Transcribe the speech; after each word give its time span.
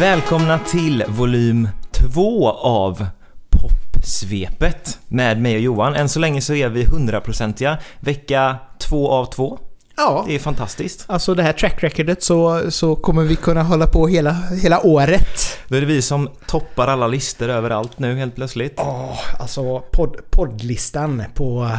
Välkomna 0.00 0.58
till 0.58 1.04
volym 1.08 1.68
2 1.92 2.50
av 2.50 3.06
Popsvepet 3.50 4.98
med 5.08 5.40
mig 5.40 5.54
och 5.54 5.60
Johan. 5.60 5.94
Än 5.94 6.08
så 6.08 6.18
länge 6.20 6.40
så 6.40 6.54
är 6.54 6.68
vi 6.68 6.84
hundraprocentiga. 6.84 7.78
Vecka 8.00 8.56
2 8.78 9.10
av 9.10 9.24
2. 9.24 9.58
Ja, 9.96 10.24
Det 10.28 10.34
är 10.34 10.38
fantastiskt. 10.38 11.04
alltså 11.08 11.34
det 11.34 11.42
här 11.42 11.52
track 11.52 11.82
recordet 11.82 12.22
så, 12.22 12.70
så 12.70 12.96
kommer 12.96 13.22
vi 13.22 13.36
kunna 13.36 13.62
hålla 13.62 13.86
på 13.86 14.06
hela, 14.08 14.32
hela 14.62 14.86
året. 14.86 15.58
Då 15.68 15.76
är 15.76 15.80
det 15.80 15.86
vi 15.86 16.02
som 16.02 16.28
toppar 16.46 16.88
alla 16.88 17.06
listor 17.06 17.48
överallt 17.48 17.98
nu 17.98 18.16
helt 18.16 18.34
plötsligt. 18.34 18.74
Åh, 18.76 19.18
alltså 19.40 19.80
podd, 19.80 20.16
poddlistan 20.30 21.22
på 21.34 21.70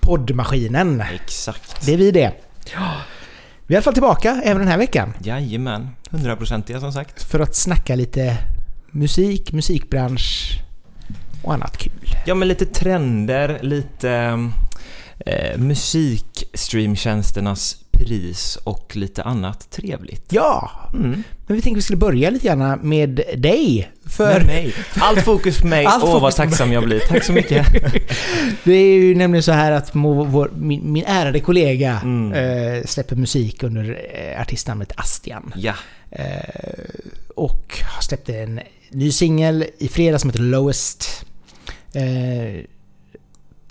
poddmaskinen. 0.00 1.02
Exakt. 1.24 1.86
Det 1.86 1.92
är 1.92 1.96
vi 1.96 2.10
det. 2.10 2.32
Ja. 2.74 2.92
Vi 3.66 3.74
är 3.74 3.76
i 3.76 3.76
alla 3.76 3.82
fall 3.82 3.92
tillbaka 3.92 4.40
även 4.44 4.58
den 4.58 4.68
här 4.68 4.78
veckan 4.78 5.12
Jajamän. 5.22 5.88
Hundraprocentiga 6.10 6.80
som 6.80 6.92
sagt. 6.92 7.22
för 7.22 7.40
att 7.40 7.54
snacka 7.54 7.94
lite 7.94 8.36
musik, 8.90 9.52
musikbransch 9.52 10.60
och 11.42 11.54
annat 11.54 11.76
kul. 11.76 11.92
Ja 12.26 12.34
men 12.34 12.48
lite 12.48 12.66
trender, 12.66 13.58
lite 13.62 14.38
eh, 15.26 15.58
musikstreamtjänsternas 15.58 17.76
pris 17.90 18.56
och 18.64 18.96
lite 18.96 19.22
annat 19.22 19.70
trevligt. 19.70 20.32
Ja, 20.32 20.70
Mm. 20.94 21.22
men 21.46 21.56
vi 21.56 21.62
tänkte 21.62 21.78
vi 21.78 21.82
skulle 21.82 21.96
börja 21.96 22.30
lite 22.30 22.46
grann 22.46 22.78
med 22.82 23.20
dig. 23.36 23.90
För 24.06 24.34
Med 24.38 24.46
mig. 24.46 24.74
Allt 24.94 25.22
fokus 25.24 25.60
på 25.60 25.66
mig. 25.66 25.86
Åh 25.90 26.00
vad 26.00 26.12
på 26.12 26.20
mig. 26.20 26.32
tacksam 26.32 26.72
jag 26.72 26.84
blir. 26.84 27.00
Tack 27.00 27.24
så 27.24 27.32
mycket. 27.32 27.66
det 28.64 28.72
är 28.72 28.98
ju 28.98 29.14
nämligen 29.14 29.42
så 29.42 29.52
här 29.52 29.72
att 29.72 29.90
vår, 29.94 30.50
min, 30.56 30.92
min 30.92 31.04
ärade 31.06 31.40
kollega 31.40 32.00
Mm. 32.02 32.32
eh, 32.32 32.84
släpper 32.84 33.16
musik 33.16 33.62
under 33.62 34.00
eh, 34.14 34.40
artistnamnet 34.40 34.92
Astian. 34.96 35.52
Ja. 35.56 35.74
Eh, 36.10 36.24
och 37.34 37.78
har 37.94 38.02
släppt 38.02 38.28
en 38.28 38.60
ny 38.90 39.12
singel 39.12 39.64
i 39.78 39.88
fredags 39.88 40.20
som 40.20 40.30
heter 40.30 40.42
Lowest. 40.42 41.24
Eh, 41.92 42.64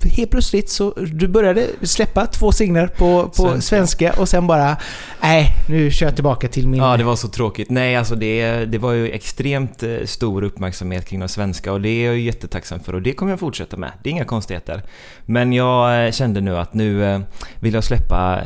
helt 0.10 0.32
plötsligt 0.32 0.70
så 0.70 0.94
du 0.98 1.28
började 1.28 1.68
släppa 1.82 2.26
två 2.26 2.52
singlar 2.52 2.88
på, 2.88 3.24
på 3.24 3.32
Svenska. 3.34 3.62
svenska. 3.62 4.14
och 4.22 4.30
sen 4.30 4.48
bara 4.48 4.78
nej, 5.22 5.48
nu 5.70 5.92
kör 5.92 6.06
jag 6.06 6.16
tillbaka 6.16 6.48
till 6.48 6.68
min... 6.68 6.80
Ja, 6.82 6.98
det 6.98 7.04
var 7.04 7.16
så 7.16 7.28
tråkigt. 7.28 7.70
Nej, 7.70 7.96
alltså 7.96 8.16
det, 8.16 8.66
det 8.66 8.78
var 8.78 8.92
ju 8.92 9.10
extremt 9.10 9.84
eh, 9.84 9.96
stor 10.06 10.44
uppmärksamhet 10.44 11.06
kring 11.06 11.20
de 11.20 11.28
svenska 11.30 11.74
och 11.74 11.82
det 11.82 11.90
är 11.90 12.06
jag 12.06 12.16
ju 12.16 12.22
jättetacksam 12.22 12.80
för 12.80 12.94
och 12.96 13.02
det 13.02 13.14
kommer 13.14 13.32
jag 13.32 13.40
fortsätta 13.40 13.78
med. 13.78 13.92
Det 14.04 14.10
är 14.10 14.12
inga 14.12 14.26
konstigheter. 14.26 14.82
Men 15.26 15.54
jag 15.54 16.06
eh, 16.06 16.12
kände 16.12 16.42
nu 16.42 16.58
att 16.58 16.74
nu 16.74 17.06
eh, 17.06 17.20
vill 17.60 17.74
jag 17.74 17.84
släppa 17.84 18.42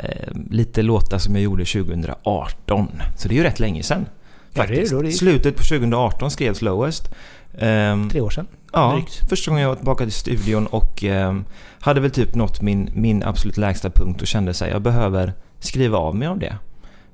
lite 0.50 0.82
låtar 0.82 1.18
som 1.18 1.36
jag 1.36 1.44
gjorde 1.44 1.66
2018. 1.66 2.92
Så 3.18 3.28
det 3.28 3.34
är 3.34 3.38
ju 3.38 3.44
rätt 3.44 3.60
länge 3.60 3.84
sedan. 3.84 4.06
Ja, 4.54 4.62
det 4.62 4.68
Faktiskt. 4.68 4.92
då, 4.92 5.02
det 5.02 5.08
är- 5.08 5.12
Slutet 5.12 5.56
på 5.56 5.64
2018 5.64 6.32
skrevs 6.32 6.62
Lowest. 6.62 7.10
Ehm, 7.58 8.10
Tre 8.10 8.22
år 8.22 8.30
sedan. 8.30 8.48
Ja, 8.74 8.92
drygt. 8.94 9.30
första 9.30 9.52
gången 9.52 9.62
jag 9.62 9.70
var 9.70 9.76
tillbaka 9.76 10.04
till 10.04 10.14
studion 10.14 10.68
och 10.68 11.04
eh, 11.04 11.36
hade 11.80 12.00
väl 12.02 12.12
typ 12.12 12.36
nått 12.36 12.62
min, 12.62 12.90
min 12.94 13.24
absolut 13.24 13.58
lägsta 13.58 13.90
punkt 13.90 14.22
och 14.22 14.28
kände 14.28 14.54
sig 14.54 14.72
jag 14.72 14.82
behöver 14.82 15.34
skriva 15.60 15.98
av 15.98 16.16
mig 16.16 16.28
av 16.28 16.40
det. 16.40 16.56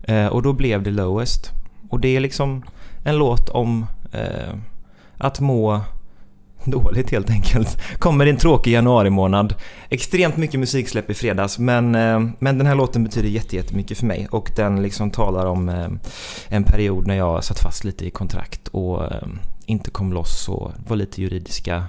Eh, 0.04 0.28
och 0.28 0.42
då 0.42 0.54
blev 0.54 0.84
det 0.84 0.92
Lowest. 0.92 1.52
Och 1.90 2.00
det 2.00 2.16
är 2.16 2.20
liksom 2.20 2.64
en 3.04 3.18
låt 3.18 3.50
om 3.50 3.86
eh, 4.12 4.54
att 5.18 5.40
må 5.40 5.82
dåligt 6.64 7.12
helt 7.12 7.30
enkelt. 7.30 7.82
Kommer 8.00 8.26
i 8.26 8.30
en 8.30 8.38
tråkig 8.38 8.72
januari 8.72 9.10
månad. 9.10 9.56
Extremt 9.90 10.38
mycket 10.38 10.60
musiksläpp 10.60 11.10
i 11.10 11.14
fredags 11.14 11.60
men, 11.60 11.92
men 12.40 12.58
den 12.58 12.66
här 12.68 12.76
låten 12.76 13.04
betyder 13.04 13.30
jätte- 13.30 13.56
jättemycket 13.56 13.98
för 13.98 14.06
mig 14.06 14.28
och 14.32 14.52
den 14.56 14.82
liksom 14.82 15.12
talar 15.12 15.46
om 15.46 15.70
en 16.48 16.64
period 16.64 17.08
när 17.08 17.16
jag 17.16 17.44
satt 17.44 17.60
fast 17.60 17.84
lite 17.84 18.06
i 18.06 18.10
kontrakt 18.10 18.68
och 18.68 19.02
inte 19.66 19.92
kom 19.92 20.14
loss 20.14 20.50
och 20.50 20.72
var 20.88 20.96
lite 20.96 21.22
juridiska 21.22 21.84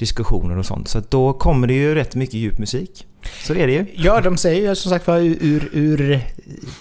diskussioner 0.00 0.58
och 0.58 0.66
sånt. 0.66 0.88
Så 0.88 0.98
att 0.98 1.10
då 1.10 1.32
kommer 1.32 1.66
det 1.66 1.74
ju 1.74 1.94
rätt 1.94 2.14
mycket 2.14 2.34
djup 2.34 2.58
musik. 2.58 3.06
Så 3.46 3.54
det 3.54 3.62
är 3.62 3.66
det 3.66 3.72
ju. 3.72 3.86
Ja, 3.94 4.20
de 4.20 4.36
säger 4.36 4.68
ju 4.68 4.74
som 4.74 4.90
sagt 4.90 5.06
var 5.06 5.18
ur, 5.18 5.68
ur 5.72 6.20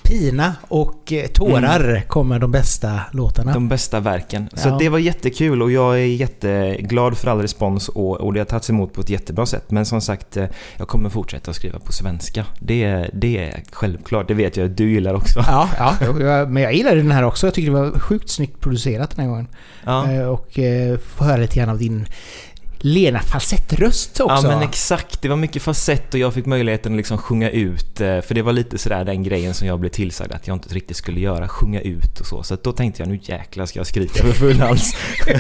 pina 0.04 0.54
och 0.68 1.14
eh, 1.14 1.28
tårar 1.28 2.04
kommer 2.08 2.40
de 2.40 2.52
bästa 2.52 3.00
låtarna. 3.12 3.54
De 3.54 3.68
bästa 3.70 4.00
verken. 4.00 4.50
Så 4.54 4.70
Ja. 4.70 4.78
det 4.80 4.90
var 4.90 5.00
jättekul 5.00 5.62
och 5.62 5.72
jag 5.72 5.94
är 5.96 6.06
jätteglad 6.06 7.18
för 7.18 7.32
all 7.32 7.42
respons 7.42 7.90
och, 7.90 8.22
och 8.22 8.34
det 8.34 8.40
har 8.40 8.46
tagits 8.46 8.70
emot 8.70 8.94
på 8.94 9.02
ett 9.02 9.10
jättebra 9.10 9.46
sätt. 9.46 9.72
Men 9.72 9.86
som 9.86 10.02
sagt, 10.02 10.38
eh, 10.38 10.46
jag 10.78 10.88
kommer 10.88 11.10
fortsätta 11.10 11.52
att 11.52 11.58
skriva 11.58 11.80
på 11.80 11.92
svenska. 11.92 12.46
Det, 12.60 13.10
det 13.14 13.38
är 13.38 13.64
självklart, 13.72 14.28
det 14.28 14.34
vet 14.34 14.58
jag 14.58 14.66
att 14.66 14.78
du 14.78 14.92
gillar 14.92 15.14
också. 15.14 15.40
Ja, 15.48 15.70
ja, 15.78 15.96
jag- 16.20 16.52
men 16.52 16.64
jag 16.64 16.74
gillade 16.74 16.98
den 16.98 17.12
här 17.12 17.24
också. 17.24 17.48
Jag 17.48 17.54
tyckte 17.54 17.72
det 17.72 17.78
var 17.78 18.00
sjukt 18.00 18.30
snyggt 18.30 18.60
producerat 18.60 19.10
den 19.16 19.20
här 19.26 19.30
gången. 19.30 19.48
Ja. 19.86 20.12
Eh, 20.12 20.26
Och 20.28 20.60
få 21.06 21.24
höra 21.24 21.38
lite 21.38 21.56
grann 21.56 21.70
av 21.70 21.78
din 21.78 22.06
Lena 22.82 23.20
falsettröst 23.20 24.20
också. 24.20 24.48
Ja 24.48 24.54
men 24.56 24.62
exakt, 24.70 25.22
det 25.22 25.30
var 25.30 25.36
mycket 25.36 25.62
facett 25.62 26.14
och 26.14 26.20
jag 26.20 26.34
fick 26.34 26.46
möjligheten 26.46 26.94
att 26.94 26.98
liksom 26.98 27.18
sjunga 27.18 27.50
ut. 27.50 28.02
eh, 28.02 28.22
För 28.22 28.34
det 28.36 28.42
var 28.42 28.54
lite 28.54 28.78
sådär 28.78 29.06
den 29.06 29.24
grejen 29.24 29.54
som 29.54 29.68
jag 29.68 29.80
blev 29.80 29.90
tillsagd 29.90 30.32
att 30.32 30.48
jag 30.48 30.56
inte 30.56 30.76
riktigt 30.76 30.98
skulle 30.98 31.20
göra, 31.20 31.48
sjunga 31.48 31.82
ut 31.82 32.20
och 32.20 32.26
så. 32.26 32.44
Så 32.44 32.58
då 32.64 32.72
tänkte 32.72 33.02
jag 33.02 33.10
nu 33.10 33.20
jäklar 33.24 33.66
ska 33.66 33.80
jag 33.80 33.88
skrika 33.88 34.24
för 34.24 34.32
full 34.32 34.60
hals. 34.60 34.96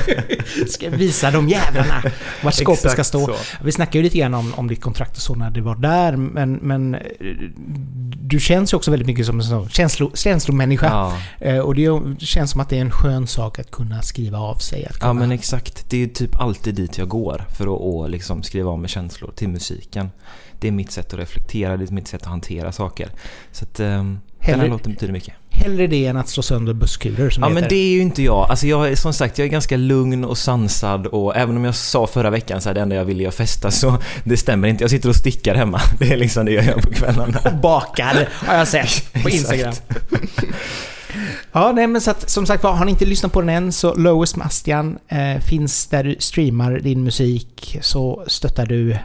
Ska 0.67 0.89
visa 0.89 1.31
de 1.31 1.50
jävlarna 1.50 2.03
vart 2.44 2.53
skåpet 2.53 2.91
ska 2.91 3.03
stå. 3.03 3.25
så. 3.27 3.35
Vi 3.63 3.71
snackade 3.71 3.97
ju 3.97 4.03
lite 4.03 4.17
grann 4.17 4.33
om, 4.33 4.53
om 4.57 4.67
ditt 4.67 4.81
kontrakt 4.81 5.16
och 5.16 5.21
så 5.21 5.35
när 5.35 5.51
det 5.51 5.61
var 5.61 5.75
där, 5.75 6.16
men, 6.16 6.53
men 6.53 6.95
eh, 6.95 7.01
du 8.21 8.39
känns 8.39 8.73
ju 8.73 8.77
också 8.77 8.91
väldigt 8.91 9.07
mycket 9.07 9.25
som 9.25 9.39
en 9.39 9.45
sån 9.45 9.69
känslo, 9.69 10.11
känslomänniska. 10.13 10.85
Ja. 10.88 11.17
Eh, 11.47 11.59
Och 11.59 11.75
det 11.75 11.89
känns 12.19 12.51
som 12.51 12.61
att 12.61 12.69
det 12.69 12.77
är 12.77 12.81
en 12.81 12.91
skön 12.91 13.27
sak 13.27 13.59
att 13.59 13.71
kunna 13.71 14.01
skriva 14.01 14.38
av 14.38 14.56
sig. 14.56 14.83
Kunna, 14.83 15.09
ja 15.09 15.13
men 15.13 15.31
exakt, 15.31 15.85
det 15.89 16.03
är 16.03 16.07
typ 16.07 16.35
alltid 16.41 16.75
dit 16.75 16.97
jag 16.97 17.07
går 17.07 17.28
för 17.57 17.75
att, 17.75 18.06
att 18.06 18.12
liksom 18.12 18.44
skriva 18.44 18.72
av 18.72 18.79
med 18.79 18.90
känslor 18.90 19.31
till 19.35 19.50
musiken. 19.50 20.09
Det 20.59 20.67
är 20.67 20.72
mitt 20.72 20.91
sätt 20.91 21.13
att 21.13 21.19
reflektera, 21.19 21.78
det 21.78 21.84
är 21.90 21.94
mitt 21.94 22.07
sätt 22.07 22.22
att 22.22 22.28
hantera 22.28 22.72
saker. 22.72 23.09
Så 23.51 23.63
att 23.66 23.79
ehm, 23.79 23.88
den 23.88 24.19
här 24.40 24.53
Hellre- 24.53 24.67
låten 24.69 24.94
betyder 24.94 25.13
mycket. 25.13 25.34
Hellre 25.51 25.88
det 25.88 26.06
än 26.06 26.18
att 26.18 26.29
slå 26.29 26.44
sönder 26.44 26.73
busskulor 26.73 27.29
som 27.29 27.44
Ja 27.44 27.47
det 27.47 27.53
men 27.53 27.63
heter. 27.63 27.75
det 27.75 27.81
är 27.81 27.91
ju 27.91 28.01
inte 28.01 28.23
jag. 28.23 28.50
Alltså 28.50 28.68
jag 28.68 28.97
som 28.97 29.13
sagt, 29.13 29.38
jag 29.38 29.45
är 29.45 29.50
ganska 29.51 29.78
lugn 29.78 30.25
och 30.25 30.38
sansad 30.38 31.07
och 31.07 31.35
även 31.35 31.57
om 31.57 31.66
jag 31.66 31.75
sa 31.75 32.07
förra 32.07 32.29
veckan 32.29 32.62
så 32.62 32.69
här, 32.69 32.73
det 32.73 32.81
enda 32.81 32.95
jag 32.95 33.06
ville 33.06 33.28
att 33.28 33.35
festa 33.35 33.72
så 33.72 33.97
det 34.23 34.38
stämmer 34.38 34.68
inte. 34.68 34.84
Jag 34.84 34.91
sitter 34.91 35.09
och 35.09 35.16
stickar 35.16 35.56
hemma. 35.56 35.81
Det 36.00 36.13
är 36.13 36.18
liksom 36.18 36.45
det 36.45 36.51
jag 36.51 36.66
gör 36.66 36.81
på 36.81 36.91
kvällarna. 36.94 37.39
Och 37.45 37.56
bakar 37.56 38.29
har 38.31 38.56
jag 38.57 38.68
sett 38.68 39.13
på. 39.23 39.29
Instagram. 39.29 39.73
ja, 41.52 41.72
nej 41.72 41.88
men 41.88 42.02
så 42.02 42.12
att, 42.12 42.30
som 42.30 42.46
sagt 42.46 42.64
var, 42.64 42.74
har 42.74 42.86
ni 42.86 42.92
inte 42.92 43.06
lyssnat 43.06 43.34
på 43.34 43.42
den 43.42 43.50
än 43.50 43.72
så 43.72 43.96
Lowest 43.96 44.36
med 44.36 44.47
Astian 44.47 45.00
eh, 45.08 45.40
finns 45.40 45.88
där 45.88 46.03
du 46.03 46.16
streamar 46.20 46.80
din 46.80 47.03
musik 47.03 47.78
så 47.81 48.24
stöttar 48.28 48.66
du 48.66 48.97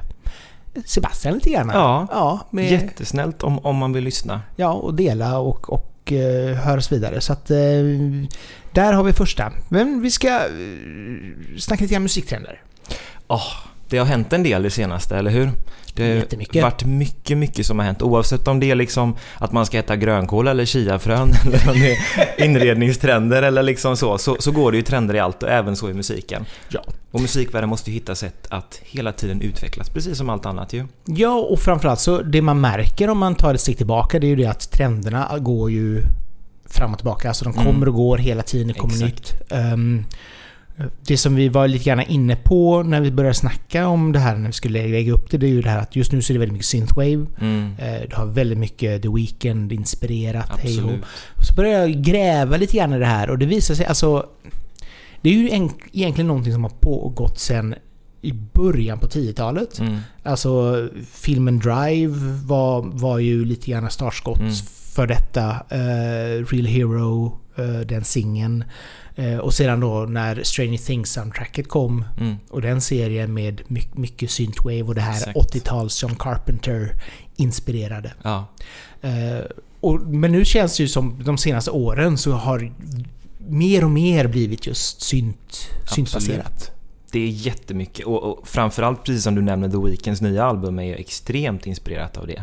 Sebastian 0.85 1.35
lite 1.35 1.51
grann. 1.51 1.71
Ja. 1.75 2.07
ja, 2.11 2.47
med, 2.51 2.71
Jättesnällt 2.71 3.43
om, 3.43 3.59
om 3.59 3.77
man 3.77 3.93
vill 3.93 4.05
lyssna. 4.05 4.41
ja 4.57 4.73
och 4.73 4.95
dela 4.95 5.39
och, 5.39 5.73
och 5.73 6.13
eh, 6.13 6.57
höras 6.57 6.93
vidare. 6.93 7.21
Så 7.21 7.33
att 7.33 7.51
eh, 7.51 7.57
där 8.73 8.93
har 8.93 9.05
vi 9.05 9.13
första. 9.13 9.53
Men 9.69 10.03
vi 10.03 10.11
ska 10.11 10.29
eh, 10.29 10.41
snacka 11.59 11.83
lite 11.83 11.95
grann 11.95 12.03
musiktrender. 12.03 12.61
Det 13.89 13.99
har 13.99 14.07
hänt 14.07 14.33
en 14.33 14.43
del 14.43 14.63
det 14.63 14.71
senaste, 14.71 15.17
eller 15.17 15.31
hur? 15.31 15.51
Det 15.95 16.55
har 16.55 16.63
varit 16.63 16.85
mycket, 16.85 17.39
mycket 17.39 17.67
som 17.67 17.79
har 17.79 17.87
hänt. 17.87 18.03
Oavsett 18.03 18.49
om 18.49 18.61
det 18.61 18.71
är 18.71 18.75
liksom 18.75 19.17
att 19.39 19.53
man 19.53 19.67
ska 19.67 19.79
äta 19.79 19.97
grönkål 19.97 20.49
eller 20.49 20.65
chiafrön 20.65 21.33
eller 21.47 21.69
om 21.71 21.81
det 21.81 21.93
är 21.93 22.45
inredningstrender 22.45 23.43
eller 23.43 23.63
liksom 23.63 23.97
så, 23.97 24.19
så. 24.19 24.37
Så 24.39 24.51
går 24.53 24.71
det 24.73 24.77
ju 24.77 24.83
trender 24.83 25.15
i 25.15 25.19
allt 25.19 25.43
och 25.43 25.49
även 25.49 25.77
så 25.77 25.91
i 25.91 25.95
musiken. 25.95 26.45
Ja. 26.69 26.85
Och 27.11 27.21
musikvärlden 27.21 27.71
måste 27.71 27.91
ju 27.91 27.95
hitta 27.95 28.15
sätt 28.15 28.47
att 28.51 28.81
hela 28.83 29.13
tiden 29.13 29.41
utvecklas, 29.41 29.89
precis 29.91 30.19
som 30.19 30.31
allt 30.31 30.47
annat 30.47 30.73
ju. 30.73 30.85
Ja, 31.05 31.35
och 31.35 31.61
framförallt 31.61 32.01
så 32.01 32.23
det 32.23 32.43
man 32.43 32.61
märker 32.61 33.11
om 33.11 33.19
man 33.19 33.35
tar 33.35 33.55
ett 33.55 33.61
steg 33.61 33.77
tillbaka 33.77 34.19
det 34.19 34.27
är 34.27 34.29
ju 34.29 34.37
det 34.37 34.47
att 34.47 34.71
trenderna 34.73 35.39
går 35.39 35.71
ju 35.71 36.03
fram 36.67 36.93
och 36.93 36.99
tillbaka. 36.99 37.29
Alltså 37.29 37.45
de 37.45 37.53
kommer 37.55 37.71
Mm. 37.71 37.89
och 37.89 37.95
går 37.95 38.19
hela 38.19 38.43
tiden, 38.43 38.69
det 38.69 38.75
kommer 38.75 38.95
Exakt. 38.95 39.33
nytt. 39.33 39.53
Ehm, 39.53 40.05
det 41.07 41.17
som 41.17 41.35
vi 41.35 41.49
var 41.49 41.69
lite 41.69 41.85
grann 41.85 42.01
inne 42.01 42.37
på 42.37 42.83
när 42.83 43.01
vi 43.01 43.11
började 43.11 43.35
snacka 43.35 43.87
om 43.89 44.13
det 44.13 44.19
här 44.19 44.37
när 44.37 44.47
vi 44.47 44.53
skulle 44.53 44.87
lägga 44.89 45.13
upp 45.13 45.31
det, 45.31 45.39
det 45.39 45.47
är 45.47 45.51
ju 45.51 45.63
det 45.63 45.71
här 45.71 45.79
att 45.81 45.97
just 45.97 46.13
nu 46.13 46.23
så 46.23 46.33
är 46.33 46.35
det 46.35 46.39
väldigt 46.39 46.53
mycket 46.53 46.67
synthwave. 46.67 47.27
Mm. 47.41 47.73
Eh, 47.79 48.01
Du 48.11 48.17
har 48.17 48.27
väldigt 48.27 48.59
mycket 48.59 49.03
The 49.03 49.09
Weeknd 49.09 49.73
inspirerat, 49.73 50.51
hej 50.59 50.79
och 50.79 50.85
Absolut. 50.85 51.05
och 51.39 51.45
så 51.45 51.55
började 51.55 51.79
jag 51.87 52.03
gräva 52.03 52.57
lite 52.57 52.77
grann 52.77 52.93
i 52.93 52.99
det 52.99 53.07
här 53.07 53.31
och 53.31 53.39
det 53.39 53.47
visar 53.47 53.75
sig 53.75 53.87
alltså... 53.87 54.27
Det 55.21 55.31
är 55.31 55.35
ju 55.35 55.51
en, 55.51 55.71
egentligen 55.93 56.27
någonting 56.29 56.53
som 56.53 56.63
har 56.65 56.73
pågått 56.81 57.39
sedan 57.39 57.75
i 58.23 58.33
början 58.33 58.99
på 58.99 59.07
10-talet. 59.07 59.79
Mm. 59.79 59.99
Alltså 60.23 60.89
filmen 61.13 61.59
Drive 61.59 62.13
var, 62.45 62.83
var 62.93 63.19
ju 63.19 63.45
lite 63.45 63.71
grann 63.71 63.91
startskott 63.91 64.41
Mm. 64.41 64.53
för 64.95 65.07
detta. 65.07 65.51
Eh, 65.71 66.45
Real 66.51 66.67
Hero 66.67 67.39
den 67.63 68.05
singeln. 68.05 68.65
Eh, 69.17 69.37
och 69.39 69.55
sedan 69.55 69.81
då 69.81 70.05
när 70.09 70.43
Stranger 70.43 70.79
Things-soundtracket 70.79 71.69
kom 71.69 72.05
Mm. 72.21 72.35
och 72.51 72.63
den 72.63 72.81
serien 72.81 73.35
med 73.35 73.63
my- 73.69 73.89
mycket 73.95 74.31
synthwave 74.31 74.83
och 74.83 74.95
det 74.95 75.01
här 75.01 75.17
Exakt. 75.17 75.37
80-tals 75.37 76.03
John 76.03 76.15
Carpenter-inspirerade. 76.17 78.11
Ja. 78.23 78.47
Eh, 79.03 79.45
och, 79.81 80.01
men 80.01 80.33
nu 80.33 80.45
känns 80.45 80.77
det 80.77 80.83
ju 80.83 80.89
som 80.89 81.23
de 81.25 81.39
senaste 81.39 81.71
åren 81.71 82.19
så 82.19 82.33
har 82.33 82.73
mer 83.49 83.85
och 83.85 83.91
mer 83.91 84.27
blivit 84.27 84.67
just 84.67 85.01
synt, 85.03 85.69
syntbaserat. 85.95 86.71
Det 87.13 87.19
är 87.21 87.29
jättemycket 87.29 88.07
och, 88.07 88.23
och 88.23 88.49
framförallt 88.49 89.05
precis 89.05 89.23
som 89.25 89.35
du 89.35 89.43
nämner 89.43 89.69
The 89.69 89.77
Weeknds 89.79 90.21
nya 90.21 90.45
album 90.45 90.79
är 90.79 90.83
ju 90.83 90.95
extremt 90.95 91.67
inspirerat 91.67 92.17
av 92.17 92.27
det. 92.27 92.43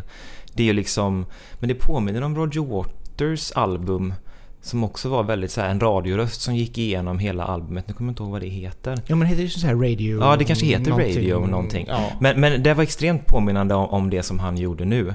Det 0.54 0.62
är 0.62 0.66
ju 0.66 0.72
liksom, 0.72 1.26
men 1.60 1.68
det 1.68 1.74
påminner 1.74 2.22
om 2.22 2.36
Roger 2.36 2.60
Waters 2.60 3.52
album 3.52 4.14
som 4.62 4.84
också 4.84 5.08
var 5.08 5.22
väldigt 5.22 5.50
så 5.50 5.60
här, 5.60 5.68
en 5.68 5.80
radioröst 5.80 6.40
som 6.40 6.56
gick 6.56 6.78
igenom 6.78 7.18
hela 7.18 7.44
albumet. 7.44 7.88
Nu 7.88 7.94
kommer 7.94 8.08
jag 8.08 8.12
inte 8.12 8.22
ihåg 8.22 8.32
vad 8.32 8.40
det 8.40 8.48
heter. 8.48 8.98
Ja 9.06 9.16
men 9.16 9.28
heter 9.28 9.42
det 9.42 9.48
så 9.48 9.66
här 9.66 9.74
radio? 9.74 10.20
Ja, 10.20 10.36
det 10.36 10.44
kanske 10.44 10.66
heter 10.66 10.90
någonting. 10.90 11.16
radio 11.16 11.46
någonting. 11.46 11.86
Ja. 11.88 12.10
Men, 12.20 12.40
men 12.40 12.62
det 12.62 12.74
var 12.74 12.82
extremt 12.82 13.26
påminnande 13.26 13.74
om, 13.74 13.86
om 13.86 14.10
det 14.10 14.22
som 14.22 14.38
han 14.38 14.56
gjorde 14.58 14.84
nu. 14.84 15.08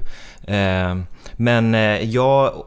Eh, 0.44 0.96
men 1.36 1.76
eh, 1.76 1.82
jag, 1.82 2.64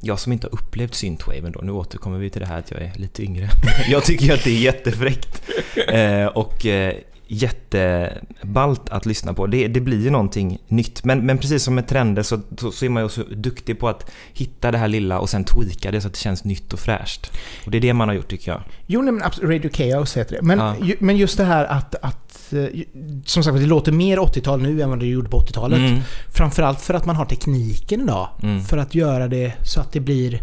jag 0.00 0.18
som 0.18 0.32
inte 0.32 0.46
har 0.46 0.54
upplevt 0.54 0.94
synthwaven 0.94 1.52
då, 1.52 1.60
nu 1.62 1.72
återkommer 1.72 2.18
vi 2.18 2.30
till 2.30 2.40
det 2.40 2.46
här 2.46 2.58
att 2.58 2.70
jag 2.70 2.82
är 2.82 2.92
lite 2.94 3.22
yngre. 3.22 3.48
jag 3.88 4.04
tycker 4.04 4.24
ju 4.24 4.32
att 4.32 4.44
det 4.44 4.50
är 4.50 4.60
jättefräckt. 4.60 5.42
Eh, 5.88 6.26
och 6.26 6.66
eh, 6.66 6.94
jätteballt 7.28 8.88
att 8.90 9.06
lyssna 9.06 9.34
på. 9.34 9.46
Det, 9.46 9.68
det 9.68 9.80
blir 9.80 10.02
ju 10.02 10.10
någonting 10.10 10.58
nytt. 10.68 11.04
Men, 11.04 11.26
men 11.26 11.38
precis 11.38 11.62
som 11.62 11.74
med 11.74 11.88
trender 11.88 12.22
så, 12.22 12.40
så, 12.58 12.70
så 12.70 12.84
är 12.84 12.88
man 12.88 13.00
ju 13.02 13.04
också 13.04 13.22
duktig 13.24 13.80
på 13.80 13.88
att 13.88 14.10
hitta 14.32 14.70
det 14.70 14.78
här 14.78 14.88
lilla 14.88 15.18
och 15.18 15.28
sen 15.30 15.44
tweaka 15.44 15.90
det 15.90 16.00
så 16.00 16.06
att 16.06 16.12
det 16.14 16.18
känns 16.20 16.44
nytt 16.44 16.72
och 16.72 16.78
fräscht. 16.78 17.30
Och 17.64 17.70
det 17.70 17.78
är 17.78 17.82
det 17.82 17.92
man 17.94 18.08
har 18.08 18.14
gjort 18.14 18.28
tycker 18.28 18.52
jag. 18.52 18.60
Jo, 18.86 19.02
nej, 19.02 19.12
men 19.12 19.22
absolut, 19.22 19.50
Radio 19.50 19.70
Chaos 19.72 20.16
heter 20.16 20.36
det. 20.36 20.42
Men, 20.42 20.58
Ja. 20.58 20.74
ju, 20.82 20.96
men 21.00 21.16
just 21.16 21.36
det 21.36 21.44
här 21.44 21.64
att, 21.64 21.94
att 21.94 22.52
eh, 22.52 22.64
som 23.24 23.42
sagt, 23.44 23.56
det 23.58 23.66
låter 23.66 23.92
mer 23.92 24.18
80-tal 24.18 24.62
nu 24.62 24.82
än 24.82 24.90
vad 24.90 24.98
det 25.00 25.06
gjorde 25.06 25.28
på 25.28 25.40
80-talet. 25.40 25.78
Mm, 25.78 26.00
Framförallt 26.34 26.80
för 26.80 26.94
att 26.94 27.06
man 27.06 27.16
har 27.16 27.24
tekniken 27.24 28.00
idag. 28.00 28.28
Mm. 28.42 28.64
För 28.64 28.76
att 28.78 28.94
göra 28.94 29.28
det 29.28 29.52
så 29.64 29.80
att 29.80 29.92
det 29.92 30.00
blir... 30.00 30.42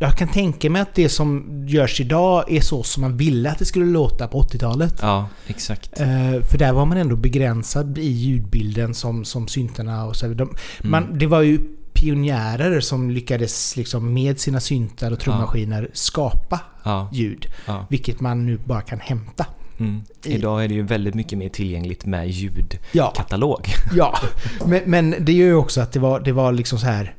Jag 0.00 0.16
kan 0.16 0.28
tänka 0.28 0.70
mig 0.70 0.82
att 0.82 0.94
det 0.94 1.08
som 1.08 1.46
görs 1.68 2.00
idag 2.00 2.44
är 2.52 2.60
så 2.60 2.82
som 2.82 3.00
man 3.00 3.16
ville 3.16 3.50
att 3.50 3.58
det 3.58 3.64
skulle 3.64 3.86
låta 3.86 4.28
på 4.28 4.42
80-talet. 4.42 4.94
ja, 5.02 5.28
exakt. 5.46 6.00
Eh, 6.00 6.42
för 6.50 6.58
där 6.58 6.72
var 6.72 6.86
man 6.86 6.98
ändå 6.98 7.16
begränsad 7.16 7.98
i 7.98 8.06
ljudbilden 8.08 8.94
som, 8.94 9.24
som 9.24 9.48
syntarna 9.48 10.04
och 10.04 10.16
så. 10.16 10.26
De, 10.26 10.32
Mm. 10.32 10.56
man, 10.90 11.18
det 11.18 11.26
var 11.26 11.40
ju 11.42 11.58
pionjärer 11.92 12.80
som 12.80 13.10
lyckades 13.10 13.76
liksom 13.76 14.14
med 14.14 14.40
sina 14.40 14.60
syntar 14.60 15.12
och 15.12 15.20
trummaskiner 15.20 15.90
skapa 15.92 16.60
Ja, 16.84 17.08
ljud. 17.12 17.46
ja. 17.66 17.86
Vilket 17.90 18.20
man 18.20 18.46
nu 18.46 18.58
bara 18.64 18.80
kan 18.80 19.00
hämta. 19.00 19.46
Mm. 19.78 20.02
Idag 20.24 20.64
är 20.64 20.68
det 20.68 20.74
ju 20.74 20.82
väldigt 20.82 21.14
mycket 21.14 21.38
mer 21.38 21.48
tillgängligt 21.48 22.06
med 22.06 22.28
Ja, 22.28 22.32
ljudkatalog. 22.32 23.66
ja. 23.94 24.18
Men, 24.66 24.80
men 24.86 25.14
det 25.20 25.32
gör 25.32 25.46
ju 25.46 25.54
också 25.54 25.80
att 25.80 25.92
det 25.92 26.00
var, 26.00 26.20
det 26.20 26.32
var 26.32 26.52
liksom 26.52 26.78
så 26.78 26.86
här... 26.86 27.14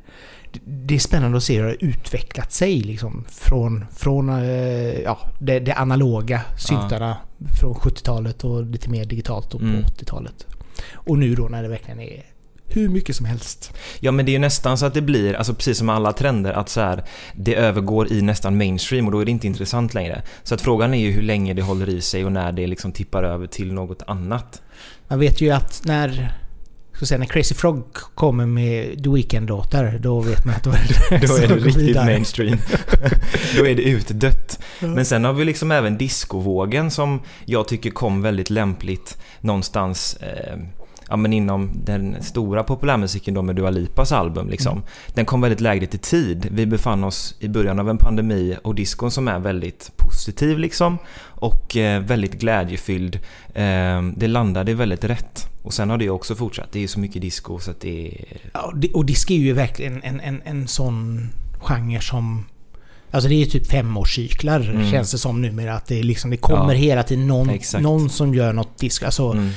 det- 0.64 0.94
är 0.94 0.98
spännande 0.98 1.36
att 1.36 1.42
se 1.42 1.56
hur 1.56 1.62
det 1.62 1.68
har 1.70 1.76
utvecklat 1.84 2.52
sig 2.52 2.80
liksom. 2.80 3.24
Från, 3.28 3.84
från 3.96 4.28
eh, 4.28 5.00
ja, 5.00 5.18
det, 5.40 5.60
det 5.60 5.72
analoga 5.72 6.40
syntarna 6.58 7.16
från 7.60 7.74
70-talet 7.74 8.44
och 8.44 8.66
lite 8.66 8.90
mer 8.90 9.04
digitalt 9.04 9.54
och 9.54 9.60
på 9.60 9.66
Mm. 9.66 9.82
80-talet. 9.84 10.46
Och 10.92 11.18
nu 11.18 11.34
då 11.34 11.48
när 11.48 11.62
det 11.62 11.68
verkligen 11.68 12.00
är 12.00 12.22
hur 12.72 12.88
mycket 12.88 13.16
som 13.16 13.26
helst. 13.26 13.72
Ja 14.00 14.12
men 14.12 14.26
det 14.26 14.30
är 14.30 14.32
ju 14.32 14.38
nästan 14.38 14.78
så 14.78 14.86
att 14.86 14.94
det 14.94 15.00
blir, 15.02 15.34
alltså 15.34 15.54
precis 15.54 15.78
som 15.78 15.88
alla 15.88 16.12
trender, 16.12 16.52
att 16.52 16.68
så 16.68 16.80
här, 16.80 17.04
det 17.34 17.54
övergår 17.54 18.12
i 18.12 18.22
nästan 18.22 18.56
mainstream 18.58 19.06
och 19.06 19.12
då 19.12 19.18
är 19.20 19.24
det 19.24 19.30
inte 19.30 19.46
intressant 19.46 19.94
längre. 19.94 20.22
Så 20.42 20.54
att 20.54 20.60
frågan 20.60 20.94
är 20.94 20.98
ju 20.98 21.10
hur 21.10 21.22
länge 21.22 21.54
det 21.54 21.62
håller 21.62 21.88
i 21.88 22.00
sig 22.00 22.24
och 22.24 22.32
när 22.32 22.52
det 22.52 22.66
liksom 22.66 22.92
tippar 22.92 23.22
över 23.22 23.46
till 23.46 23.72
något 23.72 24.02
annat. 24.06 24.62
Man 25.08 25.18
vet 25.18 25.40
ju 25.40 25.50
att 25.50 25.82
när... 25.84 26.39
Jag 27.00 27.08
säga, 27.08 27.18
när 27.18 27.26
Crazy 27.26 27.54
Frog 27.54 27.94
kommer 27.94 28.46
med 28.46 29.04
The 29.04 29.10
Weeknd-låtar, 29.10 29.98
då 30.02 30.20
vet 30.20 30.44
man 30.44 30.54
att 30.54 30.64
då 30.64 30.70
är 30.70 30.88
det, 31.20 31.26
Då 31.26 31.36
är 31.36 31.48
det 31.48 31.54
riktigt 31.54 31.76
vidare. 31.76 32.04
mainstream. 32.04 32.58
då 33.56 33.66
är 33.66 33.74
det 33.74 33.82
utdött. 33.82 34.58
Men 34.80 35.04
sen 35.04 35.24
har 35.24 35.32
vi 35.32 35.44
liksom 35.44 35.70
även 35.70 35.98
discovågen 35.98 36.90
som 36.90 37.20
jag 37.44 37.68
tycker 37.68 37.90
kom 37.90 38.22
väldigt 38.22 38.50
lämpligt 38.50 39.18
någonstans 39.40 40.16
eh, 40.20 40.56
ja, 41.10 41.16
men 41.16 41.32
inom 41.32 41.70
den 41.84 42.16
stora 42.22 42.62
populärmusiken 42.62 43.34
då 43.34 43.42
med 43.42 43.56
Dua 43.56 43.70
Lipas 43.70 44.12
album. 44.12 44.48
Liksom. 44.50 44.72
Mm. 44.72 44.84
Den 45.14 45.24
kom 45.24 45.40
väldigt 45.40 45.60
lägligt 45.60 45.94
i 45.94 45.98
tid. 45.98 46.48
Vi 46.50 46.66
befann 46.66 47.04
oss 47.04 47.34
i 47.40 47.48
början 47.48 47.78
av 47.80 47.90
en 47.90 47.98
pandemi 47.98 48.56
och 48.62 48.74
discon 48.74 49.10
som 49.10 49.28
är 49.28 49.38
väldigt 49.38 49.90
positiv 49.96 50.58
liksom 50.58 50.98
och 51.22 51.76
eh, 51.76 52.02
väldigt 52.02 52.34
glädjefylld. 52.40 53.18
Eh, 53.54 54.02
det 54.16 54.26
landade 54.28 54.74
väldigt 54.74 55.04
rätt. 55.04 55.46
Och 55.62 55.74
sen 55.74 55.90
har 55.90 55.98
det 55.98 56.10
också 56.10 56.34
fortsatt. 56.34 56.72
Det 56.72 56.82
är 56.84 56.88
så 56.88 57.00
mycket 57.00 57.22
disco 57.22 57.58
så 57.58 57.70
att 57.70 57.80
det 57.80 58.06
är... 58.08 58.24
Ja, 58.52 58.72
och 58.94 59.04
disco 59.06 59.32
är 59.32 59.38
ju 59.38 59.52
verkligen 59.52 60.02
en, 60.02 60.20
en, 60.20 60.42
en 60.44 60.68
sån 60.68 61.28
genre 61.62 62.00
som... 62.00 62.44
Alltså 63.10 63.28
det 63.28 63.34
är 63.34 63.38
ju 63.38 63.44
typ 63.44 63.66
femårscyklar 63.66 64.60
Mm. 64.60 64.90
känns 64.90 65.12
det 65.12 65.18
som 65.18 65.42
numera. 65.42 65.74
Att 65.74 65.86
det, 65.86 66.02
liksom, 66.02 66.30
det 66.30 66.36
kommer 66.36 66.74
Ja, 66.74 66.80
hela 66.80 67.02
tiden 67.02 67.26
någon, 67.26 67.58
någon 67.80 68.10
som 68.10 68.34
gör 68.34 68.52
något 68.52 68.78
disco. 68.78 69.04
Alltså 69.04 69.32
Mm, 69.32 69.50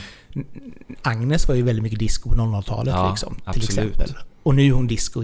Agnes 1.02 1.48
var 1.48 1.56
ju 1.56 1.62
väldigt 1.62 1.84
mycket 1.84 2.00
disco 2.00 2.30
på 2.30 2.36
00-talet 2.36 2.94
Ja, 2.94 3.10
liksom. 3.10 3.36
Till 3.54 3.64
exempel. 3.64 4.14
Och 4.44 4.56
nu 4.56 4.68
är 4.68 4.72
hon 4.72 4.88
disco, 4.88 5.24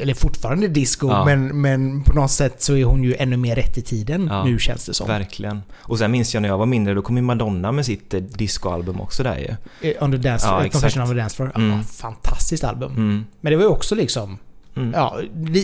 eller 0.00 0.14
fortfarande 0.14 0.68
disco, 0.68 1.08
Ja. 1.08 1.24
men, 1.24 1.60
men 1.60 2.02
på 2.02 2.12
något 2.12 2.30
sätt 2.30 2.62
så 2.62 2.76
är 2.76 2.84
hon 2.84 3.04
ju 3.04 3.14
ännu 3.14 3.36
mer 3.36 3.56
rätt 3.56 3.78
i 3.78 3.82
tiden 3.82 4.26
Ja, 4.30 4.44
nu 4.44 4.58
känns 4.58 4.86
det 4.86 4.94
som. 4.94 5.06
Verkligen. 5.06 5.62
Och 5.76 5.98
sen 5.98 6.10
minns 6.10 6.34
jag 6.34 6.40
när 6.40 6.48
jag 6.48 6.58
var 6.58 6.66
mindre, 6.66 6.94
då 6.94 7.02
kom 7.02 7.16
ju 7.16 7.22
Madonna 7.22 7.72
med 7.72 7.86
sitt 7.86 8.14
eh, 8.14 8.20
discoalbum 8.20 9.00
också 9.00 9.22
där 9.22 9.38
ju. 9.38 9.90
Eh, 9.90 10.02
On 10.04 10.10
the 10.10 10.16
dance, 10.18 10.46
Ja, 10.46 10.68
Confession 10.72 11.02
of 11.02 11.10
a 11.10 11.14
Dance 11.14 11.36
Floor. 11.36 11.52
Mm. 11.54 11.84
fantastiskt 11.84 12.64
album. 12.64 12.92
Mm. 12.92 13.24
Men 13.40 13.50
det 13.50 13.56
var 13.56 13.62
ju 13.64 13.70
också 13.70 13.94
liksom... 13.94 14.38
Mm. 14.76 14.92
Ja, 14.92 15.18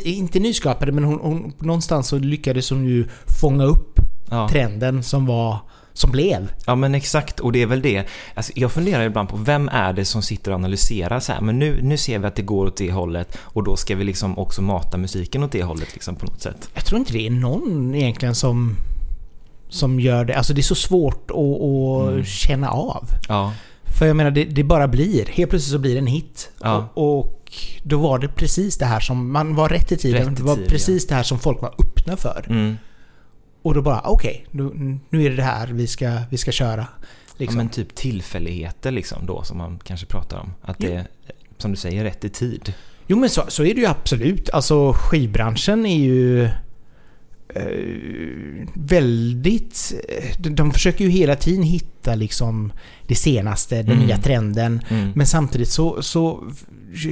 inte 0.05 0.38
nyskapade 0.41 0.93
men 0.93 1.05
hon, 1.05 1.19
hon, 1.23 1.53
någonstans 1.59 2.09
så 2.09 2.19
lyckades 2.19 2.71
hon 2.71 2.85
ju 2.87 3.09
fånga 3.41 3.65
upp 3.65 4.00
Ja. 4.31 4.49
trenden 4.49 5.03
som 5.03 5.27
var... 5.27 5.59
Som 6.00 6.11
blev. 6.11 6.52
ja 6.67 6.75
men 6.75 6.94
exakt, 6.94 7.41
och 7.41 7.52
det 7.52 7.62
är 7.62 7.67
väl 7.67 7.82
det. 7.82 8.05
Alltså, 8.35 8.52
jag 8.55 8.73
funderar 8.73 9.02
ibland 9.05 9.29
på 9.29 9.37
vem 9.37 9.69
är 9.69 9.93
det 9.93 10.05
som 10.05 10.23
sitter 10.23 10.50
och 10.50 10.55
analyserar 10.55 11.20
så 11.20 11.32
här, 11.32 11.41
men 11.41 11.58
nu, 11.58 11.79
nu 11.82 11.97
ser 11.97 12.19
vi 12.19 12.26
att 12.26 12.35
det 12.37 12.43
går 12.43 12.67
åt 12.67 12.76
det 12.76 12.93
hållet 12.93 13.38
och 13.41 13.64
då 13.64 13.76
ska 13.76 13.94
vi 13.97 14.05
liksom 14.05 14.38
också 14.38 14.62
mata 14.62 14.97
musiken 14.99 15.43
åt 15.43 15.52
det 15.52 15.62
hållet 15.62 15.88
liksom 15.93 16.17
på 16.17 16.26
något 16.26 16.43
sätt. 16.43 16.69
Jag 16.75 16.85
tror 16.85 16.99
inte 16.99 17.12
det 17.12 17.26
är 17.26 17.31
någon 17.31 17.94
egentligen 17.94 18.35
som... 18.35 18.76
Som 19.69 20.00
gör 20.00 20.25
det. 20.25 20.35
Alltså 20.35 20.55
det 20.55 20.61
är 20.61 20.62
så 20.62 20.75
svårt 20.75 21.31
att, 21.31 21.37
att 21.37 22.08
Mm. 22.12 22.25
känna 22.25 22.70
av. 22.70 23.05
Ja, 23.29 23.53
För 23.99 24.06
jag 24.06 24.17
menar, 24.17 24.31
det, 24.31 24.44
det 24.44 24.64
bara 24.64 24.88
blir. 24.88 25.26
Helt 25.26 25.50
plötsligt 25.50 25.73
så 25.73 25.79
blir 25.79 25.93
det 25.93 25.98
en 25.98 26.06
hit. 26.06 26.51
Ja. 26.63 26.89
Och, 26.94 27.19
och 27.19 27.53
då 27.82 27.98
var 27.98 28.19
det 28.19 28.29
precis 28.29 28.79
det 28.79 28.84
här 28.84 29.01
som... 29.01 29.32
Man 29.32 29.55
var 29.55 29.69
rätt 29.69 29.93
i 29.93 29.96
tiden. 29.96 30.20
Rätt 30.22 30.32
i 30.32 30.34
det 30.34 30.43
var 30.43 30.56
tid, 30.56 30.69
precis 30.69 31.06
det 31.06 31.15
här 31.15 31.22
som 31.22 31.39
folk 31.39 31.63
var 31.63 31.75
öppna 31.79 32.17
för. 32.17 32.44
mm. 32.48 32.77
Och 33.62 33.74
då 33.74 33.82
bara, 33.82 34.00
okej, 34.00 34.46
nu, 34.50 34.98
nu 35.10 35.24
är 35.24 35.31
det 35.31 35.36
det 35.36 35.43
här 35.43 35.67
vi 35.67 35.86
ska, 35.86 36.19
vi 36.31 36.36
ska 36.36 36.52
köra. 36.52 36.86
ja 37.00 37.06
Liksom. 37.36 37.56
men 37.56 37.69
typ 37.69 37.94
tillfälligheter 37.94 38.90
liksom 38.90 39.26
då 39.26 39.43
som 39.43 39.58
man 39.58 39.79
kanske 39.84 40.06
pratar 40.06 40.38
om. 40.38 40.52
Att 40.62 40.79
det 40.79 40.93
är, 40.93 41.06
som 41.58 41.70
du 41.70 41.76
säger, 41.76 42.05
rätt 42.05 42.24
i 42.24 42.29
tid. 42.29 42.74
Jo 43.06 43.17
men 43.19 43.31
så, 43.31 43.43
så 43.48 43.64
är 43.64 43.74
det 43.74 43.81
ju 43.81 43.86
absolut. 43.86 44.50
Alltså 44.50 44.93
skivbranschen 44.93 45.86
är 45.86 45.98
ju... 45.98 46.44
Eh, 47.55 48.67
väldigt... 48.74 49.93
De, 50.38 50.55
de 50.55 50.72
försöker 50.72 51.05
ju 51.05 51.10
hela 51.10 51.36
tiden 51.36 51.62
hitta 51.62 52.14
liksom 52.14 52.72
det 53.06 53.14
senaste, 53.14 53.76
den 53.82 53.93
Mm. 53.93 54.06
nya 54.06 54.19
trenden. 54.19 54.81
Mm. 54.88 55.12
Men 55.14 55.26
samtidigt 55.26 55.69
så, 55.69 56.02
så 56.02 56.44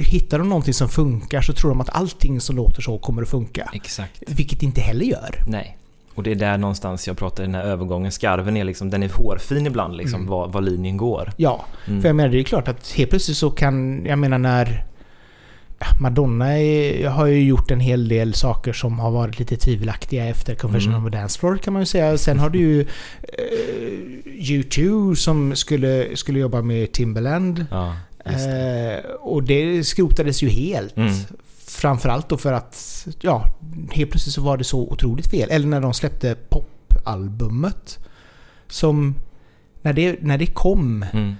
hittar 0.05 0.39
de 0.39 0.49
någonting 0.49 0.73
som 0.73 0.89
funkar 0.89 1.41
så 1.41 1.53
tror 1.53 1.69
de 1.69 1.81
att 1.81 1.89
allting 1.89 2.41
som 2.41 2.55
låter 2.55 2.81
så 2.81 2.97
kommer 2.97 3.21
att 3.21 3.29
funka. 3.29 3.69
Exakt. 3.73 4.23
Vilket 4.27 4.63
inte 4.63 4.81
heller 4.81 5.05
gör. 5.05 5.43
Nej. 5.47 5.77
Och 6.19 6.23
det 6.23 6.31
är 6.31 6.35
där 6.35 6.57
någonstans 6.57 7.07
jag 7.07 7.17
pratar, 7.17 7.43
den 7.43 7.55
här 7.55 7.63
övergången, 7.63 8.11
skarven 8.11 8.57
är 8.57 8.63
liksom, 8.63 8.89
den 8.89 9.03
är 9.03 9.09
hårfin 9.09 9.67
ibland 9.67 9.97
liksom, 9.97 10.19
Mm. 10.19 10.29
var, 10.31 10.47
var 10.47 10.61
linjen 10.61 10.97
går. 10.97 11.31
Ja, 11.37 11.65
Mm. 11.87 12.01
för 12.01 12.09
jag 12.09 12.15
menar 12.15 12.29
det 12.29 12.39
är 12.39 12.43
klart 12.43 12.67
att 12.67 12.91
helt 12.91 13.09
plötsligt 13.09 13.37
så 13.37 13.49
kan... 13.51 14.05
Jag 14.05 14.19
menar 14.19 14.37
när... 14.37 14.85
Madonna 16.01 16.57
är, 16.59 17.07
har 17.07 17.25
ju 17.25 17.43
gjort 17.43 17.71
en 17.71 17.79
hel 17.79 18.07
del 18.07 18.33
saker 18.33 18.73
som 18.73 18.99
har 18.99 19.11
varit 19.11 19.39
lite 19.39 19.57
tvivelaktiga 19.57 20.25
efter 20.25 20.55
Confession 20.55 20.93
Mm. 20.93 21.05
of 21.05 21.13
a 21.13 21.17
Dance 21.17 21.39
Floor 21.39 21.57
kan 21.57 21.73
man 21.73 21.81
ju 21.81 21.85
säga. 21.85 22.17
Sen 22.17 22.39
har 22.39 22.49
du 22.49 22.59
ju 22.59 22.81
eh, 23.21 24.33
U2 24.41 25.15
som 25.15 25.55
skulle, 25.55 26.07
skulle 26.15 26.39
jobba 26.39 26.61
med 26.61 26.91
Timberland. 26.91 27.65
Ja, 27.71 27.95
det. 28.25 29.03
Eh, 29.05 29.11
och 29.15 29.43
det 29.43 29.83
skrotades 29.83 30.41
ju 30.43 30.49
helt. 30.49 30.97
Mm. 30.97 31.13
Framförallt 31.69 32.29
då 32.29 32.37
för 32.37 32.53
att, 32.53 33.07
ja, 33.21 33.45
helt 33.91 34.11
plötsligt 34.11 34.33
så 34.35 34.41
var 34.41 34.57
det 34.57 34.63
så 34.63 34.79
otroligt 34.91 35.27
fel. 35.27 35.49
Eller 35.51 35.67
när 35.67 35.81
de 35.81 35.93
släppte 35.93 36.35
popalbumet. 36.49 37.99
Som, 38.67 39.15
när 39.81 39.93
det, 39.93 40.21
när 40.21 40.37
det 40.37 40.45
kom, 40.45 41.05
Mm. 41.13 41.33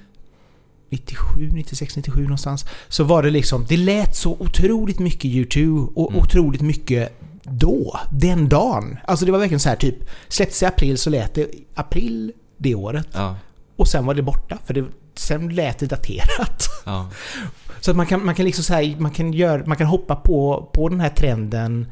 97, 0.89 1.49
96, 1.53 1.95
97 1.95 2.21
någonstans. 2.23 2.65
Så 2.87 3.03
var 3.03 3.23
det 3.23 3.29
liksom, 3.29 3.65
det 3.69 3.77
lät 3.77 4.15
så 4.15 4.31
otroligt 4.39 4.99
mycket 4.99 5.31
U2 5.31 5.87
och 5.95 6.11
Mm. 6.11 6.23
otroligt 6.23 6.61
mycket 6.61 7.19
då, 7.43 7.99
den 8.11 8.49
dagen. 8.49 8.97
Alltså 9.07 9.25
det 9.25 9.31
var 9.31 9.39
verkligen 9.39 9.59
så 9.59 9.69
här 9.69 9.75
typ, 9.75 9.95
släpptes 10.27 10.63
i 10.63 10.65
april 10.65 10.97
så 10.97 11.09
lät 11.09 11.33
det 11.33 11.47
april 11.75 12.31
det 12.57 12.75
året. 12.75 13.07
Ja. 13.13 13.35
Och 13.75 13.87
sen 13.87 14.05
var 14.05 14.13
det 14.13 14.21
borta, 14.21 14.57
för 14.65 14.73
det, 14.73 14.85
sen 15.19 15.55
lät 15.55 15.79
det 15.79 15.85
daterat. 15.85 16.69
Ja. 16.85 17.09
Så 17.81 17.91
att 17.91 17.97
man 17.97 18.05
kan, 18.05 18.25
man 18.25 18.35
kan 18.35 18.45
liksom 18.45 18.75
här, 18.75 18.95
man 18.99 19.11
kan, 19.11 19.33
göra, 19.33 19.65
man 19.65 19.77
kan 19.77 19.87
hoppa 19.87 20.15
på, 20.15 20.69
på 20.73 20.89
den 20.89 20.99
här 20.99 21.09
trenden 21.09 21.91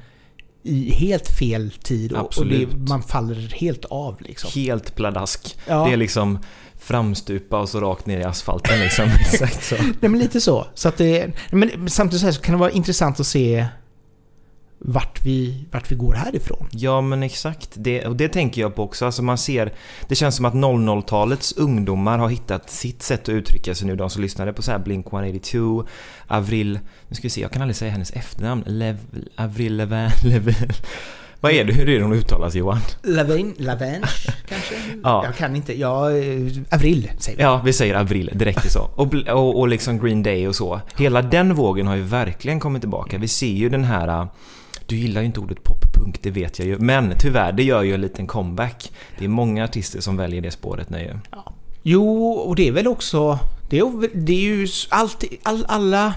i 0.63 0.91
helt 0.91 1.27
fel 1.27 1.71
tid 1.71 2.13
och, 2.13 2.37
och 2.37 2.45
det, 2.45 2.67
man 2.89 3.03
faller 3.03 3.53
helt 3.55 3.85
av 3.85 4.21
liksom. 4.21 4.49
Helt 4.55 4.95
pladask. 4.95 5.57
Ja. 5.67 5.85
Det 5.85 5.93
är 5.93 5.97
liksom 5.97 6.39
framstupa 6.79 7.59
och 7.59 7.69
så 7.69 7.81
rakt 7.81 8.05
ner 8.05 8.19
i 8.19 8.23
asfalten 8.23 8.79
liksom. 8.79 9.05
Exakt 9.19 9.63
så. 9.63 9.75
Nej 9.75 10.09
men 10.09 10.19
lite 10.19 10.41
så. 10.41 10.67
så 10.73 10.87
att 10.87 10.97
det, 10.97 11.31
men 11.51 11.89
samtidigt 11.89 12.19
så, 12.19 12.25
här 12.25 12.33
så 12.33 12.41
kan 12.41 12.53
det 12.53 12.59
vara 12.59 12.71
intressant 12.71 13.19
att 13.19 13.27
se 13.27 13.65
vart 14.79 15.25
vi, 15.25 15.65
vart 15.71 15.91
vi 15.91 15.95
går 15.95 16.13
härifrån. 16.13 16.67
Ja 16.71 17.01
men 17.01 17.23
exakt, 17.23 17.69
det, 17.73 18.05
och 18.05 18.15
det 18.15 18.27
tänker 18.27 18.61
jag 18.61 18.75
på 18.75 18.83
också. 18.83 19.05
Alltså 19.05 19.23
man 19.23 19.37
ser, 19.37 19.73
det 20.07 20.15
känns 20.15 20.35
som 20.35 20.45
att 20.45 20.53
00-talets 20.53 21.57
ungdomar 21.57 22.17
har 22.17 22.29
hittat 22.29 22.69
sitt 22.69 23.03
sätt 23.03 23.21
att 23.21 23.29
uttrycka 23.29 23.75
sig 23.75 23.87
nu. 23.87 23.95
De 23.95 24.09
som 24.09 24.21
lyssnade 24.21 24.53
på 24.53 24.61
så 24.61 24.71
här 24.71 24.79
Blink-182, 24.79 25.87
Avril, 26.27 26.79
nu 27.07 27.15
ska 27.15 27.23
vi 27.23 27.29
se, 27.29 27.41
jag 27.41 27.51
kan 27.51 27.61
aldrig 27.61 27.75
säga 27.75 27.91
hennes 27.91 28.11
efternamn. 28.11 28.63
Lev, 28.65 28.97
Avril 29.35 29.77
Levin, 29.77 30.09
Levin. 30.23 30.55
Vad 31.39 31.51
är 31.51 31.63
det, 31.63 31.73
hur 31.73 31.89
är 31.89 31.97
det 31.97 32.03
hon 32.03 32.13
uttalas 32.13 32.55
Johan? 32.55 32.79
Lavin, 33.03 33.53
Lavange 33.57 34.01
kanske? 34.49 34.75
Ja. 35.03 35.25
Jag 35.25 35.35
kan 35.35 35.55
inte. 35.55 35.79
Ja, 35.79 36.05
Avril 36.71 37.11
säger 37.19 37.37
vi. 37.37 37.43
Ja, 37.43 37.61
vi 37.65 37.73
säger 37.73 37.95
Avril 37.95 38.31
direkt 38.33 38.71
så. 38.71 38.89
Och, 38.95 39.13
och, 39.13 39.59
och 39.59 39.67
liksom 39.67 39.99
Green 39.99 40.23
Day 40.23 40.47
och 40.47 40.55
så. 40.55 40.81
Hela 40.97 41.21
den 41.21 41.55
vågen 41.55 41.87
har 41.87 41.95
ju 41.95 42.01
verkligen 42.01 42.59
kommit 42.59 42.81
tillbaka. 42.81 43.17
Vi 43.17 43.27
ser 43.27 43.47
ju 43.47 43.69
den 43.69 43.83
här... 43.83 44.27
Du 44.87 44.95
gillar 44.95 45.21
ju 45.21 45.27
inte 45.27 45.39
ordet 45.39 45.63
poppunk, 45.63 46.19
det 46.21 46.31
vet 46.31 46.59
jag 46.59 46.67
ju. 46.67 46.77
Men 46.79 47.13
tyvärr, 47.19 47.51
det 47.51 47.63
gör 47.63 47.83
ju 47.83 47.93
en 47.93 48.01
liten 48.01 48.27
comeback. 48.27 48.91
Det 49.19 49.25
är 49.25 49.29
många 49.29 49.63
artister 49.63 50.01
som 50.01 50.17
väljer 50.17 50.41
det 50.41 50.51
spåret 50.51 50.89
nu 50.89 50.99
ju. 50.99 51.13
Jo, 51.83 52.31
och 52.31 52.55
det 52.55 52.67
är 52.67 52.71
väl 52.71 52.87
också... 52.87 53.39
Det 53.69 53.79
är, 53.79 54.09
det 54.25 54.33
är 54.33 54.41
ju 54.41 54.67
alltid... 54.89 55.29
All, 55.43 55.65
alla 55.67 56.13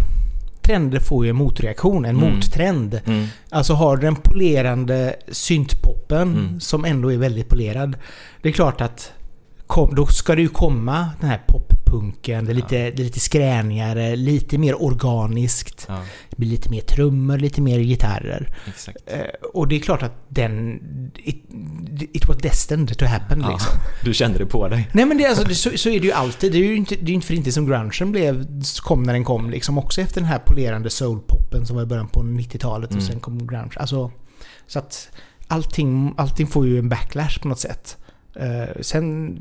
trender 0.63 1.01
får 1.01 1.25
ju 1.25 1.31
en 1.31 1.37
motreaktion, 1.37 2.05
en 2.05 2.17
Mm. 2.17 2.35
mottrend. 2.35 3.01
Mm. 3.05 3.27
Alltså 3.51 3.73
har 3.75 3.97
du 3.97 4.03
den 4.03 4.17
polerande 4.17 5.17
syntpoppen 5.29 6.23
Mm. 6.37 6.61
som 6.61 6.85
ändå 6.85 7.13
är 7.13 7.17
väldigt 7.17 7.49
polerad. 7.49 7.97
Det 8.43 8.49
är 8.49 8.53
klart 8.53 8.81
att 8.81 9.13
kom, 9.67 9.95
då 9.95 10.07
ska 10.07 10.35
det 10.35 10.43
ju 10.43 10.49
komma 10.49 11.09
den 11.21 11.31
här 11.31 11.41
poppunken. 11.91 12.45
Det 12.45 12.53
är 12.53 12.55
lite, 12.55 12.77
det 12.91 13.03
är 13.03 13.05
lite 13.05 13.21
skränigare, 13.21 14.17
lite 14.17 14.59
mer 14.59 14.83
organiskt. 14.83 15.85
Ja, 15.89 16.03
Det 16.31 16.37
blir 16.37 16.49
lite 16.49 16.71
mer 16.71 16.81
trummor, 16.81 17.39
lite 17.39 17.61
mer 17.61 17.81
gitarrer. 17.81 18.55
Eh, 19.07 19.21
och 19.55 19.69
det 19.69 19.77
är 19.77 19.81
klart 19.81 20.03
att 20.03 20.13
den... 20.29 20.81
It, 21.17 21.45
it 22.13 22.29
was 22.29 22.37
destined 22.37 22.99
to 22.99 23.05
happen 23.05 23.41
Ja, 23.41 23.53
liksom. 23.53 23.73
du 24.05 24.15
kände 24.15 24.39
det 24.39 24.47
på 24.47 24.69
dig. 24.69 24.89
Nej 24.93 25.07
men 25.07 25.19
det, 25.19 25.27
alltså, 25.27 25.45
det, 25.45 25.55
så, 25.55 25.71
så 25.77 25.89
är 25.89 26.01
det 26.01 26.07
ju 26.07 26.13
alltid. 26.13 26.53
Det 26.53 26.59
är 26.59 26.63
ju 26.63 26.77
inte, 26.77 26.95
det 27.01 27.11
är 27.13 27.15
inte 27.15 27.27
för 27.27 27.35
inte 27.35 27.53
som 27.53 27.67
grungen 27.67 28.13
blev, 28.13 28.47
kom 28.81 29.03
när 29.03 29.13
den 29.13 29.25
kom 29.25 29.51
liksom. 29.51 29.79
Också 29.79 30.01
efter 30.01 30.21
den 30.21 30.29
här 30.31 30.39
polerande 30.39 30.91
soulpoppen 30.91 31.67
som 31.67 31.77
var 31.77 31.83
i 31.83 31.87
början 31.87 32.09
på 32.09 32.23
90-talet 32.23 32.91
Mm. 32.91 32.99
och 33.03 33.11
sen 33.11 33.21
kom 33.21 33.47
grunge. 33.47 33.73
Alltså, 33.77 34.11
så 34.67 34.79
att 34.79 35.09
allting, 35.49 36.15
allting 36.17 36.47
får 36.47 36.67
ju 36.67 36.79
en 36.79 36.89
backlash 36.89 37.39
på 37.43 37.49
något 37.49 37.61
sätt. 37.61 37.97
Eh, 38.35 38.81
sen 38.81 39.41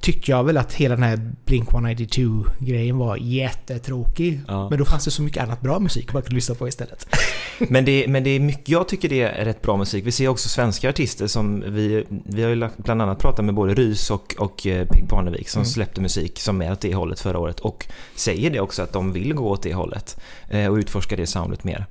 tyckte 0.00 0.30
jag 0.30 0.44
väl 0.44 0.56
att 0.56 0.72
hela 0.72 0.94
den 0.94 1.04
här 1.04 1.32
Blink-182-grejen 1.46 2.98
var 2.98 3.16
jättetråkig. 3.16 4.40
Ja. 4.48 4.68
Men 4.70 4.78
då 4.78 4.84
fanns 4.84 5.04
det 5.04 5.10
så 5.10 5.22
mycket 5.22 5.42
annat 5.42 5.60
bra 5.60 5.78
musik 5.78 6.12
man 6.12 6.22
kunde 6.22 6.34
lyssna 6.34 6.54
på 6.54 6.68
istället. 6.68 7.06
Men 7.68 7.84
det, 7.84 8.08
men 8.08 8.24
det 8.24 8.30
är 8.30 8.40
mycket, 8.40 8.68
jag 8.68 8.88
tycker 8.88 9.08
det 9.08 9.20
är 9.22 9.44
rätt 9.44 9.62
bra 9.62 9.76
musik. 9.76 10.06
Vi 10.06 10.12
ser 10.12 10.28
också 10.28 10.48
svenska 10.48 10.88
artister 10.88 11.26
som 11.26 11.64
vi, 11.66 12.04
vi 12.24 12.42
har 12.42 12.50
ju 12.50 12.68
bland 12.76 13.02
annat 13.02 13.18
pratat 13.18 13.44
med 13.44 13.54
både 13.54 13.74
Rys 13.74 14.10
och, 14.10 14.34
och 14.38 14.66
eh, 14.66 14.86
Peg 14.86 15.08
Parnevik 15.08 15.48
som 15.48 15.60
Mm. 15.60 15.66
släppte 15.70 16.00
musik 16.00 16.40
som 16.40 16.62
är 16.62 16.72
åt 16.72 16.80
det 16.80 16.94
hållet 16.94 17.20
förra 17.20 17.38
året 17.38 17.60
och 17.60 17.86
säger 18.14 18.50
det 18.50 18.60
också 18.60 18.82
att 18.82 18.92
de 18.92 19.12
vill 19.12 19.34
gå 19.34 19.48
åt 19.50 19.62
det 19.62 19.74
hållet 19.74 20.20
eh, 20.50 20.66
och 20.66 20.74
utforska 20.76 21.16
det 21.16 21.26
soundet 21.26 21.64
mer. 21.64 21.86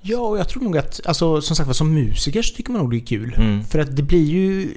Ja, 0.00 0.18
och 0.18 0.38
jag 0.38 0.48
tror 0.48 0.62
nog 0.62 0.78
att, 0.78 1.00
alltså 1.06 1.40
som 1.42 1.56
sagt 1.56 1.66
var, 1.66 1.74
som 1.74 1.94
musiker 1.94 2.42
så 2.42 2.54
tycker 2.54 2.72
man 2.72 2.80
nog 2.80 2.90
det 2.90 2.96
är 2.96 3.06
kul. 3.06 3.34
Mm. 3.38 3.64
För 3.64 3.78
att 3.78 3.96
det 3.96 4.02
blir 4.02 4.24
ju 4.24 4.74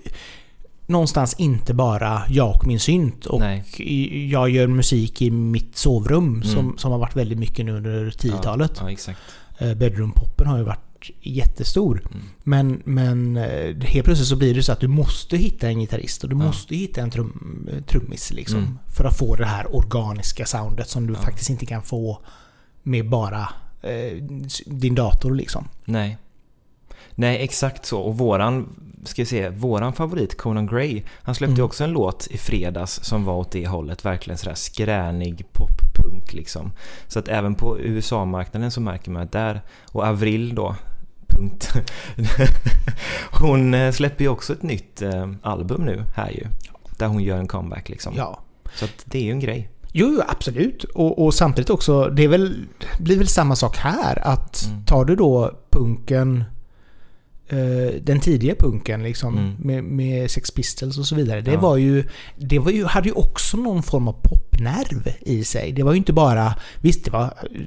någonstans 0.87 1.35
inte 1.37 1.73
bara 1.73 2.23
jag 2.29 2.55
och 2.55 2.67
min 2.67 2.79
synt 2.79 3.25
och 3.25 3.39
Nej. 3.39 3.63
jag 4.31 4.49
gör 4.49 4.67
musik 4.67 5.21
i 5.21 5.31
mitt 5.31 5.77
sovrum 5.77 6.27
Mm. 6.27 6.43
som, 6.43 6.77
som 6.77 6.91
har 6.91 6.99
varit 6.99 7.15
väldigt 7.15 7.37
mycket 7.39 7.65
nu 7.65 7.71
under 7.77 8.09
10-talet. 8.09 8.71
Ja. 8.81 8.91
Ja. 9.59 9.73
Bedroom-poppen 9.75 10.47
har 10.47 10.57
ju 10.57 10.63
varit 10.63 11.11
jättestor. 11.21 12.01
Mm. 12.11 12.23
Men, 12.43 12.81
men 12.85 13.37
eh, 13.37 13.75
helt 13.81 14.05
plötsligt 14.05 14.27
så 14.27 14.35
blir 14.35 14.55
det 14.55 14.63
så 14.63 14.71
att 14.71 14.79
du 14.79 14.87
måste 14.87 15.37
hitta 15.37 15.67
en 15.67 15.79
gitarrist 15.79 16.23
och 16.23 16.29
du 16.29 16.35
Ja. 16.35 16.43
måste 16.45 16.75
hitta 16.75 17.01
en 17.01 17.09
trum, 17.09 17.69
trummis 17.87 18.31
liksom. 18.33 18.59
Mm. 18.59 18.79
För 18.97 19.03
att 19.05 19.17
få 19.17 19.35
det 19.35 19.45
här 19.45 19.75
organiska 19.75 20.45
soundet 20.45 20.89
som 20.89 21.07
du 21.07 21.15
faktiskt 21.15 21.49
inte 21.49 21.65
kan 21.65 21.81
få 21.83 22.21
med 22.83 23.09
bara 23.09 23.49
eh, 23.81 24.23
din 24.65 24.95
dator 24.95 25.33
liksom. 25.35 25.67
Nej. 25.85 26.17
Nej, 27.15 27.43
exakt 27.43 27.85
så. 27.85 27.99
Och 27.99 28.17
våran, 28.17 28.69
ska 29.05 29.21
vi 29.21 29.25
se, 29.25 29.49
våran 29.49 29.93
favorit 29.93 30.37
Conan 30.37 30.67
Gray, 30.67 31.03
han 31.21 31.35
släppte 31.35 31.53
Mm. 31.53 31.65
också 31.65 31.83
en 31.83 31.91
låt 31.91 32.27
i 32.31 32.37
fredags 32.37 33.03
som 33.03 33.25
var 33.25 33.33
åt 33.35 33.51
det 33.51 33.67
hållet. 33.67 34.05
Verkligen 34.05 34.37
sådär 34.37 34.55
skränig 34.55 35.45
poppunk 35.51 36.33
liksom. 36.33 36.71
Så 37.07 37.19
att 37.19 37.27
även 37.27 37.55
på 37.55 37.79
USA-marknaden 37.79 38.71
så 38.71 38.81
märker 38.81 39.11
man 39.11 39.21
att 39.21 39.31
där, 39.31 39.61
och 39.91 40.03
Avril 40.03 40.55
då, 40.55 40.75
punkt. 41.27 41.73
hon 43.31 43.73
eh, 43.73 43.91
släpper 43.91 44.23
ju 44.23 44.29
också 44.29 44.53
ett 44.53 44.63
nytt 44.63 45.01
eh, 45.01 45.29
album 45.41 45.85
nu 45.85 46.03
här 46.15 46.29
ju. 46.31 46.47
Där 46.97 47.07
hon 47.07 47.23
gör 47.23 47.37
en 47.37 47.47
comeback 47.47 47.89
liksom. 47.89 48.13
Ja. 48.17 48.39
Så 48.75 48.85
att 48.85 48.91
det 49.05 49.17
är 49.19 49.23
ju 49.23 49.31
en 49.31 49.39
grej. 49.39 49.69
Jo, 49.91 50.21
absolut. 50.27 50.83
Och, 50.83 51.25
och 51.25 51.33
samtidigt 51.33 51.69
också, 51.69 52.05
det 52.09 52.23
är 52.23 52.27
väl, 52.27 52.65
blir 52.99 53.17
väl 53.17 53.27
samma 53.27 53.55
sak 53.55 53.77
här. 53.77 54.27
Att 54.27 54.65
Mm. 54.65 54.85
tar 54.85 55.05
du 55.05 55.15
då 55.15 55.51
punken, 55.69 56.43
eh, 57.49 58.01
den 58.01 58.19
tidiga 58.19 58.55
punken 58.55 59.03
liksom, 59.03 59.37
Mm. 59.37 59.53
med, 59.59 59.83
med 59.83 60.31
Sex 60.31 60.51
Pistols 60.51 60.97
och 60.97 61.05
så 61.05 61.15
vidare. 61.15 61.41
Det 61.41 61.51
Ja. 61.51 61.59
var 61.59 61.77
ju, 61.77 62.03
det 62.37 62.59
var 62.59 62.71
ju, 62.71 62.85
hade 62.85 63.07
ju 63.07 63.13
också 63.13 63.57
någon 63.57 63.83
form 63.83 64.07
av 64.07 64.13
popnerv 64.23 65.13
i 65.21 65.43
sig. 65.43 65.71
Det 65.71 65.83
var 65.83 65.91
ju 65.91 65.97
inte 65.97 66.13
bara, 66.13 66.55
visst 66.81 67.05
det 67.05 67.11
var 67.11 67.23
eh, 67.23 67.61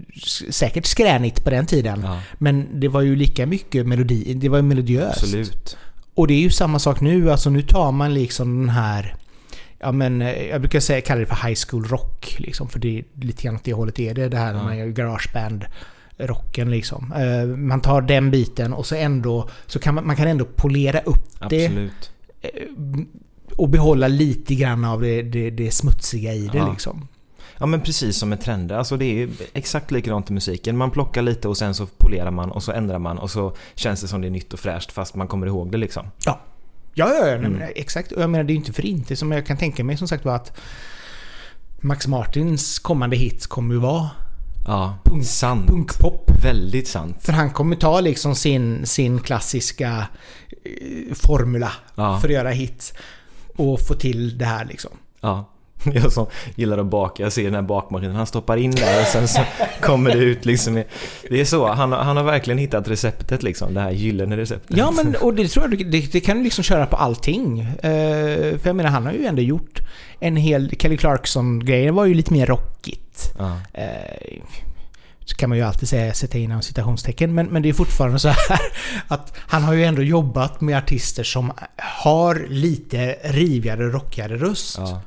säkert 0.50 0.86
skränigt 0.86 1.44
på 1.44 1.50
den 1.50 1.66
tiden. 1.66 2.00
Ja, 2.04 2.20
Men 2.38 2.80
det 2.80 2.88
var 2.88 3.00
ju 3.00 3.16
lika 3.16 3.46
mycket 3.46 3.86
melodi, 3.86 4.34
det 4.34 4.48
var 4.48 4.56
ju 4.58 4.62
melodiöst. 4.62 5.22
absolut. 5.22 5.76
Och 6.14 6.26
det 6.26 6.34
är 6.34 6.40
ju 6.40 6.50
samma 6.50 6.78
sak 6.78 7.00
nu, 7.00 7.30
alltså 7.30 7.50
nu 7.50 7.62
tar 7.62 7.92
man 7.92 8.14
liksom 8.14 8.60
den 8.60 8.68
här 8.68 9.14
Ja 9.82 9.92
men 9.92 10.22
eh, 10.22 10.42
jag 10.46 10.60
brukar 10.60 10.80
säga, 10.80 11.00
kalla 11.00 11.20
det 11.20 11.26
för 11.26 11.48
high 11.48 11.58
school 11.68 11.84
rock 11.84 12.34
liksom, 12.38 12.68
för 12.68 12.78
det 12.78 12.98
är 12.98 13.04
lite 13.20 13.42
grann 13.42 13.54
åt 13.54 13.64
det 13.64 13.72
hållet 13.72 13.98
är 13.98 14.14
det. 14.14 14.28
Det 14.28 14.36
här 14.36 14.52
när 14.52 14.58
Ja. 14.60 14.64
man 14.64 14.78
gör 14.78 14.86
garageband 14.86 15.64
rocken 16.26 16.70
liksom. 16.70 17.12
Eh, 17.12 17.46
Man 17.56 17.80
tar 17.80 18.00
den 18.02 18.30
biten 18.30 18.72
och 18.72 18.86
så 18.86 18.94
ändå 18.94 19.48
så 19.66 19.78
kan 19.78 19.94
man, 19.94 20.06
man 20.06 20.16
kan 20.16 20.28
ändå 20.28 20.44
polera 20.44 21.00
upp 21.00 21.26
det 21.50 21.64
Absolut. 21.66 22.10
eh, 22.40 22.50
och 23.56 23.68
behålla 23.68 24.08
lite 24.08 24.54
grann 24.54 24.84
av 24.84 25.00
det, 25.00 25.22
det, 25.22 25.50
det 25.50 25.70
smutsiga 25.70 26.32
i 26.34 26.46
det 26.52 26.58
Ja. 26.58 26.70
liksom. 26.72 27.08
Ja 27.58 27.66
men 27.66 27.80
precis 27.80 28.16
som 28.16 28.28
med 28.28 28.40
trender. 28.40 28.74
Alltså 28.76 28.96
det 28.96 29.04
är 29.04 29.14
ju 29.14 29.30
exakt 29.52 29.90
likadant 29.90 30.30
i 30.30 30.32
musiken. 30.32 30.76
Man 30.76 30.90
plockar 30.90 31.22
lite 31.22 31.48
och 31.48 31.56
sen 31.56 31.74
så 31.74 31.86
polerar 31.86 32.30
man 32.30 32.50
och 32.50 32.62
så 32.62 32.72
ändrar 32.72 32.98
man 32.98 33.18
och 33.18 33.30
så 33.30 33.56
känns 33.74 34.00
det 34.00 34.08
som 34.08 34.20
det 34.20 34.28
är 34.28 34.30
nytt 34.30 34.52
och 34.52 34.60
fräscht 34.60 34.92
fast 34.92 35.14
man 35.14 35.28
kommer 35.28 35.46
ihåg 35.46 35.72
det 35.72 35.78
liksom. 35.78 36.06
Ja, 36.26 36.40
ja, 36.94 37.14
ja 37.14 37.24
nej, 37.24 37.34
Mm. 37.34 37.62
exakt. 37.76 38.12
Och 38.12 38.22
jag 38.22 38.30
menar 38.30 38.44
det 38.44 38.50
är 38.50 38.54
ju 38.54 38.58
inte 38.60 38.72
för 38.72 38.86
inte 38.86 39.16
som 39.16 39.32
jag 39.32 39.46
kan 39.46 39.56
tänka 39.56 39.84
mig 39.84 39.96
som 39.96 40.08
sagt 40.08 40.24
var 40.24 40.34
att 40.34 40.58
Max 41.80 42.06
Martins 42.06 42.78
kommande 42.78 43.16
hits 43.16 43.46
kommer 43.46 43.74
ju 43.74 43.80
vara 43.80 44.10
Ja, 44.66 44.98
Punk- 45.04 45.22
sant. 45.24 45.68
punkpop. 45.68 46.30
Väldigt 46.42 46.88
sant. 46.88 47.16
För 47.20 47.32
han 47.32 47.50
kommer 47.50 47.76
ta 47.76 48.00
liksom 48.00 48.34
sin, 48.34 48.86
sin 48.86 49.20
klassiska 49.20 50.06
eh, 50.64 51.14
formula 51.14 51.72
Ja, 51.94 52.20
för 52.20 52.28
att 52.28 52.34
göra 52.34 52.50
hits. 52.50 52.92
Och 53.56 53.80
få 53.80 53.94
till 53.94 54.38
det 54.38 54.44
här 54.44 54.64
liksom. 54.64 54.90
ja. 55.20 55.44
Jag 55.94 56.12
som 56.12 56.26
gillar 56.54 56.78
att 56.78 56.86
baka, 56.86 57.22
jag 57.22 57.32
ser 57.32 57.44
den 57.44 57.54
här 57.54 57.62
bakmaskinen, 57.62 58.16
han 58.16 58.26
stoppar 58.26 58.56
in 58.56 58.70
där 58.70 59.00
och 59.00 59.06
sen 59.06 59.28
så 59.28 59.40
kommer 59.80 60.10
det 60.10 60.18
ut 60.18 60.44
liksom. 60.44 60.74
Det 61.30 61.40
är 61.40 61.44
så, 61.44 61.68
han, 61.72 61.92
har- 61.92 61.98
han 61.98 62.16
har 62.16 62.24
verkligen 62.24 62.58
hittat 62.58 62.88
receptet 62.88 63.42
liksom, 63.42 63.74
det 63.74 63.80
här 63.80 63.90
gyllene 63.90 64.36
receptet. 64.36 64.76
Ja 64.76 64.90
men 64.90 65.16
och 65.16 65.34
det 65.34 65.48
tror 65.48 65.68
jag 65.74 65.90
det, 65.90 66.12
det 66.12 66.20
kan 66.20 66.36
du 66.38 66.44
liksom 66.44 66.64
köra 66.64 66.86
på 66.86 66.96
allting. 66.96 67.60
Eh, 67.60 68.58
för 68.58 68.60
jag 68.62 68.76
menar 68.76 68.90
han 68.90 69.06
har 69.06 69.12
ju 69.12 69.26
ändå 69.26 69.42
gjort 69.42 69.80
en 70.20 70.36
hel... 70.36 70.70
Kelly 70.78 70.96
Clarkson-grejen 70.96 71.94
var 71.94 72.04
ju 72.04 72.14
lite 72.14 72.32
mer 72.32 72.46
rockigt. 72.46 73.32
Ja, 73.38 73.58
Eh, 73.72 74.42
så 75.24 75.36
kan 75.36 75.48
man 75.48 75.58
ju 75.58 75.64
alltid 75.64 75.88
säga, 75.88 76.14
sätta 76.14 76.38
inom 76.38 76.62
citationstecken, 76.62 77.34
men, 77.34 77.46
men 77.46 77.62
det 77.62 77.68
är 77.68 77.72
fortfarande 77.72 78.18
så 78.18 78.28
här 78.28 78.60
att 79.08 79.36
han 79.38 79.62
har 79.62 79.72
ju 79.74 79.84
ändå 79.84 80.02
jobbat 80.02 80.60
med 80.60 80.78
artister 80.78 81.22
som 81.24 81.52
har 81.76 82.46
lite 82.48 83.16
rivigare, 83.24 83.82
rockigare 83.88 84.36
röst. 84.36 84.76
ja, 84.78 85.00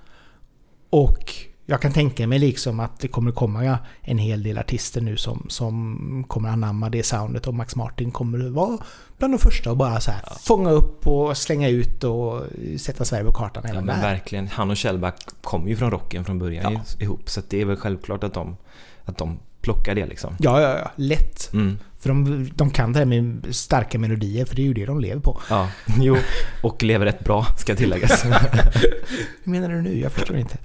Och 0.94 1.34
jag 1.66 1.82
kan 1.82 1.92
tänka 1.92 2.28
mig 2.28 2.40
liksom 2.40 2.80
att 2.80 3.00
det 3.00 3.08
kommer 3.08 3.32
komma 3.32 3.80
en 4.02 4.18
hel 4.18 4.44
del 4.44 4.58
artister 4.58 5.02
nu 5.02 5.18
som, 5.18 5.46
som 5.50 6.26
kommer 6.28 6.50
anamma 6.50 6.90
det 6.90 7.04
soundet 7.04 7.48
och 7.48 7.54
Max 7.54 7.76
Martin 7.76 8.12
kommer 8.12 8.50
vara 8.50 8.78
bland 9.18 9.34
de 9.34 9.38
första 9.38 9.72
och 9.72 9.78
bara 9.78 10.00
så 10.00 10.12
här 10.12 10.22
ja. 10.26 10.36
fånga 10.42 10.70
upp 10.70 11.08
och 11.08 11.38
slänga 11.38 11.70
ut 11.70 12.04
och 12.04 12.42
sätta 12.78 13.06
Sverige 13.06 13.26
på 13.26 13.32
kartan 13.32 13.64
ja, 13.68 13.74
men 13.74 13.86
där. 13.86 14.02
verkligen. 14.02 14.48
Han 14.48 14.72
och 14.72 14.78
Kjellback 14.78 15.26
kom 15.42 15.68
ju 15.68 15.76
från 15.76 15.92
rocken 15.92 16.26
från 16.26 16.40
början 16.40 16.74
ja. 16.74 16.82
ihop 17.00 17.30
så 17.30 17.42
det 17.50 17.62
är 17.62 17.66
väl 17.66 17.78
självklart 17.78 18.24
att 18.24 18.34
de, 18.34 18.58
att 19.06 19.18
de 19.18 19.40
plockar 19.64 19.96
det 19.96 20.06
liksom. 20.06 20.36
Ja, 20.40 20.62
ja, 20.62 20.78
ja. 20.78 20.92
Lätt. 20.96 21.54
Mm. 21.54 21.78
För 22.00 22.10
de, 22.10 22.50
de 22.56 22.70
kan 22.70 22.94
det 22.94 23.00
här 23.00 23.06
med 23.06 23.48
starka 23.52 24.00
melodier, 24.00 24.46
för 24.46 24.56
det 24.56 24.62
är 24.62 24.66
ju 24.66 24.74
det 24.74 24.86
de 24.86 25.00
lever 25.00 25.22
på. 25.22 25.42
Ja, 25.50 25.70
jo. 26.00 26.18
Och 26.62 26.84
lever 26.84 27.06
rätt 27.06 27.24
bra, 27.24 27.46
ska 27.58 27.76
tilläggas. 27.76 28.26
Hur 29.44 29.52
menar 29.52 29.70
du 29.70 29.82
nu? 29.82 30.00
Jag 30.00 30.12
förstår 30.12 30.38
inte. 30.38 30.58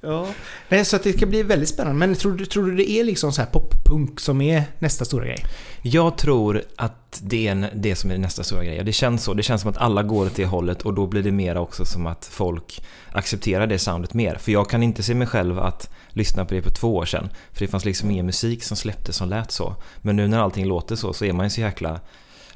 Ja. 0.00 0.26
Nej, 0.68 0.84
så 0.84 0.96
att 0.96 1.02
det 1.02 1.12
ska 1.12 1.26
bli 1.26 1.42
väldigt 1.42 1.68
spännande. 1.68 1.98
Men 1.98 2.14
tror 2.14 2.32
du, 2.32 2.46
tror 2.46 2.66
du 2.66 2.76
det 2.76 2.90
är 2.90 3.04
liksom 3.04 3.32
så 3.32 3.42
här 3.42 3.48
poppunk 3.48 4.20
som 4.20 4.40
är 4.40 4.64
nästa 4.78 5.04
stora 5.04 5.24
grej? 5.24 5.44
Jag 5.82 6.18
tror 6.18 6.62
att 6.76 7.20
det 7.22 7.48
är 7.48 7.70
det 7.74 7.96
som 7.96 8.10
är 8.10 8.18
nästa 8.18 8.42
stora 8.42 8.64
grej. 8.64 8.84
Det 8.84 8.92
känns 8.92 9.24
så. 9.24 9.34
Det 9.34 9.42
känns 9.42 9.62
som 9.62 9.70
att 9.70 9.76
alla 9.76 10.02
går 10.02 10.26
åt 10.26 10.34
det 10.34 10.46
hållet 10.46 10.82
och 10.82 10.94
då 10.94 11.06
blir 11.06 11.22
det 11.22 11.32
mer 11.32 11.56
också 11.56 11.84
som 11.84 12.06
att 12.06 12.28
folk 12.32 12.82
accepterar 13.12 13.66
det 13.66 13.78
soundet 13.78 14.14
mer. 14.14 14.34
För 14.34 14.52
jag 14.52 14.70
kan 14.70 14.82
inte 14.82 15.02
se 15.02 15.14
mig 15.14 15.26
själv 15.26 15.58
att 15.58 15.90
lyssna 16.08 16.44
på 16.44 16.54
det 16.54 16.62
för 16.62 16.70
två 16.70 16.96
år 16.96 17.04
sedan. 17.04 17.28
För 17.52 17.60
det 17.60 17.68
fanns 17.68 17.84
liksom 17.84 18.10
ingen 18.10 18.26
musik 18.26 18.64
som 18.64 18.76
släpptes 18.76 19.16
som 19.16 19.28
lät 19.28 19.52
så. 19.52 19.76
Men 20.02 20.16
nu 20.16 20.28
när 20.28 20.38
allting 20.38 20.66
låter 20.66 20.96
så 20.96 21.12
så 21.12 21.24
är 21.24 21.32
man 21.32 21.46
ju 21.46 21.50
så 21.50 21.60
jäkla 21.60 22.00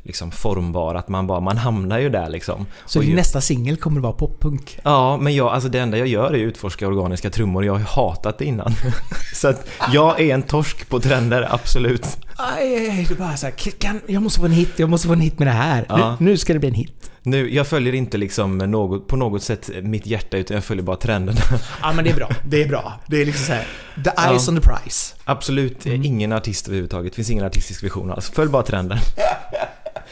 liksom 0.05 0.31
formbar, 0.31 0.95
att 0.95 1.09
man 1.09 1.27
bara, 1.27 1.41
man 1.41 1.57
hamnar 1.57 1.99
ju 1.99 2.09
där 2.09 2.29
liksom. 2.29 2.67
Så 2.87 3.01
din 3.01 3.17
nästa 3.17 3.41
singel 3.41 3.77
kommer 3.77 3.97
att 3.97 4.03
vara 4.03 4.13
poppunk? 4.13 4.79
Ja, 4.83 5.17
men 5.17 5.35
jag, 5.35 5.49
alltså 5.49 5.69
det 5.69 5.79
enda 5.79 5.99
jag 5.99 6.07
gör 6.09 6.25
är 6.25 6.29
att 6.29 6.49
utforska 6.49 6.89
organiska 6.89 7.31
trummor, 7.31 7.65
jag 7.65 7.73
har 7.73 7.81
hatat 7.81 8.39
det 8.39 8.45
innan. 8.45 8.75
så 9.35 9.49
att 9.49 9.69
jag 9.93 10.21
är 10.21 10.35
en 10.35 10.43
torsk 10.43 10.89
på 10.89 11.01
trender, 11.01 11.49
absolut. 11.51 12.07
Aj, 12.37 12.91
aj, 12.91 13.07
du 13.09 13.15
bara 13.15 13.37
så 13.37 13.47
här, 13.47 13.53
kan, 13.53 14.01
jag 14.07 14.23
måste 14.23 14.41
få 14.41 14.47
en 14.47 14.53
hit, 14.53 14.73
jag 14.77 14.91
måste 14.91 15.07
få 15.07 15.13
en 15.13 15.21
hit 15.21 15.39
med 15.39 15.49
det 15.49 15.53
här. 15.53 15.87
Ja. 15.89 16.17
Nu, 16.21 16.31
nu, 16.31 16.37
ska 16.37 16.53
det 16.53 16.59
bli 16.59 16.69
en 16.69 16.75
hit. 16.75 17.11
Nu, 17.23 17.55
jag 17.55 17.67
följer 17.67 17.95
inte 17.95 18.19
liksom 18.19 18.59
något, 18.59 19.09
på 19.09 19.17
något 19.17 19.43
sätt 19.43 19.71
mitt 19.83 20.07
hjärta 20.07 20.37
utan 20.37 20.55
jag 20.55 20.65
följer 20.65 20.85
bara 20.85 20.97
trenden. 20.97 21.35
ja 21.83 21.93
men 21.93 22.05
det 22.05 22.11
är 22.11 22.15
bra, 22.15 22.29
det 22.49 22.63
är 22.63 22.69
bra. 22.69 23.01
Det 23.07 23.23
är 23.23 23.27
liksom 23.27 23.47
så 23.47 23.53
här, 23.53 23.67
the 24.05 24.29
eyes 24.29 24.47
ja. 24.47 24.53
on 24.53 24.61
the 24.61 24.69
prize. 24.69 25.15
Absolut, 25.25 25.87
mm. 25.87 26.05
ingen 26.05 26.33
artist 26.33 26.67
överhuvudtaget. 26.67 27.13
Det 27.13 27.17
finns 27.17 27.31
ingen 27.31 27.45
artistisk 27.45 27.85
vision 27.85 28.11
alls. 28.11 28.31
Följ 28.31 28.51
bara 28.51 28.63
trenden. 28.63 28.99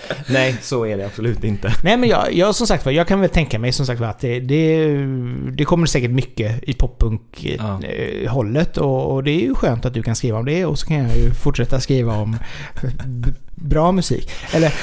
Nej, 0.28 0.56
så 0.60 0.86
är 0.86 0.96
det 0.96 1.06
absolut 1.06 1.44
inte. 1.44 1.74
Nej, 1.84 1.96
men 1.96 2.08
jag, 2.08 2.32
jag 2.32 2.54
som 2.54 2.66
sagt 2.66 2.86
jag 2.86 3.08
kan 3.08 3.20
väl 3.20 3.30
tänka 3.30 3.58
mig 3.58 3.72
som 3.72 3.86
sagt 3.86 4.00
att 4.02 4.18
det, 4.18 4.40
det, 4.40 4.96
det 5.52 5.64
kommer 5.64 5.86
säkert 5.86 6.10
mycket 6.10 6.62
i 6.62 6.72
poppunk-hållet. 6.72 8.70
Ja. 8.76 8.82
Och, 8.82 9.14
och, 9.14 9.24
det 9.24 9.30
är 9.30 9.40
ju 9.40 9.54
skönt 9.54 9.84
att 9.84 9.94
du 9.94 10.02
kan 10.02 10.16
skriva 10.16 10.38
om 10.38 10.44
det 10.44 10.64
och 10.66 10.78
så 10.78 10.86
kan 10.86 10.96
jag 10.96 11.16
ju 11.16 11.30
fortsätta 11.30 11.80
skriva 11.80 12.12
om 12.12 12.36
bra 13.60 13.92
musik. 13.92 14.30
Eller... 14.52 14.74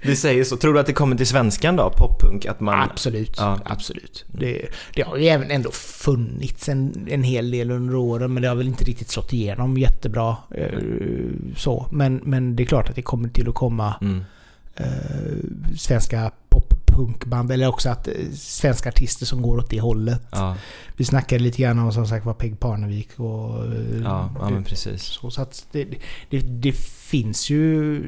Vi 0.02 0.16
säger 0.16 0.44
så. 0.44 0.56
Tror 0.56 0.74
du 0.74 0.80
att 0.80 0.86
det 0.86 0.92
kommer 0.92 1.16
till 1.16 1.26
svenskan 1.26 1.76
då, 1.76 1.90
poppunk? 1.90 2.46
Att 2.46 2.60
man... 2.60 2.90
Absolut, 2.90 3.34
ja. 3.38 3.58
absolut. 3.64 4.24
Det, 4.26 4.66
det 4.94 5.02
har 5.02 5.16
ju 5.16 5.26
även 5.26 5.50
ändå 5.50 5.70
funnits 5.70 6.68
en, 6.68 7.08
en 7.10 7.22
hel 7.22 7.50
del 7.50 7.70
under 7.70 7.94
åren, 7.94 8.34
men 8.34 8.42
det 8.42 8.48
har 8.48 8.56
väl 8.56 8.68
inte 8.68 8.84
riktigt 8.84 9.10
slått 9.10 9.32
igenom 9.32 9.78
jättebra. 9.78 10.36
Eh, 10.50 10.78
så. 11.56 11.86
Men, 11.90 12.20
men 12.24 12.56
det 12.56 12.62
är 12.62 12.66
klart 12.66 12.88
att 12.88 12.96
det 12.96 13.02
kommer 13.02 13.28
till 13.28 13.48
att 13.48 13.54
komma 13.54 13.94
mm. 14.00 14.24
eh, 14.76 14.86
svenska 15.76 16.30
poppunkband, 16.50 17.52
eller 17.52 17.68
också 17.68 17.88
att 17.88 18.08
eh, 18.08 18.14
svenska 18.34 18.88
artister 18.88 19.26
som 19.26 19.42
går 19.42 19.58
åt 19.58 19.70
det 19.70 19.80
hållet. 19.80 20.22
Ja. 20.30 20.56
Vi 20.96 21.04
snackade 21.04 21.44
lite 21.44 21.62
grann 21.62 21.78
om 21.78 21.92
som 21.92 22.06
sagt 22.06 22.26
var 22.26 22.34
Peg 22.34 22.60
Parnevik 22.60 23.08
och... 23.16 23.64
Eh, 23.64 24.02
ja, 24.02 24.30
ja 24.40 24.50
men 24.50 24.64
precis. 24.64 25.02
Så, 25.02 25.30
så 25.30 25.42
att 25.42 25.66
det, 25.72 25.88
det, 26.30 26.40
det 26.40 26.72
finns 26.72 27.50
ju 27.50 28.02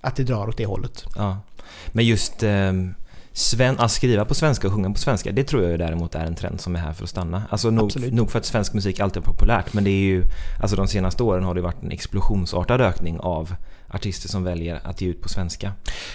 att 0.00 0.16
det 0.16 0.24
drar 0.24 0.48
åt 0.48 0.56
det 0.56 0.66
hållet. 0.66 1.04
Ja. 1.16 1.38
Men 1.92 2.06
just 2.06 2.42
eh, 2.42 2.72
sven, 3.36 3.78
att 3.78 3.90
skriva 3.90 4.24
på 4.24 4.34
svenska 4.34 4.66
och 4.66 4.74
sjunga 4.74 4.90
på 4.90 4.98
svenska, 4.98 5.32
det 5.32 5.44
tror 5.44 5.62
jag 5.62 5.78
däremot 5.78 6.14
är 6.14 6.26
en 6.26 6.34
trend 6.34 6.60
som 6.60 6.76
är 6.76 6.80
här 6.80 6.92
för 6.92 7.04
att 7.04 7.10
stanna. 7.10 7.42
Alltså 7.50 7.70
nog, 7.70 8.12
nog 8.12 8.30
för 8.30 8.38
att 8.38 8.44
svensk 8.44 8.74
musik 8.74 9.00
alltid 9.00 9.22
är 9.22 9.24
populärt, 9.24 9.72
men 9.72 9.84
det 9.84 9.90
är 9.90 10.04
ju, 10.04 10.24
alltså 10.60 10.76
de 10.76 10.88
senaste 10.88 11.22
åren 11.22 11.44
har 11.44 11.54
det 11.54 11.60
varit 11.60 11.82
en 11.82 11.90
explosionsartad 11.90 12.80
ökning 12.80 13.20
av 13.20 13.54
artister 13.88 14.28
som 14.28 14.44
väljer 14.44 14.80
att 14.84 15.00
ge 15.00 15.08
ut 15.08 15.20
på 15.22 15.28
svenska. 15.28 15.72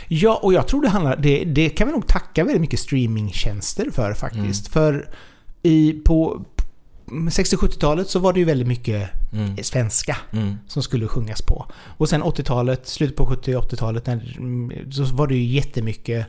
Ja, 0.08 0.40
och 0.44 0.54
jag 0.54 0.68
tror 0.68 0.82
det 0.82 0.90
handlar, 0.90 1.18
det, 1.18 1.44
det 1.44 1.70
kan 1.70 1.88
vi 1.88 1.94
nog 1.94 2.08
tacka 2.08 2.44
väldigt 2.44 2.62
mycket 2.62 2.80
streamingtjänster 2.80 3.92
för 3.92 4.14
faktiskt. 4.14 4.76
Mm. 4.76 4.94
För 4.94 5.10
i, 5.64 5.94
på, 6.06 6.46
60-70-talet 7.08 8.10
så 8.10 8.20
var 8.20 8.34
det 8.34 8.40
ju 8.40 8.46
väldigt 8.46 8.68
mycket 8.68 9.10
mm. 9.34 9.58
svenska 9.64 10.18
mm. 10.32 10.58
som 10.68 10.84
skulle 10.84 11.08
sjungas 11.08 11.42
på. 11.42 11.66
Och 11.98 12.10
sen 12.10 12.24
80-talet, 12.24 12.88
slutet 12.88 13.18
på 13.18 13.26
70 13.26 13.56
80-talet, 13.56 14.10
så 14.92 15.04
var 15.04 15.28
det 15.28 15.36
ju 15.36 15.44
jättemycket 15.44 16.28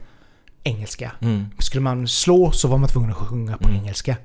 engelska. 0.64 1.12
Mm. 1.20 1.46
Skulle 1.58 1.82
man 1.82 2.08
slå 2.08 2.50
så 2.52 2.68
var 2.68 2.78
man 2.78 2.88
tvungen 2.88 3.10
att 3.10 3.16
sjunga 3.16 3.56
på 3.56 3.68
mm. 3.68 3.80
engelska. 3.80 4.16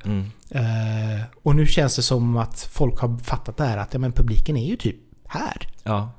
Uh, 0.55 1.23
och 1.43 1.55
nu 1.55 1.67
känns 1.67 1.95
det 1.95 2.01
som 2.01 2.37
att 2.37 2.69
folk 2.71 2.99
har 2.99 3.17
fattat 3.17 3.57
det 3.57 3.65
här 3.65 3.77
att 3.77 3.93
ja, 3.93 3.99
men 3.99 4.11
publiken 4.11 4.57
är 4.57 4.65
ju 4.65 4.75
typ 4.75 4.95
här. 5.27 5.67
Ja, 5.83 6.11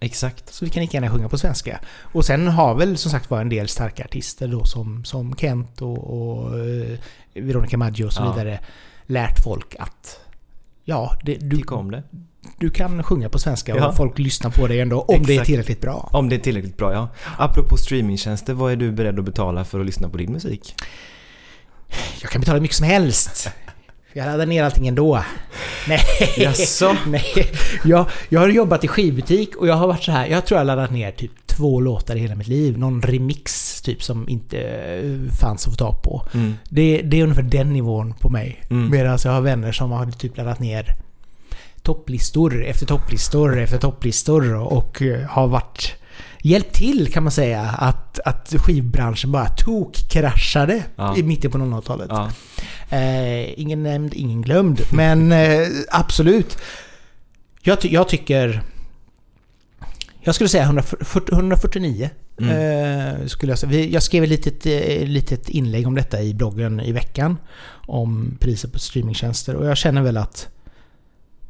exakt. 0.00 0.54
Så 0.54 0.64
vi 0.64 0.70
kan 0.70 0.80
lika 0.80 0.96
gärna 0.96 1.10
sjunga 1.10 1.28
på 1.28 1.38
svenska. 1.38 1.80
Och 2.00 2.24
sen 2.24 2.48
har 2.48 2.74
väl 2.74 2.96
som 2.96 3.10
sagt 3.10 3.30
var 3.30 3.40
en 3.40 3.48
del 3.48 3.68
starka 3.68 4.04
artister 4.04 4.48
då 4.48 4.64
som, 4.64 5.04
som 5.04 5.36
Kent 5.36 5.82
och, 5.82 5.98
och 5.98 6.54
uh, 6.54 6.98
Veronica 7.34 7.76
Maggio 7.76 8.04
och 8.04 8.12
så 8.12 8.22
ja. 8.22 8.32
vidare 8.32 8.60
lärt 9.06 9.40
folk 9.44 9.76
att 9.78 10.20
ja, 10.88 11.16
det, 11.22 11.34
du, 11.34 11.56
det. 11.90 12.02
du 12.58 12.70
kan 12.70 13.02
sjunga 13.02 13.28
på 13.28 13.38
svenska 13.38 13.76
ja. 13.76 13.88
och 13.88 13.96
folk 13.96 14.18
lyssnar 14.18 14.50
på 14.50 14.66
dig 14.66 14.80
ändå 14.80 15.00
om 15.00 15.14
Exakt. 15.14 15.26
det 15.26 15.36
är 15.36 15.44
tillräckligt 15.44 15.80
bra. 15.80 16.10
Om 16.12 16.28
det 16.28 16.36
är 16.36 16.40
tillräckligt 16.40 16.76
bra, 16.76 16.92
ja. 16.92 17.08
Apropå 17.38 17.76
streamingtjänster, 17.76 18.54
vad 18.54 18.72
är 18.72 18.76
du 18.76 18.92
beredd 18.92 19.18
att 19.18 19.24
betala 19.24 19.64
för 19.64 19.80
att 19.80 19.86
lyssna 19.86 20.08
på 20.08 20.16
din 20.16 20.32
musik? 20.32 20.74
Jag 22.22 22.30
kan 22.30 22.40
betala 22.40 22.60
mycket 22.60 22.76
som 22.76 22.86
helst. 22.86 23.50
Jag 24.16 24.26
laddar 24.26 24.46
ner 24.46 24.64
allting 24.64 24.88
ändå. 24.88 25.22
Nej. 25.88 26.00
Jaså? 26.36 26.96
Nej. 27.06 27.52
Jag, 27.84 28.06
jag 28.28 28.40
har 28.40 28.48
jobbat 28.48 28.84
i 28.84 28.88
skivbutik 28.88 29.56
och 29.56 29.66
jag 29.66 29.74
har 29.74 29.86
varit 29.86 30.02
så 30.02 30.12
här. 30.12 30.26
Jag 30.26 30.46
tror 30.46 30.58
jag 30.60 30.66
laddat 30.66 30.90
ner 30.90 31.12
typ 31.12 31.30
två 31.46 31.80
låtar 31.80 32.16
i 32.16 32.18
hela 32.18 32.34
mitt 32.34 32.48
liv. 32.48 32.78
Någon 32.78 33.02
remix 33.02 33.82
typ 33.82 34.02
som 34.02 34.28
inte 34.28 34.58
eh, 34.58 35.32
fanns 35.40 35.66
att 35.66 35.72
få 35.72 35.76
tag 35.76 36.02
på. 36.02 36.28
Mm. 36.34 36.54
Det, 36.68 37.02
det, 37.02 37.20
är 37.20 37.22
ungefär 37.22 37.42
den 37.42 37.72
nivån 37.72 38.14
på 38.20 38.28
mig. 38.28 38.62
Mm. 38.70 38.90
Medan 38.90 39.18
jag 39.24 39.32
har 39.32 39.40
vänner 39.40 39.72
som 39.72 39.90
har 39.90 40.10
typ 40.10 40.36
laddat 40.36 40.60
ner 40.60 40.94
topplistor 41.82 42.64
efter 42.64 42.86
topplistor 42.86 43.58
efter 43.58 43.78
topplistor 43.78 44.54
och 44.54 45.02
eh, 45.02 45.20
har 45.28 45.46
varit 45.46 45.94
hjälpt 46.46 46.72
till 46.72 47.12
kan 47.12 47.22
man 47.22 47.32
säga 47.32 47.62
att, 47.62 48.18
att 48.24 48.54
skivbranschen 48.58 49.32
bara 49.32 49.48
tok-kraschade 49.48 50.84
ja. 50.96 51.16
i 51.16 51.22
mitten 51.22 51.50
på 51.50 51.58
00-talet. 51.58 52.08
Ja. 52.10 52.30
Eh, 52.96 53.60
ingen 53.60 53.82
nämnd, 53.82 54.14
ingen 54.14 54.42
glömd. 54.42 54.80
Men 54.92 55.32
eh, 55.32 55.68
absolut. 55.90 56.58
Jag, 57.62 57.80
ty 57.80 57.88
jag, 57.88 58.08
tycker... 58.08 58.62
Jag 60.20 60.34
skulle 60.34 60.48
säga 60.48 60.64
140, 60.64 61.34
149. 61.34 62.10
Mm. 62.40 62.50
Eh, 62.50 63.26
skulle 63.26 63.52
jag, 63.52 63.58
säga. 63.58 63.84
jag 63.84 64.02
skrev 64.02 64.24
ett 64.24 64.28
litet, 64.28 64.66
eh, 64.66 65.06
litet 65.06 65.48
inlägg 65.48 65.86
om 65.86 65.94
detta 65.94 66.22
i 66.22 66.34
bloggen 66.34 66.80
i 66.80 66.92
veckan. 66.92 67.38
Om 67.86 68.36
priser 68.40 68.68
på 68.68 68.78
streamingtjänster. 68.78 69.54
Och 69.54 69.66
jag 69.66 69.76
känner 69.76 70.02
väl 70.02 70.16
att 70.16 70.48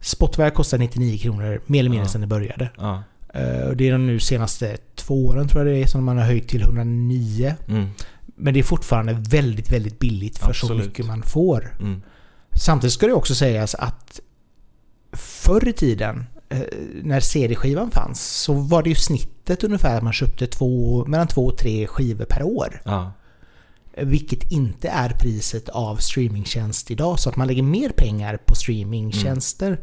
Spotify 0.00 0.50
kostar 0.50 0.78
99 0.78 1.18
kronor 1.18 1.60
mer 1.66 1.80
eller 1.80 1.90
mindre 1.90 2.06
ja. 2.06 2.08
sedan 2.08 2.20
det 2.20 2.26
började. 2.26 2.68
Ja. 2.76 3.02
Eh, 3.36 3.70
det 3.70 3.88
är 3.88 3.92
de 3.92 4.06
nu 4.06 4.20
senaste 4.20 4.76
två 4.94 5.26
åren 5.26 5.48
tror 5.48 5.66
jag 5.66 5.74
det 5.74 5.82
är 5.82 5.86
som 5.86 6.04
man 6.04 6.18
har 6.18 6.24
höjt 6.24 6.48
till 6.48 6.62
109. 6.62 7.54
Mm. 7.68 7.88
Men 8.26 8.54
det 8.54 8.60
är 8.60 8.64
fortfarande 8.64 9.12
väldigt, 9.12 9.72
väldigt 9.72 9.98
billigt 9.98 10.38
för 10.38 10.48
Absolut. 10.48 10.82
så 10.82 10.88
mycket 10.88 11.06
man 11.06 11.22
får. 11.22 11.76
Mm. 11.80 12.02
Samtidigt 12.54 12.92
ska 12.92 13.06
det 13.06 13.12
också 13.12 13.34
sägas 13.34 13.74
att 13.74 14.20
förr 15.12 15.68
i 15.68 15.72
tiden 15.72 16.24
eh, 16.48 16.60
när 17.02 17.20
CD-skivan 17.20 17.90
fanns 17.90 18.42
så 18.42 18.52
var 18.52 18.82
det 18.82 18.88
ju 18.88 18.94
snittet 18.94 19.64
ungefär 19.64 19.96
att 19.96 20.02
man 20.02 20.12
köpte 20.12 20.46
två, 20.46 21.04
mellan 21.06 21.28
två 21.28 21.46
och 21.46 21.58
tre 21.58 21.86
skivor 21.86 22.24
per 22.24 22.42
år. 22.42 22.80
Ja. 22.84 23.12
Vilket 23.96 24.52
inte 24.52 24.88
är 24.88 25.08
priset 25.08 25.68
av 25.68 25.96
streamingtjänst 25.96 26.90
idag. 26.90 27.20
Så 27.20 27.28
att 27.28 27.36
man 27.36 27.46
lägger 27.46 27.62
mer 27.62 27.90
pengar 27.90 28.36
på 28.36 28.54
streamingtjänster 28.54 29.66
mm. 29.66 29.80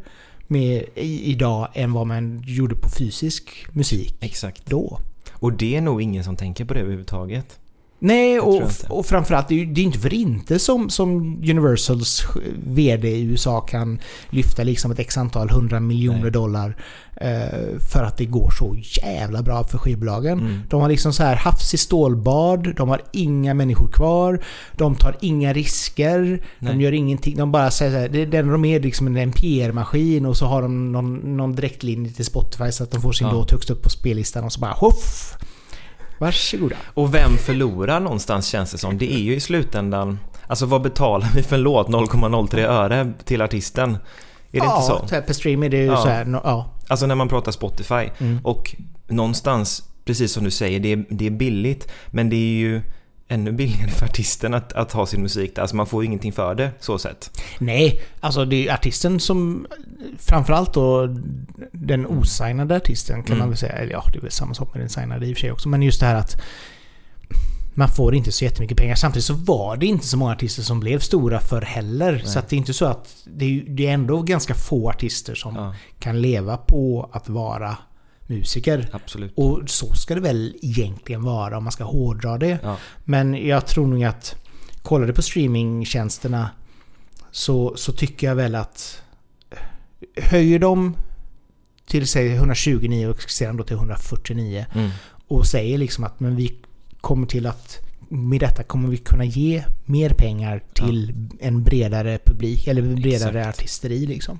Med, 0.53 0.83
i, 0.95 1.31
idag 1.31 1.67
än 1.73 1.93
vad 1.93 2.07
man 2.07 2.43
gjorde 2.47 2.75
på 2.75 2.89
fysisk 2.89 3.65
musik 3.71 4.15
Exakt. 4.19 4.65
då. 4.65 4.99
Och 5.31 5.53
det 5.53 5.75
är 5.75 5.81
nog 5.81 6.01
ingen 6.01 6.23
som 6.23 6.35
tänker 6.35 6.65
på 6.65 6.73
det 6.73 6.79
överhuvudtaget. 6.79 7.59
Nej, 8.03 8.39
och, 8.39 8.61
och 8.89 9.05
framförallt, 9.05 9.47
det 9.47 9.55
är 9.55 9.59
ju 9.59 9.65
det 9.65 9.81
är 9.81 9.83
inte 9.83 9.99
för 9.99 10.13
inte 10.13 10.59
som, 10.59 10.89
som 10.89 11.41
Universals 11.49 12.23
VD 12.67 13.07
i 13.07 13.21
USA 13.21 13.61
kan 13.61 13.99
lyfta 14.29 14.63
liksom 14.63 14.91
ett 14.91 14.99
x 14.99 15.17
antal 15.17 15.49
hundra 15.49 15.79
miljoner 15.79 16.21
Nej. 16.21 16.31
dollar 16.31 16.77
eh, 17.15 17.79
för 17.91 18.03
att 18.03 18.17
det 18.17 18.25
går 18.25 18.51
så 18.51 18.75
jävla 19.03 19.41
bra 19.41 19.63
för 19.63 19.77
skivbolagen. 19.77 20.39
Mm. 20.39 20.59
De 20.69 20.81
har 20.81 20.89
liksom 20.89 21.13
så 21.13 21.23
här 21.23 21.35
havs 21.35 21.73
i 21.73 21.77
stålbad, 21.77 22.75
de 22.75 22.89
har 22.89 23.01
inga 23.11 23.53
människor 23.53 23.87
kvar, 23.87 24.43
de 24.77 24.95
tar 24.95 25.17
inga 25.21 25.53
risker, 25.53 26.43
de 26.59 26.65
Nej. 26.65 26.81
gör 26.81 26.91
ingenting. 26.91 27.37
De 27.37 27.51
bara 27.51 27.71
säger 27.71 27.91
så 27.91 27.97
här, 27.97 28.09
det, 28.09 28.37
enda 28.37 28.51
de 28.51 28.65
är 28.65 28.79
liksom 28.79 29.17
en 29.17 29.31
PR-maskin 29.31 30.25
och 30.25 30.37
så 30.37 30.45
har 30.45 30.61
de 30.61 30.91
någon, 30.91 31.37
någon 31.37 31.55
direktlinje 31.55 32.11
till 32.11 32.25
Spotify 32.25 32.71
så 32.71 32.83
att 32.83 32.91
de 32.91 33.01
får 33.01 33.11
sin 33.11 33.27
Ja. 33.27 33.33
låt 33.33 33.51
högst 33.51 33.69
upp 33.69 33.83
på 33.83 33.89
spellistan 33.89 34.43
och 34.43 34.53
så 34.53 34.59
bara 34.59 34.71
hoff! 34.71 35.37
Varsågoda. 36.23 36.75
Och 36.93 37.13
vem 37.13 37.37
förlorar 37.37 37.99
någonstans 37.99 38.47
känns 38.47 38.71
det 38.71 38.77
som? 38.77 38.97
Det 38.97 39.13
är 39.13 39.19
ju 39.19 39.35
i 39.35 39.39
slutändan... 39.39 40.19
Alltså 40.47 40.65
vad 40.65 40.81
betalar 40.81 41.27
vi 41.35 41.43
för 41.43 41.55
en 41.55 41.61
låt? 41.61 41.87
0,03 41.87 42.59
öre 42.59 43.13
till 43.25 43.41
artisten? 43.41 43.91
Är 43.91 43.97
det 44.59 44.65
ja, 44.65 44.75
inte 44.75 44.87
så? 44.87 45.07
så 45.07 45.15
här, 45.15 45.21
per 45.21 45.33
stream 45.33 45.63
är 45.63 45.69
det 45.69 45.77
ju 45.77 45.85
Ja. 45.85 45.97
så 45.97 46.07
här, 46.07 46.25
no, 46.25 46.41
ja. 46.43 46.69
Alltså 46.87 47.05
när 47.05 47.15
man 47.15 47.29
pratar 47.29 47.51
Spotify. 47.51 48.09
Mm. 48.17 48.39
Och 48.43 48.75
någonstans, 49.07 49.83
precis 50.05 50.31
som 50.31 50.43
du 50.43 50.51
säger, 50.51 50.79
det 50.79 50.91
är, 50.91 51.05
det 51.09 51.25
är 51.25 51.31
billigt. 51.31 51.91
Men 52.07 52.29
det 52.29 52.35
är 52.35 52.55
ju 52.57 52.81
ännu 53.33 53.51
billigare 53.51 53.91
för 53.91 54.05
artisten 54.05 54.53
att, 54.53 54.73
att 54.73 54.91
ha 54.91 55.05
sin 55.05 55.21
musik 55.21 55.55
där. 55.55 55.61
Alltså 55.61 55.75
man 55.75 55.85
får 55.87 56.03
ju 56.03 56.07
ingenting 56.07 56.33
för 56.33 56.55
det, 56.55 56.71
så 56.79 56.99
sett. 56.99 57.41
Nej, 57.59 58.01
alltså 58.19 58.45
det 58.45 58.67
är 58.67 58.73
artisten 58.73 59.19
som... 59.19 59.67
Framförallt 60.17 60.73
då 60.73 61.07
den 61.71 62.07
osignade 62.07 62.75
artisten 62.75 63.23
kan 63.23 63.27
Mm. 63.33 63.39
man 63.39 63.49
väl 63.49 63.57
säga. 63.57 63.73
Eller 63.73 63.91
ja, 63.91 64.03
det 64.13 64.17
är 64.19 64.21
väl 64.21 64.31
samma 64.31 64.53
sak 64.53 64.73
med 64.73 64.81
den 64.81 64.89
signade 64.89 65.25
i 65.27 65.33
och 65.33 65.37
för 65.37 65.41
sig 65.41 65.51
också. 65.51 65.69
Men 65.69 65.81
just 65.81 65.99
det 65.99 66.05
här 66.05 66.15
att 66.15 66.41
man 67.75 67.87
får 67.89 68.15
inte 68.15 68.31
så 68.31 68.43
jättemycket 68.43 68.77
pengar. 68.77 68.95
Samtidigt 68.95 69.25
så 69.25 69.33
var 69.33 69.77
det 69.77 69.85
inte 69.85 70.07
så 70.07 70.17
många 70.17 70.31
artister 70.31 70.63
som 70.63 70.79
blev 70.79 70.99
stora 70.99 71.39
för 71.39 71.61
heller. 71.61 72.11
Nej. 72.11 72.25
Så 72.25 72.39
det 72.49 72.55
är 72.55 72.57
inte 72.57 72.73
så 72.73 72.85
att... 72.85 73.15
Det 73.25 73.45
är, 73.45 73.63
det 73.67 73.87
är 73.87 73.93
ändå 73.93 74.21
ganska 74.21 74.53
få 74.53 74.89
artister 74.89 75.35
som 75.35 75.55
Ja, 75.55 75.75
kan 75.99 76.21
leva 76.21 76.57
på 76.57 77.09
att 77.13 77.29
vara 77.29 77.77
musiker. 78.27 78.89
absolut. 78.91 79.33
Och 79.35 79.61
så 79.69 79.93
ska 79.93 80.15
det 80.15 80.21
väl 80.21 80.55
egentligen 80.61 81.23
vara 81.23 81.57
om 81.57 81.63
man 81.63 81.71
ska 81.73 81.83
hårdra 81.83 82.37
det. 82.37 82.59
Ja. 82.63 82.77
Men 83.03 83.47
jag 83.47 83.67
tror 83.67 83.87
nog 83.87 84.03
att 84.03 84.35
kollar 84.81 85.07
du 85.07 85.13
på 85.13 85.21
streamingtjänsterna 85.21 86.49
så, 87.31 87.73
så 87.77 87.91
tycker 87.93 88.27
jag 88.27 88.35
väl 88.35 88.55
att 88.55 89.01
höjer 90.17 90.59
de 90.59 90.95
till 91.85 92.07
säg 92.07 92.33
129 92.35 93.07
och 93.07 93.21
sedan 93.21 93.57
då 93.57 93.63
till 93.63 93.75
149 93.75 94.65
Mm. 94.75 94.89
och 95.27 95.45
säger 95.45 95.77
liksom 95.77 96.03
att 96.03 96.19
men 96.19 96.35
vi 96.35 96.55
kommer 97.01 97.27
till 97.27 97.45
att 97.45 97.77
med 98.09 98.39
detta 98.39 98.63
kommer 98.63 98.89
vi 98.89 98.97
kunna 98.97 99.23
ge 99.25 99.63
mer 99.85 100.09
pengar 100.09 100.63
till 100.73 101.13
en 101.39 101.63
bredare 101.63 102.19
publik 102.25 102.67
eller 102.67 102.81
bredare 102.81 103.39
Exakt. 103.39 103.59
artisteri 103.59 104.05
liksom. 104.05 104.39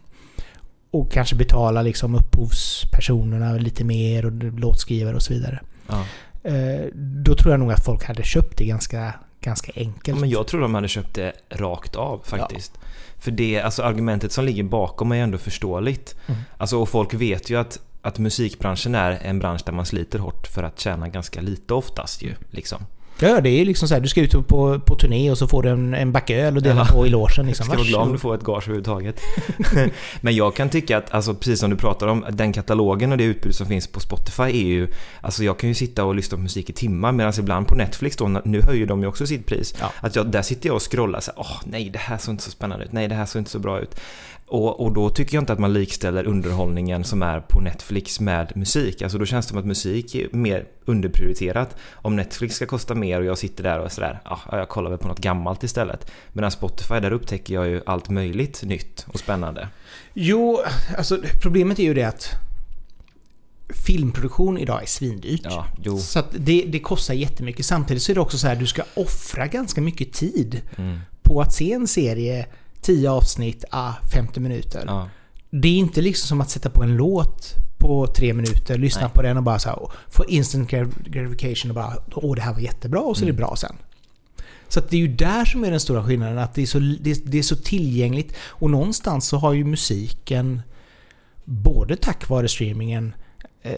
Och 0.94 1.12
kanske 1.12 1.36
betala 1.36 1.82
liksom 1.82 2.16
upphovspersonerna 2.16 3.54
lite 3.54 3.84
mer 3.84 4.26
och 4.26 4.32
låtskrivare 4.34 5.16
och 5.16 5.22
så 5.22 5.34
vidare. 5.34 5.60
Ja. 5.88 6.06
Eh, 6.44 6.86
då 6.94 7.36
tror 7.36 7.54
jag 7.54 7.60
nog 7.60 7.72
att 7.72 7.86
folk 7.86 8.04
hade 8.04 8.24
köpt 8.24 8.58
det 8.58 8.66
ganska, 8.66 9.14
ganska 9.42 9.72
Ja, 9.76 9.82
enkelt. 9.82 10.20
men 10.20 10.30
jag 10.30 10.48
tror 10.48 10.62
de 10.62 10.76
hade 10.76 10.88
köpt 10.88 11.14
det 11.14 11.34
rakt 11.50 11.96
av 11.96 12.22
faktiskt. 12.26 12.72
För 13.18 13.32
det, 13.32 13.62
alltså 13.62 13.84
argumentet 13.84 14.32
som 14.32 14.46
ligger 14.46 14.64
bakom 14.64 15.12
är 15.12 15.16
ändå 15.16 15.38
förståeligt. 15.38 16.16
Mm. 16.28 16.42
Alltså, 16.58 16.78
och 16.78 16.90
folk 16.90 17.14
vet 17.14 17.50
ju 17.50 17.60
att, 17.60 17.80
att 18.02 18.20
musikbranschen 18.20 18.96
är 18.96 19.12
en 19.12 19.40
bransch 19.40 19.62
där 19.66 19.74
man 19.74 19.86
sliter 19.86 20.20
hårt 20.20 20.48
för 20.48 20.64
att 20.64 20.80
tjäna 20.80 21.08
ganska 21.10 21.42
lite 21.42 21.74
oftast 21.74 22.22
ju. 22.24 22.34
Liksom. 22.50 22.86
Ja, 23.24 23.42
det 23.42 23.50
är 23.50 23.66
liksom 23.66 23.88
så 23.88 23.94
här, 23.94 24.02
du 24.02 24.08
ska 24.08 24.22
ut 24.22 24.48
på, 24.48 24.80
på 24.80 24.96
turné 24.96 25.32
och 25.32 25.38
så 25.38 25.48
får 25.48 25.64
du 25.64 25.70
en, 25.70 25.94
en 25.94 26.12
back 26.12 26.30
öl 26.30 26.58
och 26.58 26.64
dela 26.64 26.86
Ja. 26.90 26.94
på 26.94 27.08
i 27.08 27.10
logen. 27.10 27.46
Liksom. 27.46 27.66
Ska 27.66 27.76
vara 27.76 27.88
glad 27.88 28.02
om 28.02 28.12
du 28.12 28.18
får 28.20 28.36
ett 28.36 28.44
gage 28.44 28.64
överhuvudtaget. 28.64 29.20
Men 30.22 30.36
jag 30.36 30.56
kan 30.56 30.70
tycka 30.70 30.98
att, 30.98 31.14
alltså, 31.14 31.34
precis 31.34 31.60
som 31.60 31.70
du 31.70 31.76
pratar 31.76 32.08
om, 32.08 32.26
den 32.30 32.54
katalogen 32.54 33.12
och 33.12 33.18
det 33.18 33.24
utbud 33.24 33.56
som 33.56 33.68
finns 33.68 33.88
på 33.88 34.00
Spotify 34.00 34.44
är 34.44 34.66
ju... 34.66 34.88
Alltså 35.22 35.44
jag 35.44 35.60
kan 35.60 35.70
ju 35.70 35.76
sitta 35.76 36.06
och 36.06 36.16
lyssna 36.16 36.38
på 36.38 36.44
musik 36.44 36.70
i 36.70 36.74
timmar 36.74 37.12
medan 37.12 37.34
ibland 37.40 37.68
på 37.68 37.76
Netflix 37.76 38.16
då, 38.18 38.28
nu 38.28 38.62
höjer 38.62 38.86
de 38.86 39.02
ju 39.02 39.08
också 39.08 39.28
sitt 39.28 39.46
pris. 39.46 39.76
Ja. 39.80 39.92
Att 40.00 40.16
jag, 40.16 40.28
där 40.32 40.42
sitter 40.42 40.68
jag 40.70 40.76
och 40.76 40.92
scrollar 40.92 41.20
så 41.20 41.32
här, 41.32 41.40
åh 41.40 41.62
nej 41.66 41.90
det 41.90 42.00
här 42.00 42.18
såg 42.18 42.34
inte 42.34 42.44
så 42.44 42.52
spännande 42.52 42.86
ut, 42.86 42.92
nej 42.92 43.08
det 43.08 43.16
här 43.16 43.26
såg 43.26 43.40
inte 43.40 43.52
så 43.52 43.60
bra 43.60 43.80
ut. 43.80 43.96
Och, 44.48 44.80
och 44.86 44.94
då 44.94 45.10
tycker 45.10 45.36
jag 45.36 45.42
inte 45.42 45.54
att 45.54 45.60
man 45.60 45.74
likställer 45.74 46.28
underhållningen 46.28 47.04
som 47.04 47.22
är 47.22 47.40
på 47.40 47.60
Netflix 47.60 48.20
med 48.20 48.52
musik. 48.56 49.02
Alltså 49.02 49.18
då 49.18 49.26
känns 49.26 49.46
det 49.46 49.50
som 49.50 49.58
att 49.58 49.66
musik 49.66 50.16
är 50.16 50.28
mer 50.32 50.66
underprioriterat. 50.86 51.76
Om 51.92 52.16
Netflix 52.16 52.56
ska 52.56 52.66
kosta 52.66 52.96
mer 52.96 53.13
och 53.20 53.26
jag 53.26 53.38
sitter 53.38 53.64
där 53.64 53.80
och 53.80 53.92
sådär, 53.92 54.20
ja 54.26 54.40
jag 54.52 54.70
kollar 54.70 54.90
väl 54.90 55.00
på 55.00 55.08
något 55.08 55.20
gammalt 55.20 55.64
istället. 55.64 56.12
Medan 56.34 56.52
Spotify, 56.52 57.00
där 57.00 57.12
upptäcker 57.12 57.54
jag 57.54 57.68
ju 57.68 57.82
allt 57.86 58.10
möjligt 58.10 58.64
nytt 58.64 59.06
och 59.08 59.20
spännande. 59.20 59.68
Jo, 60.14 60.60
alltså 60.98 61.20
problemet 61.42 61.80
är 61.80 61.84
ju 61.84 61.94
det 61.94 62.04
att 62.04 62.30
filmproduktion 63.86 64.58
idag 64.58 64.82
är 64.82 64.86
svindyrt. 64.88 65.42
Ja. 65.44 65.66
Så 65.98 66.20
att 66.20 66.36
det, 66.38 66.64
det 66.68 66.80
kostar 66.80 67.14
jättemycket. 67.14 67.66
Samtidigt 67.66 68.04
så 68.04 68.12
är 68.12 68.16
det 68.16 68.22
också 68.22 68.38
så 68.38 68.48
här, 68.48 68.56
du 68.56 68.68
ska 68.68 68.84
offra 68.94 69.48
ganska 69.48 69.82
mycket 69.82 70.14
tid 70.14 70.62
Mm, 70.78 71.00
på 71.22 71.42
att 71.42 71.54
se 71.54 71.74
en 71.74 71.88
serie, 71.88 72.46
10 72.82 73.10
avsnitt, 73.12 73.66
ah, 73.70 73.94
50 74.14 74.40
minuter. 74.40 74.84
ja, 74.88 75.10
Det 75.50 75.68
är 75.68 75.78
inte 75.78 76.02
liksom 76.02 76.28
som 76.28 76.42
att 76.42 76.50
sätta 76.50 76.70
på 76.70 76.84
en 76.84 76.96
låt 76.98 77.54
på 77.84 78.08
tre 78.08 78.34
minuter, 78.34 78.78
lyssna 78.78 79.02
Nej. 79.02 79.12
på 79.14 79.22
den 79.22 79.38
och 79.38 79.44
bara 79.44 79.60
så 79.60 79.70
här, 79.70 79.80
få 80.10 80.26
instant 80.26 80.70
grat- 80.70 81.06
gratification 81.06 81.72
och 81.72 81.76
bara 81.76 81.94
åh 82.16 82.36
det 82.36 82.42
här 82.42 82.54
var 82.54 82.60
jättebra 82.60 83.00
och 83.02 83.18
så 83.18 83.24
är 83.24 83.26
Mm. 83.26 83.36
det 83.36 83.42
bra 83.42 83.56
sen. 83.56 83.76
Så 84.68 84.80
det 84.90 84.96
är 84.98 85.02
ju 85.02 85.08
där 85.08 85.46
som 85.46 85.64
är 85.64 85.72
den 85.72 85.80
stora 85.80 86.04
skillnaden, 86.04 86.38
att 86.38 86.54
det 86.54 86.62
är, 86.62 86.66
så, 86.66 86.80
det, 86.80 87.26
det 87.26 87.38
är 87.40 87.44
så 87.44 87.56
tillgängligt. 87.56 88.36
Och 88.48 88.70
någonstans 88.70 89.28
så 89.28 89.38
har 89.38 89.54
ju 89.54 89.64
musiken, 89.66 90.62
både 91.46 91.96
tack 91.96 92.30
vare 92.30 92.48
streamingen 92.48 93.14
eh, 93.62 93.74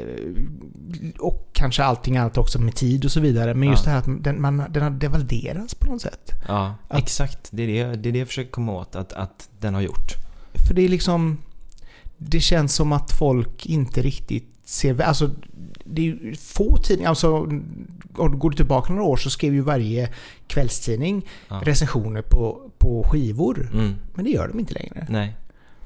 och 1.20 1.50
kanske 1.54 1.84
allting 1.84 2.18
annat 2.18 2.38
också 2.38 2.60
med 2.62 2.76
tid 2.76 3.06
och 3.06 3.12
så 3.12 3.20
vidare. 3.20 3.54
Men 3.54 3.70
just 3.70 3.86
Ja. 3.86 3.92
det 3.92 3.92
här 3.92 4.00
att 4.16 4.24
den, 4.24 4.42
man, 4.42 4.64
den 4.70 4.84
har 4.84 4.90
devalderats 4.90 5.76
på 5.76 5.92
något 5.92 6.02
sätt. 6.02 6.32
ja 6.48 6.76
Att- 6.88 7.00
exakt. 7.00 7.48
Det 7.52 7.64
är 7.64 7.68
det, 7.68 7.96
det 7.96 8.10
är 8.10 8.14
det 8.14 8.20
jag 8.20 8.28
försöker 8.28 8.52
komma 8.52 8.72
åt 8.74 8.96
att, 8.96 9.14
att 9.14 9.50
den 9.60 9.74
har 9.74 9.82
gjort. 9.82 10.12
För 10.68 10.74
det 10.74 10.82
är 10.82 10.90
liksom... 10.90 11.38
Det 12.18 12.40
känns 12.40 12.76
som 12.76 12.92
att 12.92 13.12
folk 13.12 13.66
inte 13.66 14.02
riktigt 14.02 14.48
ser... 14.66 15.02
Alltså, 15.02 15.32
det 15.86 16.02
är 16.02 16.06
ju 16.06 16.36
få 16.36 16.78
tidningar... 16.78 17.10
Alltså, 17.10 17.34
om 18.18 18.32
du 18.32 18.38
går 18.38 18.52
tillbaka 18.52 18.94
några 18.94 19.06
år 19.08 19.18
så 19.18 19.30
skrev 19.30 19.54
ju 19.54 19.62
varje 19.62 20.10
kvällstidning 20.48 21.26
Ja. 21.48 21.62
recensioner 21.66 22.22
på, 22.22 22.72
på 22.78 23.04
skivor. 23.04 23.70
Mm, 23.74 23.96
Men 24.14 24.26
det 24.26 24.32
gör 24.32 24.48
de 24.48 24.60
inte 24.60 24.74
längre. 24.74 25.08
nej. 25.10 25.36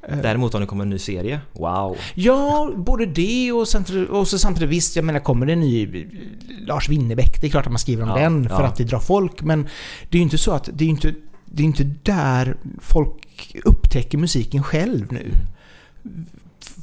Eh, 0.10 0.18
Däremot 0.18 0.54
om 0.56 0.62
det 0.62 0.68
kommer 0.68 0.84
en 0.84 0.90
ny 0.90 1.00
serie, 1.00 1.40
wow. 1.54 1.98
Ja, 2.16 2.72
både 2.76 3.06
det 3.06 3.52
och, 3.52 3.68
och 4.10 4.28
så 4.28 4.40
samtidigt 4.40 4.70
visst, 4.70 4.96
jag 4.96 5.06
menar 5.06 5.20
kommer 5.20 5.46
det 5.46 5.54
en 5.54 5.60
ny 5.60 5.84
eh, 6.02 6.06
Lars 6.68 6.90
Winnerbäck, 6.90 7.42
det 7.42 7.48
är 7.48 7.52
klart 7.52 7.66
att 7.66 7.72
man 7.72 7.80
skriver 7.80 8.04
om 8.04 8.10
Ja, 8.10 8.16
den 8.16 8.50
för 8.50 8.62
ja. 8.62 8.66
att 8.68 8.76
det 8.76 8.84
drar 8.84 9.00
folk. 9.00 9.42
Men 9.42 9.68
det 10.10 10.18
är 10.18 10.20
ju 10.20 10.24
inte 10.24 10.38
så 10.38 10.52
att 10.52 10.70
det 10.74 10.86
är 10.86 10.90
inte, 10.90 11.14
det 11.46 11.64
är 11.64 11.66
inte 11.66 11.84
där 12.04 12.58
folk 12.80 13.56
upptäcker 13.66 14.18
musiken 14.18 14.64
själv 14.64 15.12
nu. 15.14 15.32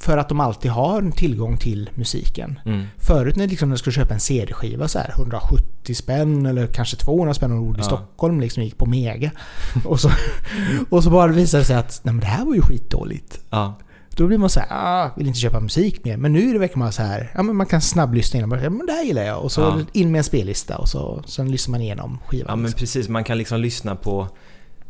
För 0.00 0.16
att 0.18 0.28
de 0.28 0.40
alltid 0.40 0.70
har 0.70 1.10
tillgång 1.10 1.56
till 1.58 1.90
musiken. 1.94 2.60
Mm. 2.66 2.84
Förut 2.98 3.36
när 3.36 3.46
liksom, 3.48 3.70
jag 3.70 3.78
skulle 3.78 3.94
köpa 3.94 4.14
en 4.14 4.20
CD-skiva 4.20 4.88
så 4.88 4.98
här 4.98 5.10
170 5.16 5.94
spänn 5.94 6.46
eller 6.46 6.66
kanske 6.66 6.96
200 6.96 7.34
spänn 7.34 7.52
om 7.52 7.58
du 7.58 7.64
bodde 7.66 7.78
i 7.78 7.82
Ja. 7.82 7.86
Stockholm 7.86 8.40
liksom 8.40 8.62
gick 8.62 8.78
på 8.78 8.86
Mega. 8.86 9.30
och, 9.84 10.00
så, 10.00 10.10
och 10.90 11.04
så 11.04 11.10
bara 11.10 11.32
visade 11.32 11.60
det 11.60 11.66
sig 11.66 11.76
att 11.76 12.00
nej, 12.04 12.14
men 12.14 12.20
det 12.20 12.26
här 12.26 12.44
var 12.44 12.54
ju 12.54 12.60
skitdåligt. 12.62 13.40
Ja, 13.50 13.78
Då 14.16 14.26
blir 14.26 14.38
man 14.38 14.50
så 14.50 14.60
här, 14.60 14.68
ah, 14.70 15.10
vill 15.16 15.26
inte 15.26 15.38
köpa 15.40 15.60
musik 15.60 16.04
mer. 16.04 16.16
Men 16.16 16.32
nu 16.32 16.48
är 16.48 16.52
det 16.52 16.58
verkligen 16.58 16.78
man 16.78 16.92
så 16.92 17.02
här, 17.02 17.30
ja 17.34 17.42
men 17.42 17.56
man 17.56 17.66
kan 17.66 17.80
snabblyssna 17.80 18.38
igenom. 18.38 18.58
Ja, 18.62 18.70
men 18.70 18.86
det 18.86 18.92
här 18.92 19.04
gillar 19.04 19.22
jag. 19.22 19.42
Och 19.42 19.52
så 19.52 19.60
Ja. 19.60 19.78
in 19.92 20.10
med 20.12 20.18
en 20.18 20.24
spellista 20.24 20.76
och 20.78 20.88
så 20.88 21.22
sen 21.26 21.50
lyssnar 21.50 21.72
man 21.72 21.80
igenom 21.80 22.18
skivan. 22.26 22.46
ja 22.48 22.56
men 22.56 22.64
liksom. 22.64 22.78
precis. 22.78 23.08
Man 23.08 23.24
kan 23.24 23.38
liksom 23.38 23.60
lyssna 23.60 23.96
på, 23.96 24.28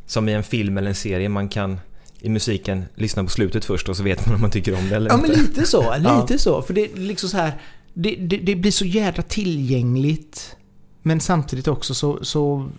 som 0.06 0.28
i 0.28 0.32
en 0.32 0.42
film 0.42 0.78
eller 0.78 0.88
en 0.88 0.94
serie, 0.94 1.28
man 1.28 1.48
kan 1.48 1.80
i 2.20 2.28
musiken 2.28 2.84
lyssna 2.94 3.24
på 3.24 3.30
slutet 3.30 3.64
först 3.64 3.88
och 3.88 3.96
så 3.96 4.02
vet 4.02 4.26
man 4.26 4.34
om 4.34 4.40
man 4.40 4.50
tycker 4.50 4.78
om 4.78 4.88
det 4.88 4.96
eller 4.96 5.10
Ja 5.10 5.14
inte. 5.16 5.28
men 5.28 5.38
lite 5.40 5.66
så, 5.66 5.82
Ja. 6.04 6.20
lite 6.20 6.38
så. 6.38 6.62
För 6.62 6.74
det 6.74 6.80
är 6.92 6.96
liksom 6.96 7.28
så 7.28 7.36
här, 7.36 7.52
det, 7.94 8.14
det, 8.16 8.36
det 8.36 8.54
blir 8.56 8.70
så 8.72 8.84
jädra 8.84 9.22
tillgängligt. 9.22 10.56
Men 11.02 11.20
samtidigt 11.20 11.68
också 11.68 11.94
så, 11.94 12.24
så 12.24 12.70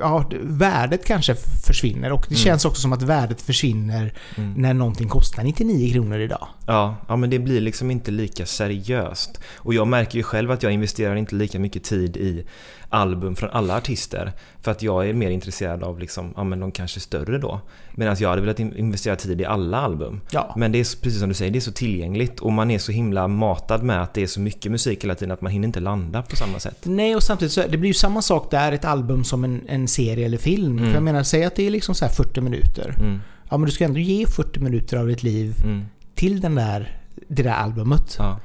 ja, 0.00 0.30
värdet 0.42 1.04
kanske 1.06 1.34
försvinner. 1.66 2.12
Och 2.12 2.20
det 2.28 2.34
Mm. 2.34 2.44
känns 2.44 2.64
också 2.64 2.80
som 2.82 2.92
att 2.92 3.02
värdet 3.02 3.42
försvinner 3.42 4.12
Mm. 4.36 4.52
när 4.56 4.74
någonting 4.74 5.08
kostar 5.08 5.42
99 5.44 5.92
kronor 5.92 6.18
idag. 6.20 6.48
Ja, 6.66 6.96
ja, 7.08 7.16
men 7.16 7.30
det 7.30 7.38
blir 7.38 7.60
liksom 7.60 7.90
inte 7.90 8.10
lika 8.10 8.46
seriöst. 8.46 9.40
Och 9.56 9.74
jag 9.74 9.88
märker 9.88 10.16
ju 10.18 10.22
själv 10.22 10.50
att 10.50 10.62
jag 10.62 10.72
investerar 10.72 11.16
inte 11.16 11.34
lika 11.34 11.58
mycket 11.58 11.84
tid 11.84 12.16
i 12.16 12.44
album 12.88 13.36
från 13.36 13.50
alla 13.50 13.76
artister. 13.76 14.32
För 14.60 14.70
att 14.70 14.82
jag 14.82 15.08
är 15.08 15.12
mer 15.12 15.30
intresserad 15.30 15.82
av 15.82 15.98
liksom, 15.98 16.32
ja, 16.36 16.44
men 16.44 16.60
de 16.60 16.72
kanske 16.72 17.00
större 17.00 17.38
då. 17.38 17.60
Medan 17.92 18.16
jag 18.18 18.28
hade 18.28 18.40
velat 18.40 18.60
investera 18.60 19.16
tid 19.16 19.40
i 19.40 19.44
alla 19.44 19.80
album. 19.80 20.20
Ja. 20.30 20.54
Men 20.56 20.72
det 20.72 20.78
är 20.78 21.02
precis 21.02 21.18
som 21.20 21.28
du 21.28 21.34
säger, 21.34 21.50
det 21.52 21.58
är 21.58 21.60
så 21.60 21.72
tillgängligt 21.72 22.40
och 22.40 22.52
man 22.52 22.70
är 22.70 22.78
så 22.78 22.92
himla 22.92 23.28
matad 23.28 23.82
med 23.82 24.02
att 24.02 24.14
det 24.14 24.22
är 24.22 24.26
så 24.26 24.40
mycket 24.40 24.72
musik 24.72 25.04
hela 25.04 25.14
tiden 25.14 25.30
att 25.30 25.40
man 25.40 25.52
hinner 25.52 25.66
inte 25.66 25.80
landa 25.80 26.22
på 26.22 26.36
samma 26.36 26.58
sätt. 26.58 26.78
Nej, 26.82 27.16
och 27.16 27.22
samtidigt 27.22 27.52
så 27.52 27.62
det 27.68 27.76
blir 27.76 27.90
ju 27.90 27.94
samma 27.94 28.22
sak 28.22 28.50
där, 28.50 28.72
ett 28.72 28.84
album 28.84 29.24
som 29.24 29.44
en, 29.44 29.62
en 29.68 29.88
serie 29.88 30.26
eller 30.26 30.38
film. 30.38 30.78
Mm. 30.78 30.84
För 30.84 30.94
jag 30.94 31.02
menar, 31.02 31.22
säg 31.22 31.44
att 31.44 31.54
det 31.54 31.66
är 31.66 31.70
liksom 31.70 31.94
så 31.94 32.04
här 32.04 32.12
40 32.12 32.40
minuter. 32.40 32.94
Mm, 32.98 33.20
Ja, 33.50 33.56
men 33.56 33.66
du 33.66 33.72
ska 33.72 33.84
ändå 33.84 33.98
ge 33.98 34.26
40 34.26 34.60
minuter 34.60 34.96
av 34.96 35.06
ditt 35.06 35.22
liv 35.22 35.54
mm, 35.64 35.84
till 36.14 36.40
den 36.40 36.54
där, 36.54 37.00
det 37.28 37.42
där 37.42 37.50
albumet. 37.50 38.16
ja, 38.18 38.40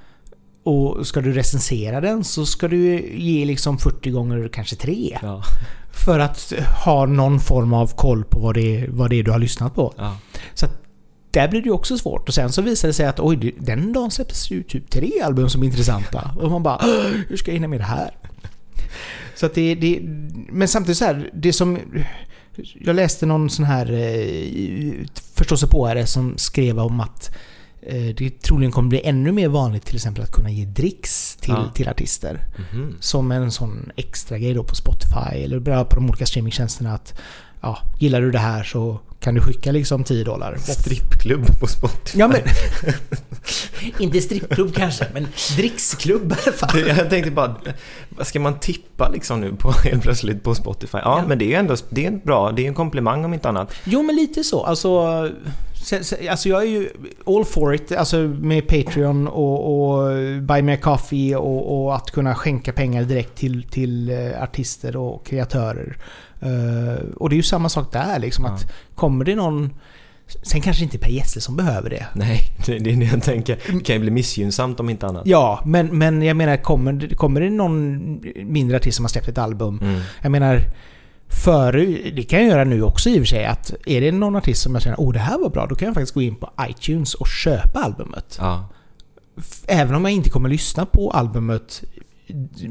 Och 0.64 1.08
ska 1.08 1.22
du 1.22 1.34
recensera 1.34 2.02
den 2.02 2.24
så 2.24 2.46
ska 2.46 2.68
du 2.68 3.12
ge 3.18 3.46
liksom 3.46 3.78
40 3.78 4.10
gånger 4.10 4.50
kanske 4.54 4.76
3. 4.76 5.18
ja, 5.22 5.44
För 6.06 6.20
att 6.20 6.54
ha 6.86 7.06
någon 7.06 7.40
form 7.40 7.74
av 7.74 7.96
koll 7.96 8.24
på 8.24 8.40
vad 8.40 8.56
det, 8.56 8.86
vad 8.90 9.10
det 9.10 9.16
är 9.20 9.24
du 9.24 9.32
har 9.32 9.40
lyssnat 9.40 9.76
på. 9.76 9.94
ja, 9.98 10.18
Så 10.54 10.66
att 10.66 10.78
där 11.32 11.48
blir 11.48 11.62
det 11.62 11.66
ju 11.66 11.72
också 11.74 11.98
svårt. 11.98 12.28
Och 12.28 12.34
sen 12.34 12.52
så 12.52 12.62
visar 12.62 12.88
det 12.88 12.94
sig 12.94 13.06
att 13.06 13.20
oj, 13.20 13.56
den 13.60 13.94
dagen 13.94 14.12
släpptes 14.12 14.52
ju 14.52 14.64
typ 14.64 14.90
tre 14.90 15.12
album 15.24 15.50
som 15.50 15.62
är 15.64 15.66
intressanta. 15.68 16.32
Och 16.40 16.52
man 16.52 16.64
bara 16.64 16.80
"Åh, 16.84 17.06
hur 17.30 17.38
ska 17.38 17.52
jag 17.52 17.56
hinna 17.56 17.68
med 17.68 17.80
det 17.80 17.84
här? 17.84 18.12
Så 19.36 19.46
att 19.46 19.54
det, 19.56 19.76
det... 19.76 20.00
Men 20.50 20.68
samtidigt 20.68 20.98
så 20.98 21.06
här, 21.06 21.30
det 21.34 21.54
som... 21.54 21.78
Jag 22.82 22.96
läste 22.96 23.26
någon 23.26 23.50
sån 23.50 23.66
här 23.66 23.92
eh, 23.92 24.94
förståsigpåare 25.36 26.06
som 26.06 26.34
skrev 26.38 26.80
om 26.80 27.00
att 27.00 27.36
det 28.18 28.42
troligen 28.42 28.72
kommer 28.72 28.90
bli 28.90 29.02
ännu 29.04 29.32
mer 29.32 29.48
vanligt 29.48 29.86
till 29.86 29.96
exempel 29.96 30.24
att 30.24 30.32
kunna 30.32 30.50
ge 30.52 30.66
dricks 30.66 31.36
till, 31.36 31.50
Ja. 31.58 31.72
till 31.76 31.90
artister. 31.90 32.40
mhm, 32.74 32.98
Som 33.00 33.32
en 33.32 33.52
sån 33.52 33.92
extra 33.96 34.38
grej 34.38 34.54
då 34.54 34.64
på 34.64 34.76
Spotify 34.76 35.44
eller 35.44 35.84
på 35.84 35.96
de 35.96 36.10
olika 36.10 36.26
streamingtjänsterna 36.26 36.94
att 36.94 37.20
ja, 37.62 37.78
gillar 38.00 38.22
du 38.22 38.32
det 38.32 38.40
här 38.40 38.64
så 38.64 39.00
kan 39.20 39.34
du 39.36 39.42
skicka 39.42 39.72
liksom 39.72 40.04
10 40.04 40.24
dollar. 40.24 40.58
Strippklubb 40.58 41.60
på 41.60 41.68
Spotify. 41.68 42.20
Ja 42.20 42.28
men... 42.28 42.42
inte 44.00 44.22
strippklubb 44.22 44.76
kanske, 44.76 45.06
men 45.14 45.28
dricksklubb 45.58 46.32
i 46.32 46.36
alla 46.46 46.58
fall. 46.58 46.80
Jag 46.88 47.10
tänkte 47.10 47.32
bara, 47.32 47.56
vad 48.10 48.28
ska 48.28 48.40
man 48.40 48.60
tippa 48.60 49.10
liksom 49.10 49.42
nu 49.42 49.56
på 49.56 49.72
helt 49.84 50.02
plötsligt 50.04 50.44
på 50.44 50.56
Spotify? 50.56 50.98
Ja, 50.98 51.20
Ja. 51.22 51.28
men 51.28 51.38
det 51.40 51.46
är 51.46 51.50
ju 51.50 51.54
ändå 51.56 51.76
det 51.90 52.06
är 52.06 52.12
bra, 52.12 52.52
det 52.52 52.62
är 52.64 52.68
en 52.68 52.74
komplimang 52.74 53.26
om 53.26 53.34
inte 53.34 53.50
annat. 53.50 53.74
Jo 53.84 54.04
men 54.04 54.16
lite 54.16 54.44
så. 54.44 54.64
Alltså, 54.64 55.30
alltså 56.30 56.50
jag 56.50 56.62
är 56.62 56.68
ju 56.68 56.90
all 57.26 57.46
for 57.46 57.76
it. 57.76 57.92
Alltså 57.92 58.18
med 58.18 58.68
Patreon 58.68 59.28
och, 59.28 59.92
och 59.92 60.14
Buy 60.42 60.62
Me 60.62 60.74
A 60.74 60.78
Coffee 60.82 61.36
och, 61.36 61.84
och 61.84 61.96
att 61.96 62.12
kunna 62.12 62.36
skänka 62.36 62.74
pengar 62.74 63.04
direkt 63.04 63.36
till, 63.36 63.64
till 63.64 64.10
eh, 64.10 64.44
artister 64.44 64.96
och 64.96 65.26
kreatörer. 65.26 65.98
Eh, 66.40 67.06
och 67.16 67.30
det 67.30 67.34
är 67.34 67.38
ju 67.38 67.44
samma 67.44 67.70
sak 67.70 67.94
där 67.94 68.20
liksom. 68.20 68.46
Ja. 68.46 68.52
Att 68.52 68.72
kommer 68.96 69.26
det 69.26 69.36
någon... 69.36 69.74
Sen 70.44 70.62
kanske 70.62 70.84
inte 70.84 70.98
Per 70.98 71.10
Gessle 71.10 71.42
som 71.42 71.56
behöver 71.56 71.90
det. 71.90 72.06
Nej, 72.14 72.40
det, 72.66 72.76
är 72.76 72.80
det 72.80 73.06
jag 73.06 73.24
tänker. 73.24 73.60
Det 73.68 73.84
kan 73.84 73.96
ju 73.96 74.00
bli 74.00 74.12
missgynnsamt 74.12 74.80
om 74.80 74.90
inte 74.90 75.08
annat. 75.08 75.24
Ja, 75.26 75.62
men, 75.66 75.98
men 75.98 76.22
jag 76.22 76.38
menar 76.38 76.58
kommer, 76.58 77.16
kommer 77.16 77.42
det 77.42 77.50
någon 77.50 78.02
mindre 78.46 78.78
artist 78.78 78.96
som 78.96 79.06
har 79.06 79.10
släppt 79.10 79.28
ett 79.28 79.38
album 79.38 79.80
Mm. 79.82 80.02
Jag 80.22 80.32
menar, 80.32 80.62
före, 81.32 81.86
det 82.16 82.24
kan 82.24 82.40
jag 82.40 82.48
göra 82.50 82.64
nu 82.64 82.82
också 82.84 83.10
i 83.10 83.14
och 83.14 83.20
för 83.22 83.26
sig, 83.26 83.46
att 83.46 83.74
är 83.86 84.02
det 84.02 84.12
någon 84.12 84.36
artist 84.36 84.62
som 84.62 84.74
jag 84.74 84.82
känner 84.82 84.98
oh 84.98 85.14
det 85.14 85.20
här 85.20 85.38
var 85.38 85.50
bra, 85.50 85.66
då 85.68 85.76
kan 85.76 85.86
jag 85.86 85.96
faktiskt 85.96 86.14
gå 86.14 86.22
in 86.22 86.36
på 86.36 86.50
iTunes 86.70 87.14
och 87.14 87.28
köpa 87.28 87.80
albumet. 87.80 88.38
Ja, 88.40 88.70
Även 89.68 89.96
om 89.96 90.06
jag 90.06 90.12
inte 90.14 90.30
kommer 90.30 90.50
lyssna 90.50 90.86
på 90.86 91.12
albumet 91.12 91.84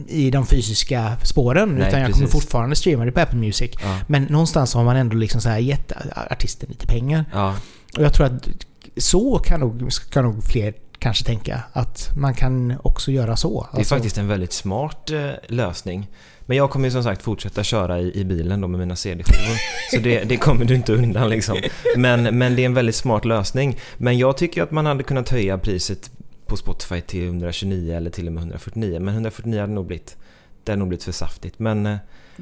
i 0.09 0.31
de 0.31 0.47
fysiska 0.47 1.17
spåren, 1.23 1.69
Nej, 1.69 1.89
utan 1.89 2.01
jag 2.01 2.07
precis. 2.09 2.15
kommer 2.23 2.31
fortfarande 2.41 2.77
streama 2.77 3.05
det 3.05 3.13
på 3.13 3.21
Apple 3.21 3.39
Music. 3.39 3.71
ja, 3.83 3.99
Men 4.07 4.23
någonstans 4.25 4.75
har 4.75 4.85
man 4.85 4.97
ändå 4.97 5.17
liksom 5.17 5.41
så 5.41 5.49
här 5.49 5.59
gett 5.59 5.93
artisten 6.31 6.69
lite 6.69 6.87
pengar. 6.87 7.25
ja. 7.33 7.55
Och 7.97 8.03
jag 8.05 8.15
tror 8.15 8.27
att 8.27 8.49
så 8.97 9.39
kan 9.39 9.61
nog, 9.61 9.89
kan 10.11 10.25
nog 10.25 10.45
fler 10.45 10.75
kanske 10.99 11.25
tänka. 11.25 11.63
Att 11.73 12.11
man 12.17 12.35
kan 12.35 12.75
också 12.83 13.11
göra 13.13 13.37
så. 13.37 13.67
Det 13.73 13.77
är 13.77 13.79
Alltså- 13.79 13.95
faktiskt 13.95 14.19
en 14.19 14.29
väldigt 14.29 14.53
smart 14.53 15.11
eh, 15.11 15.31
lösning. 15.49 16.09
Men 16.51 16.57
jag 16.57 16.71
kommer 16.71 16.87
ju 16.87 16.91
som 16.91 17.03
sagt 17.03 17.23
fortsätta 17.23 17.65
köra 17.65 18.01
i, 18.01 18.21
i 18.21 18.25
bilen 18.25 18.61
då 18.61 18.69
med 18.69 18.81
mina 18.81 18.97
CD-skivor. 18.97 19.57
så 19.91 19.99
det, 20.01 20.25
det 20.25 20.37
kommer 20.37 20.65
du 20.65 20.75
inte 20.75 20.93
undan 20.93 21.29
liksom. 21.29 21.59
Men, 21.97 22.39
men 22.39 22.57
det 22.57 22.63
är 22.63 22.67
en 22.67 22.75
väldigt 22.75 22.95
smart 22.95 23.25
lösning. 23.25 23.79
Men 23.97 24.19
jag 24.19 24.37
tycker 24.37 24.63
att 24.63 24.71
man 24.71 24.87
hade 24.87 25.03
kunnat 25.03 25.29
höja 25.29 25.59
priset 25.59 26.11
på 26.47 26.57
Spotify 26.57 27.01
till 27.01 27.25
129 27.25 27.97
eller 27.97 28.11
till 28.11 28.27
och 28.27 28.33
med 28.33 28.41
149. 28.41 29.01
Men 29.01 29.15
149 29.15 29.61
hade 29.61 29.73
nog 29.73 29.87
blivit, 29.87 30.17
det 30.65 30.73
hade 30.73 30.79
nog 30.79 30.89
blivit 30.89 31.05
för 31.05 31.13
saftigt. 31.13 31.59
Men, 31.59 31.87
eh, 31.87 31.97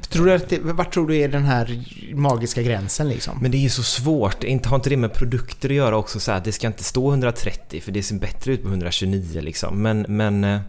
Tror 0.09 0.25
du 0.25 0.33
att 0.33 0.49
det, 0.49 0.59
vart 0.59 0.93
tror 0.93 1.07
du 1.07 1.17
är 1.17 1.27
den 1.27 1.43
här 1.43 1.83
magiska 2.13 2.61
gränsen 2.61 3.09
liksom? 3.09 3.39
men 3.41 3.51
det 3.51 3.57
är 3.57 3.61
ju 3.61 3.69
så 3.69 3.83
svårt. 3.83 4.43
Inte, 4.43 4.69
har 4.69 4.75
inte 4.75 4.89
det 4.89 4.97
med 4.97 5.13
produkter 5.13 5.69
att 5.69 5.75
göra 5.75 5.97
också? 5.97 6.19
Så 6.19 6.31
här, 6.31 6.41
det 6.43 6.51
ska 6.51 6.67
inte 6.67 6.83
stå 6.83 7.09
130 7.09 7.81
för 7.81 7.91
det 7.91 8.03
ser 8.03 8.15
bättre 8.15 8.53
ut 8.53 8.63
på 8.63 8.69
129 8.69 9.41
liksom. 9.41 9.81
Men, 9.81 10.05
men 10.07 10.43
eh, 10.43 10.59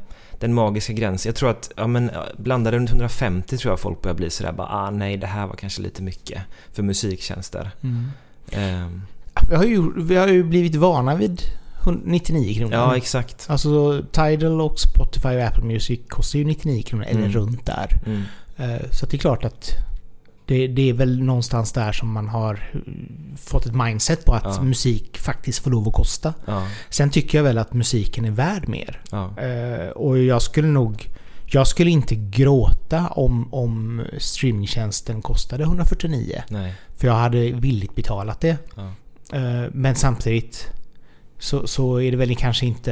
den 0.40 0.54
magiska 0.54 0.92
gränsen. 0.92 1.28
Jag 1.28 1.36
tror 1.36 1.50
att, 1.50 1.70
ja 1.76 1.86
men 1.86 2.10
blandade 2.36 2.76
runt 2.76 2.90
150 2.90 3.56
tror 3.58 3.72
jag 3.72 3.80
folk 3.80 4.02
börjar 4.02 4.14
bli 4.16 4.30
sådär 4.30 4.52
bara, 4.52 4.66
ah 4.68 4.90
nej 4.90 5.16
det 5.16 5.26
här 5.26 5.46
var 5.46 5.54
kanske 5.56 5.82
lite 5.82 6.02
mycket 6.02 6.42
för 6.72 6.82
musiktjänster. 6.82 7.70
Mm. 7.82 8.06
Ehm, 8.52 9.02
Vi 9.50 9.56
har, 9.56 9.64
ju, 9.64 10.02
vi 10.02 10.16
har 10.16 10.28
ju 10.28 10.42
blivit 10.44 10.74
vana 10.74 11.14
vid 11.14 11.42
99 12.04 12.54
kronor. 12.54 12.74
ja 12.74 12.96
exakt. 12.96 13.46
Alltså 13.50 14.02
Tidal 14.12 14.60
och 14.60 14.80
Spotify 14.80 15.28
och 15.28 15.42
Apple 15.42 15.64
Music 15.64 16.00
kostar 16.08 16.38
ju 16.38 16.44
99 16.44 16.82
kronor, 16.82 17.04
eller 17.04 17.20
Mm. 17.20 17.32
runt 17.32 17.66
där. 17.66 17.98
Mm. 18.06 18.22
Eh, 18.56 18.80
Så 18.92 19.06
det 19.06 19.16
är 19.16 19.18
klart 19.18 19.44
att 19.44 19.70
det, 20.50 20.66
det 20.66 20.88
är 20.88 20.92
väl 20.92 21.22
någonstans 21.22 21.72
där 21.72 21.92
som 21.92 22.12
man 22.12 22.28
har 22.28 22.54
eh, 22.72 22.80
fått 23.36 23.66
ett 23.66 23.74
mindset 23.74 24.24
på 24.24 24.34
att 24.34 24.44
Ja. 24.44 24.62
musik 24.62 25.18
faktiskt 25.18 25.58
får 25.64 25.70
lov 25.70 25.88
att 25.88 25.94
kosta. 25.94 26.34
Ja, 26.46 26.66
Sen 26.88 27.10
tycker 27.10 27.38
jag 27.38 27.42
väl 27.44 27.58
att 27.58 27.72
musiken 27.74 28.24
är 28.24 28.30
värd 28.30 28.68
mer. 28.68 29.00
ja, 29.10 29.38
Eh, 29.38 29.88
Och 29.88 30.18
jag 30.18 30.42
skulle 30.42 30.68
nog... 30.68 31.08
Jag 31.52 31.66
skulle 31.66 31.90
inte 31.90 32.14
gråta 32.14 33.06
om, 33.08 33.54
om 33.54 34.02
streamingtjänsten 34.18 35.22
kostade 35.22 35.62
149. 35.64 36.42
nej. 36.48 36.74
För 36.96 37.06
jag 37.06 37.14
hade 37.14 37.38
villigt 37.52 37.94
betalat 37.94 38.40
det. 38.40 38.56
Eh, 39.32 39.64
Men 39.72 39.94
samtidigt 39.94 40.66
så, 41.40 41.66
så 41.66 42.00
är 42.00 42.10
det 42.10 42.16
väl 42.16 42.36
kanske 42.36 42.66
inte... 42.66 42.90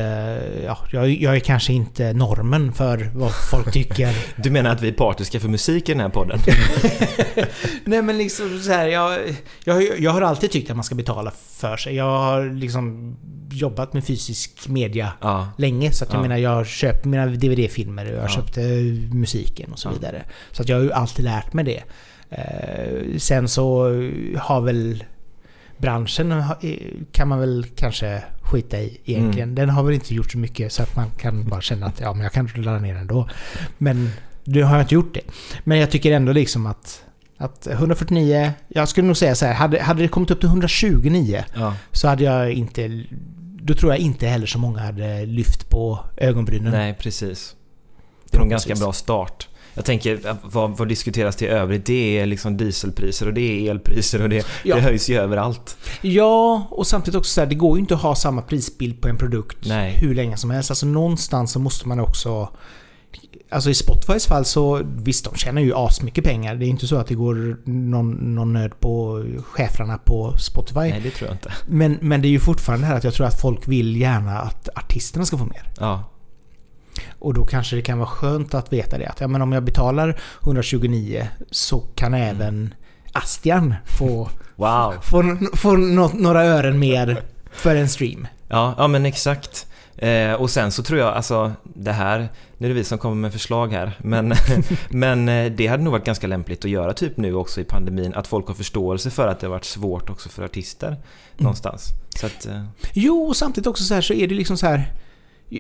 Ja, 0.65 0.79
jag, 0.93 1.09
jag 1.11 1.37
är 1.37 1.41
kanske 1.41 1.73
inte 1.73 2.13
normen 2.13 2.73
för 2.73 3.11
vad 3.15 3.33
folk 3.51 3.73
tycker. 3.73 4.15
Du 4.43 4.51
menar 4.51 4.71
att 4.71 4.83
vi 4.83 4.89
är 4.89 4.93
partiska 4.93 5.41
för 5.41 5.49
musik 5.49 5.89
i 5.89 5.93
den 5.93 6.01
här 6.01 6.09
podden? 6.09 6.39
Nej 7.85 8.03
men 8.03 8.19
liksom 8.19 8.61
så 8.61 8.73
här, 8.73 8.87
jag, 8.89 9.19
jag, 9.65 10.01
jag 10.01 10.11
har 10.11 10.23
alltid 10.23 10.51
tyckt 10.51 10.71
att 10.71 10.77
man 10.77 10.85
ska 10.85 10.95
betala 10.95 11.33
för 11.49 11.77
sig. 11.77 11.95
Jag 11.95 12.19
har 12.19 12.55
liksom 12.55 13.17
jobbat 13.51 13.93
med 13.93 14.05
fysisk 14.05 14.69
media 14.69 15.13
Ja, 15.21 15.49
länge. 15.59 15.93
Så 15.93 16.05
att 16.05 16.13
jag 16.13 16.19
Ja. 16.19 16.23
menar, 16.23 16.37
jag 16.37 16.67
köper 16.67 17.09
mina 17.09 17.27
DVD-filmer 17.27 18.07
och 18.13 18.19
jag 18.19 18.25
Ja. 18.25 18.29
köpte 18.29 18.61
musiken 19.13 19.73
och 19.73 19.79
så 19.79 19.91
vidare. 19.91 20.23
Så 20.53 20.63
att 20.63 20.69
jag 20.69 20.77
har 20.77 20.83
ju 20.83 20.93
alltid 20.93 21.25
lärt 21.25 21.53
mig 21.53 21.65
det. 21.65 21.83
Eh, 22.31 23.19
sen 23.19 23.49
så 23.49 23.83
har 24.39 24.61
väl 24.61 25.05
branschen 25.79 26.45
kan 27.13 27.29
man 27.29 27.41
väl 27.41 27.67
kanske 27.77 28.23
skita 28.43 28.79
i 28.79 29.01
egentligen. 29.05 29.49
Mm. 29.49 29.55
Den 29.55 29.71
har 29.71 29.83
väl 29.83 29.95
inte 29.95 30.15
gjort 30.15 30.33
så 30.33 30.39
mycket 30.39 30.73
så 30.73 30.83
att 30.83 30.97
man 30.97 31.11
kan 31.11 31.49
bara 31.49 31.61
känna 31.61 31.87
att 31.87 32.01
ja, 32.01 32.13
men 32.13 32.23
jag 32.23 32.33
kan 32.33 32.51
ladda 32.55 32.79
ner 32.79 32.93
den 32.93 33.01
ändå. 33.01 33.29
Men 33.79 34.11
nu 34.45 34.63
har 34.63 34.73
jag 34.73 34.83
inte 34.83 34.95
gjort 34.95 35.15
det. 35.15 35.21
Men 35.65 35.79
jag 35.79 35.91
tycker 35.91 36.13
ändå 36.13 36.33
liksom 36.33 36.67
att 36.67 37.05
att 37.39 37.67
149, 37.67 38.53
jag 38.69 38.89
skulle 38.89 39.07
nog 39.07 39.17
säga 39.17 39.35
så 39.35 39.47
här, 39.47 39.55
hade, 39.55 39.83
hade 39.83 40.03
det 40.03 40.09
kommit 40.09 40.31
upp 40.31 40.41
till 40.41 40.49
129 40.49 41.45
ja, 41.55 41.75
så 41.93 42.09
hade 42.09 42.25
jag 42.25 42.53
inte... 42.53 43.05
Då 43.63 43.75
tror 43.75 43.93
jag 43.93 43.99
inte 43.99 44.27
heller 44.27 44.47
så 44.47 44.59
många 44.59 44.81
hade 44.81 45.27
lyft 45.27 45.69
på 45.69 45.99
ögonbrynen. 46.17 46.73
nej 46.73 46.95
precis. 46.95 47.57
Det 48.31 48.37
är 48.37 48.39
nog 48.39 48.47
en 48.47 48.51
ganska 48.51 48.75
bra 48.75 48.93
start. 48.93 49.49
Jag 49.79 49.85
tänker, 49.85 50.21
vad, 50.43 50.77
vad 50.79 50.89
diskuteras 50.89 51.37
till 51.37 51.49
övrigt? 51.49 51.87
Det 51.87 52.19
är 52.19 52.27
liksom 52.27 52.57
dieselpriser 52.57 53.27
och 53.27 53.35
det 53.35 53.41
är 53.41 53.71
elpriser 53.71 54.23
och 54.23 54.29
det, 54.29 54.47
Ja. 54.65 54.77
det 54.77 54.83
höjs 54.83 55.09
ju 55.11 55.19
överallt. 55.19 55.77
Ja, 56.01 56.67
och 56.71 56.87
samtidigt 56.87 57.19
också 57.19 57.31
så 57.31 57.41
här, 57.41 57.49
det 57.49 57.55
går 57.55 57.77
ju 57.77 57.81
inte 57.81 57.95
att 57.95 58.01
ha 58.03 58.15
samma 58.15 58.43
prisbild 58.43 59.01
på 59.01 59.09
en 59.09 59.17
produkt 59.17 59.59
Nej. 59.67 59.95
hur 60.01 60.15
länge 60.15 60.37
som 60.37 60.51
helst. 60.51 60.71
Alltså 60.71 60.87
någonstans 60.87 61.53
så 61.53 61.59
måste 61.59 61.89
man 61.89 62.01
också... 62.01 62.49
Alltså 63.51 63.71
i 63.71 63.75
Spotifys 63.75 64.27
fall 64.27 64.45
så 64.45 64.81
visst, 64.97 65.25
de 65.25 65.35
tjänar 65.35 65.63
ju 65.63 65.73
asmycket 65.75 66.25
pengar. 66.25 66.55
Det 66.55 66.67
är 66.67 66.69
inte 66.69 66.87
så 66.87 66.97
att 66.97 67.07
det 67.07 67.15
går 67.15 67.57
någon, 67.65 68.35
någon 68.35 68.53
nöd 68.53 68.81
på 68.81 69.25
cheferna 69.45 69.99
på 69.99 70.35
Spotify. 70.39 70.81
Nej, 70.81 71.01
det 71.03 71.11
tror 71.11 71.29
jag 71.29 71.35
inte. 71.35 71.53
Men, 71.67 71.99
men 72.01 72.23
det 72.23 72.29
är 72.29 72.31
ju 72.31 72.41
fortfarande 72.41 72.85
det 72.87 72.89
här 72.89 72.97
att 72.97 73.05
jag 73.05 73.15
tror 73.15 73.27
att 73.27 73.41
folk 73.41 73.69
vill 73.69 73.97
gärna 73.97 74.39
att 74.41 74.69
artisterna 74.75 75.25
ska 75.25 75.39
få 75.39 75.45
mer. 75.45 75.71
Ja, 75.81 76.05
Och 77.19 77.35
då 77.35 77.45
kanske 77.47 77.77
det 77.77 77.83
kan 77.83 77.99
vara 77.99 78.09
skönt 78.09 78.55
att 78.55 78.73
veta 78.73 78.99
det. 78.99 79.07
Att 79.07 79.21
ja, 79.21 79.29
men 79.29 79.43
om 79.43 79.53
jag 79.53 79.63
betalar 79.63 80.21
129 80.43 81.29
så 81.51 81.79
kan 81.81 82.15
Mm. 82.15 82.37
även 82.37 82.75
Astian 83.13 83.75
få, 83.99 84.31
wow. 84.57 84.95
få, 85.03 85.37
få 85.55 85.77
nå- 85.77 86.11
några 86.15 86.45
ören 86.45 86.79
mer 86.79 87.23
för 87.53 87.77
en 87.77 87.89
stream. 87.89 88.27
Ja, 88.49 88.75
ja 88.79 88.89
men 88.89 89.07
exakt. 89.07 89.67
Eh, 89.97 90.33
och 90.33 90.51
sen 90.51 90.73
så 90.73 90.83
tror 90.83 91.01
jag, 91.01 91.15
alltså 91.15 91.53
det 91.63 91.93
här, 91.93 92.29
nu 92.59 92.67
är 92.67 92.69
det 92.69 92.75
vi 92.75 92.85
som 92.85 92.99
kommer 92.99 93.17
med 93.17 93.33
förslag 93.33 93.73
här, 93.73 93.93
men, 93.99 94.35
men 94.89 95.29
eh, 95.29 95.53
det 95.53 95.67
hade 95.67 95.83
nog 95.83 95.93
varit 95.93 96.05
ganska 96.05 96.27
lämpligt 96.27 96.65
att 96.65 96.71
göra 96.71 96.93
typ 96.93 97.17
nu 97.17 97.35
också 97.35 97.61
i 97.61 97.65
pandemin, 97.65 98.15
att 98.15 98.27
folk 98.27 98.47
har 98.47 98.55
förståelse 98.55 99.11
för 99.11 99.29
att 99.29 99.41
det 99.41 99.47
har 99.47 99.53
varit 99.53 99.65
svårt 99.65 100.11
också 100.11 100.29
för 100.29 100.45
artister 100.45 100.87
mm. 100.89 101.01
någonstans. 101.37 101.89
Så 102.21 102.27
att, 102.27 102.47
eh. 102.47 102.65
Jo, 102.93 103.23
och 103.23 103.37
samtidigt 103.37 103.67
också 103.67 103.85
så 103.85 103.95
här 103.95 104.01
så 104.01 104.15
är 104.15 104.29
det 104.29 104.35
liksom 104.35 104.57
så 104.57 104.67
här 104.67 104.93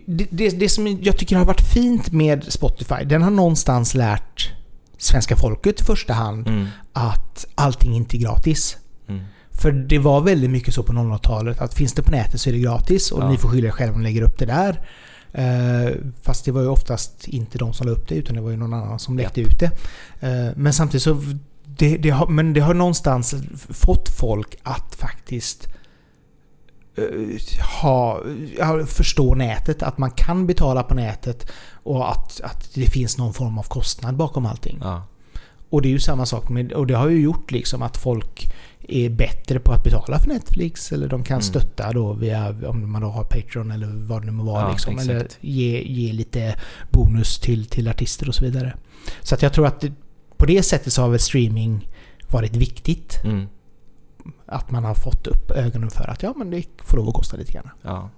det, 0.06 0.26
det, 0.30 0.48
det 0.48 0.68
som 0.68 0.98
jag 1.02 1.18
tycker 1.18 1.36
har 1.36 1.44
varit 1.44 1.60
fint 1.60 2.12
med 2.12 2.52
Spotify, 2.52 3.04
den 3.04 3.22
har 3.22 3.30
någonstans 3.30 3.94
lärt 3.94 4.52
svenska 4.98 5.36
folket 5.36 5.80
i 5.80 5.84
första 5.84 6.12
hand 6.12 6.48
mm. 6.48 6.66
att 6.92 7.46
allting 7.54 7.94
inte 7.94 8.16
är 8.16 8.18
gratis. 8.18 8.76
Mm. 9.08 9.24
För 9.50 9.72
det 9.72 9.98
var 9.98 10.20
väldigt 10.20 10.50
mycket 10.50 10.74
så 10.74 10.82
på 10.82 10.92
00-talet 10.92 11.60
att 11.60 11.74
finns 11.74 11.92
det 11.92 12.02
på 12.02 12.10
nätet 12.10 12.40
så 12.40 12.48
är 12.50 12.52
det 12.52 12.60
gratis 12.60 13.12
och 13.12 13.22
ja. 13.22 13.30
ni 13.30 13.36
får 13.36 13.48
skylla 13.48 13.68
er 13.68 13.72
själva 13.72 13.94
om 13.94 14.02
ni 14.02 14.08
lägger 14.08 14.22
upp 14.22 14.38
det 14.38 14.46
där. 14.46 14.80
Uh, 15.38 15.96
fast 16.22 16.44
det 16.44 16.52
var 16.52 16.60
ju 16.60 16.68
oftast 16.68 17.28
inte 17.28 17.58
de 17.58 17.72
som 17.72 17.86
la 17.86 17.92
upp 17.92 18.08
det 18.08 18.14
utan 18.14 18.36
det 18.36 18.42
var 18.42 18.50
ju 18.50 18.56
någon 18.56 18.74
annan 18.74 18.98
som 18.98 19.16
läckte 19.16 19.40
ut 19.40 19.58
det. 19.60 19.66
Uh, 19.66 20.56
men 20.56 20.72
samtidigt 20.72 21.02
så 21.02 21.22
det, 21.64 21.96
det, 21.96 22.10
har, 22.10 22.26
men 22.26 22.52
det 22.52 22.60
har 22.60 22.74
någonstans 22.74 23.34
fått 23.70 24.08
folk 24.08 24.56
att 24.62 24.94
faktiskt 24.94 25.68
ha, 27.82 28.22
förstå 28.86 29.34
nätet. 29.34 29.82
Att 29.82 29.98
man 29.98 30.10
kan 30.10 30.46
betala 30.46 30.82
på 30.82 30.94
nätet 30.94 31.50
och 31.72 32.10
att, 32.10 32.40
att 32.40 32.74
det 32.74 32.86
finns 32.86 33.18
någon 33.18 33.34
form 33.34 33.58
av 33.58 33.62
kostnad 33.62 34.16
bakom 34.16 34.46
allting. 34.46 34.78
Ja. 34.80 35.06
Och 35.70 35.82
det 35.82 35.88
är 35.88 35.90
ju 35.90 36.00
samma 36.00 36.26
sak 36.26 36.48
med, 36.48 36.72
och 36.72 36.86
det 36.86 36.94
har 36.94 37.08
ju 37.08 37.20
gjort 37.20 37.50
liksom 37.50 37.82
att 37.82 37.96
folk 37.96 38.52
är 38.88 39.10
bättre 39.10 39.60
på 39.60 39.72
att 39.72 39.84
betala 39.84 40.18
för 40.18 40.28
Netflix 40.28 40.92
eller 40.92 41.08
de 41.08 41.24
kan 41.24 41.34
mm. 41.34 41.42
stötta 41.42 41.92
då 41.92 42.12
via, 42.12 42.48
om 42.68 42.92
man 42.92 43.02
då 43.02 43.08
har 43.08 43.24
Patreon 43.24 43.70
eller 43.70 43.86
vad 43.86 44.22
det 44.22 44.26
nu 44.26 44.32
må 44.32 44.44
vara. 44.44 44.62
Ja, 44.62 44.70
liksom, 44.70 44.98
eller 44.98 45.26
ge, 45.40 45.82
ge 45.82 46.12
lite 46.12 46.54
bonus 46.90 47.38
till, 47.38 47.66
till 47.66 47.88
artister 47.88 48.28
och 48.28 48.34
så 48.34 48.44
vidare. 48.44 48.74
Så 49.22 49.34
att 49.34 49.42
jag 49.42 49.52
tror 49.52 49.66
att 49.66 49.80
det, 49.80 49.92
på 50.36 50.46
det 50.46 50.62
sättet 50.62 50.92
så 50.92 51.02
har 51.02 51.08
väl 51.08 51.20
streaming 51.20 51.88
varit 52.28 52.56
viktigt. 52.56 53.20
Mm 53.24 53.46
att 54.48 54.70
man 54.70 54.84
har 54.84 54.94
fått 54.94 55.26
upp 55.26 55.50
ögonen 55.50 55.90
för 55.90 56.10
att 56.10 56.22
ja, 56.22 56.34
men 56.36 56.50
det 56.50 56.64
får 56.78 56.96
lov 56.96 57.08
att 57.08 57.14
kosta 57.14 57.36
lite 57.36 57.52
grann. 57.52 57.70
Ja. 57.82 58.10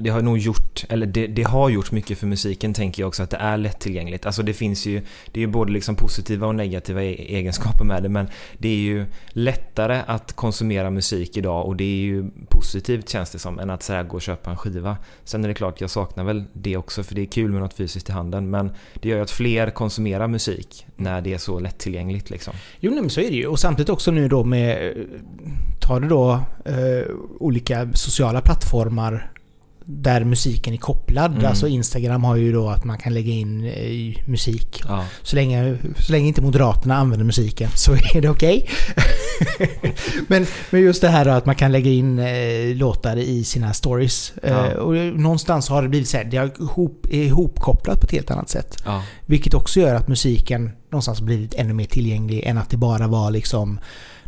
Det 0.00 0.10
har 0.10 0.22
nog 0.22 0.38
gjort, 0.38 0.84
eller 0.88 1.06
det, 1.06 1.26
det, 1.26 1.42
har 1.42 1.68
gjort 1.68 1.92
mycket 1.92 2.18
för 2.18 2.26
musiken 2.26 2.74
tänker 2.74 3.02
jag 3.02 3.08
också, 3.08 3.22
att 3.22 3.30
det 3.30 3.36
är 3.36 3.56
lättillgängligt. 3.56 4.26
Alltså 4.26 4.42
det 4.42 4.52
finns 4.52 4.86
ju, 4.86 5.02
det 5.32 5.40
är 5.40 5.46
ju 5.46 5.46
både 5.46 5.72
liksom 5.72 5.96
positiva 5.96 6.46
och 6.46 6.54
negativa 6.54 7.02
e-, 7.02 7.26
egenskaper 7.28 7.84
med 7.84 8.02
det, 8.02 8.08
men 8.08 8.28
det 8.58 8.68
är 8.68 8.76
ju 8.76 9.06
lättare 9.28 10.00
att 10.06 10.32
konsumera 10.32 10.90
musik 10.90 11.36
idag 11.36 11.66
och 11.66 11.76
det 11.76 11.84
är 11.84 11.96
ju 11.96 12.30
positivt 12.48 13.08
känns 13.08 13.30
det 13.30 13.38
som, 13.38 13.58
än 13.58 13.70
att 13.70 13.88
här 13.88 14.02
gå 14.02 14.16
och 14.16 14.22
köpa 14.22 14.50
en 14.50 14.56
skiva. 14.56 14.96
Sen 15.24 15.44
är 15.44 15.48
det 15.48 15.54
klart, 15.54 15.80
jag 15.80 15.90
saknar 15.90 16.24
väl 16.24 16.44
det 16.52 16.76
också, 16.76 17.02
för 17.02 17.14
det 17.14 17.22
är 17.22 17.26
kul 17.26 17.52
med 17.52 17.60
något 17.60 17.74
fysiskt 17.74 18.08
i 18.08 18.12
handen, 18.12 18.50
men 18.50 18.70
det 18.94 19.08
gör 19.08 19.16
ju 19.16 19.22
att 19.22 19.30
fler 19.30 19.70
konsumerar 19.70 20.28
musik 20.28 20.86
när 20.96 21.20
det 21.20 21.34
är 21.34 21.38
så 21.38 21.58
lättillgängligt 21.58 22.30
liksom. 22.30 22.54
Jo, 22.80 22.94
men 22.94 23.10
så 23.10 23.20
är 23.20 23.30
det 23.30 23.36
ju. 23.36 23.46
Och 23.46 23.58
samtidigt 23.58 23.90
också 23.90 24.10
nu 24.10 24.28
då 24.28 24.44
med 24.44 24.94
tar 25.84 26.00
du 26.00 26.08
då 26.08 26.32
eh, 26.64 27.06
olika 27.40 27.88
sociala 27.94 28.40
plattformar 28.40 29.30
där 29.84 30.24
musiken 30.24 30.74
är 30.74 30.78
kopplad. 30.78 31.32
Mm. 31.32 31.46
Alltså 31.46 31.68
Instagram 31.68 32.24
har 32.24 32.36
ju 32.36 32.52
då 32.52 32.68
att 32.68 32.84
man 32.84 32.98
kan 32.98 33.14
lägga 33.14 33.32
in 33.32 33.64
eh, 33.64 34.28
musik. 34.30 34.82
Ja. 34.88 35.04
Så, 35.22 35.36
länge, 35.36 35.78
så 35.98 36.12
länge 36.12 36.28
inte 36.28 36.42
Moderaterna 36.42 36.96
använder 36.96 37.24
musiken 37.24 37.70
så 37.74 37.92
är 37.92 38.20
det 38.20 38.28
okej. 38.28 38.68
Okay. 39.56 39.92
men, 40.28 40.46
men 40.70 40.80
just 40.80 41.00
det 41.00 41.08
här 41.08 41.24
då 41.24 41.30
att 41.30 41.46
man 41.46 41.54
kan 41.54 41.72
lägga 41.72 41.90
in 41.90 42.18
eh, 42.18 42.76
låtar 42.76 43.16
i 43.16 43.44
sina 43.44 43.72
stories. 43.72 44.32
Eh, 44.42 44.52
ja. 44.52 44.66
Eh, 44.66 44.72
och 44.72 44.94
någonstans 44.94 45.68
har 45.68 45.82
det 45.82 45.88
blivit 45.88 46.08
så 46.08 46.16
här, 46.16 46.24
det 46.24 46.60
ihop, 46.60 47.06
är 47.10 47.22
ihopkopplat 47.22 48.00
på 48.00 48.04
ett 48.04 48.12
helt 48.12 48.30
annat 48.30 48.48
sätt. 48.48 48.82
Ja. 48.84 49.02
Vilket 49.26 49.54
också 49.54 49.80
gör 49.80 49.94
att 49.94 50.08
musiken 50.08 50.70
någonstans 50.90 51.20
blivit 51.20 51.54
ännu 51.54 51.72
mer 51.74 51.86
tillgänglig 51.86 52.42
än 52.44 52.58
att 52.58 52.70
det 52.70 52.76
bara 52.76 53.06
var 53.06 53.30
liksom 53.30 53.80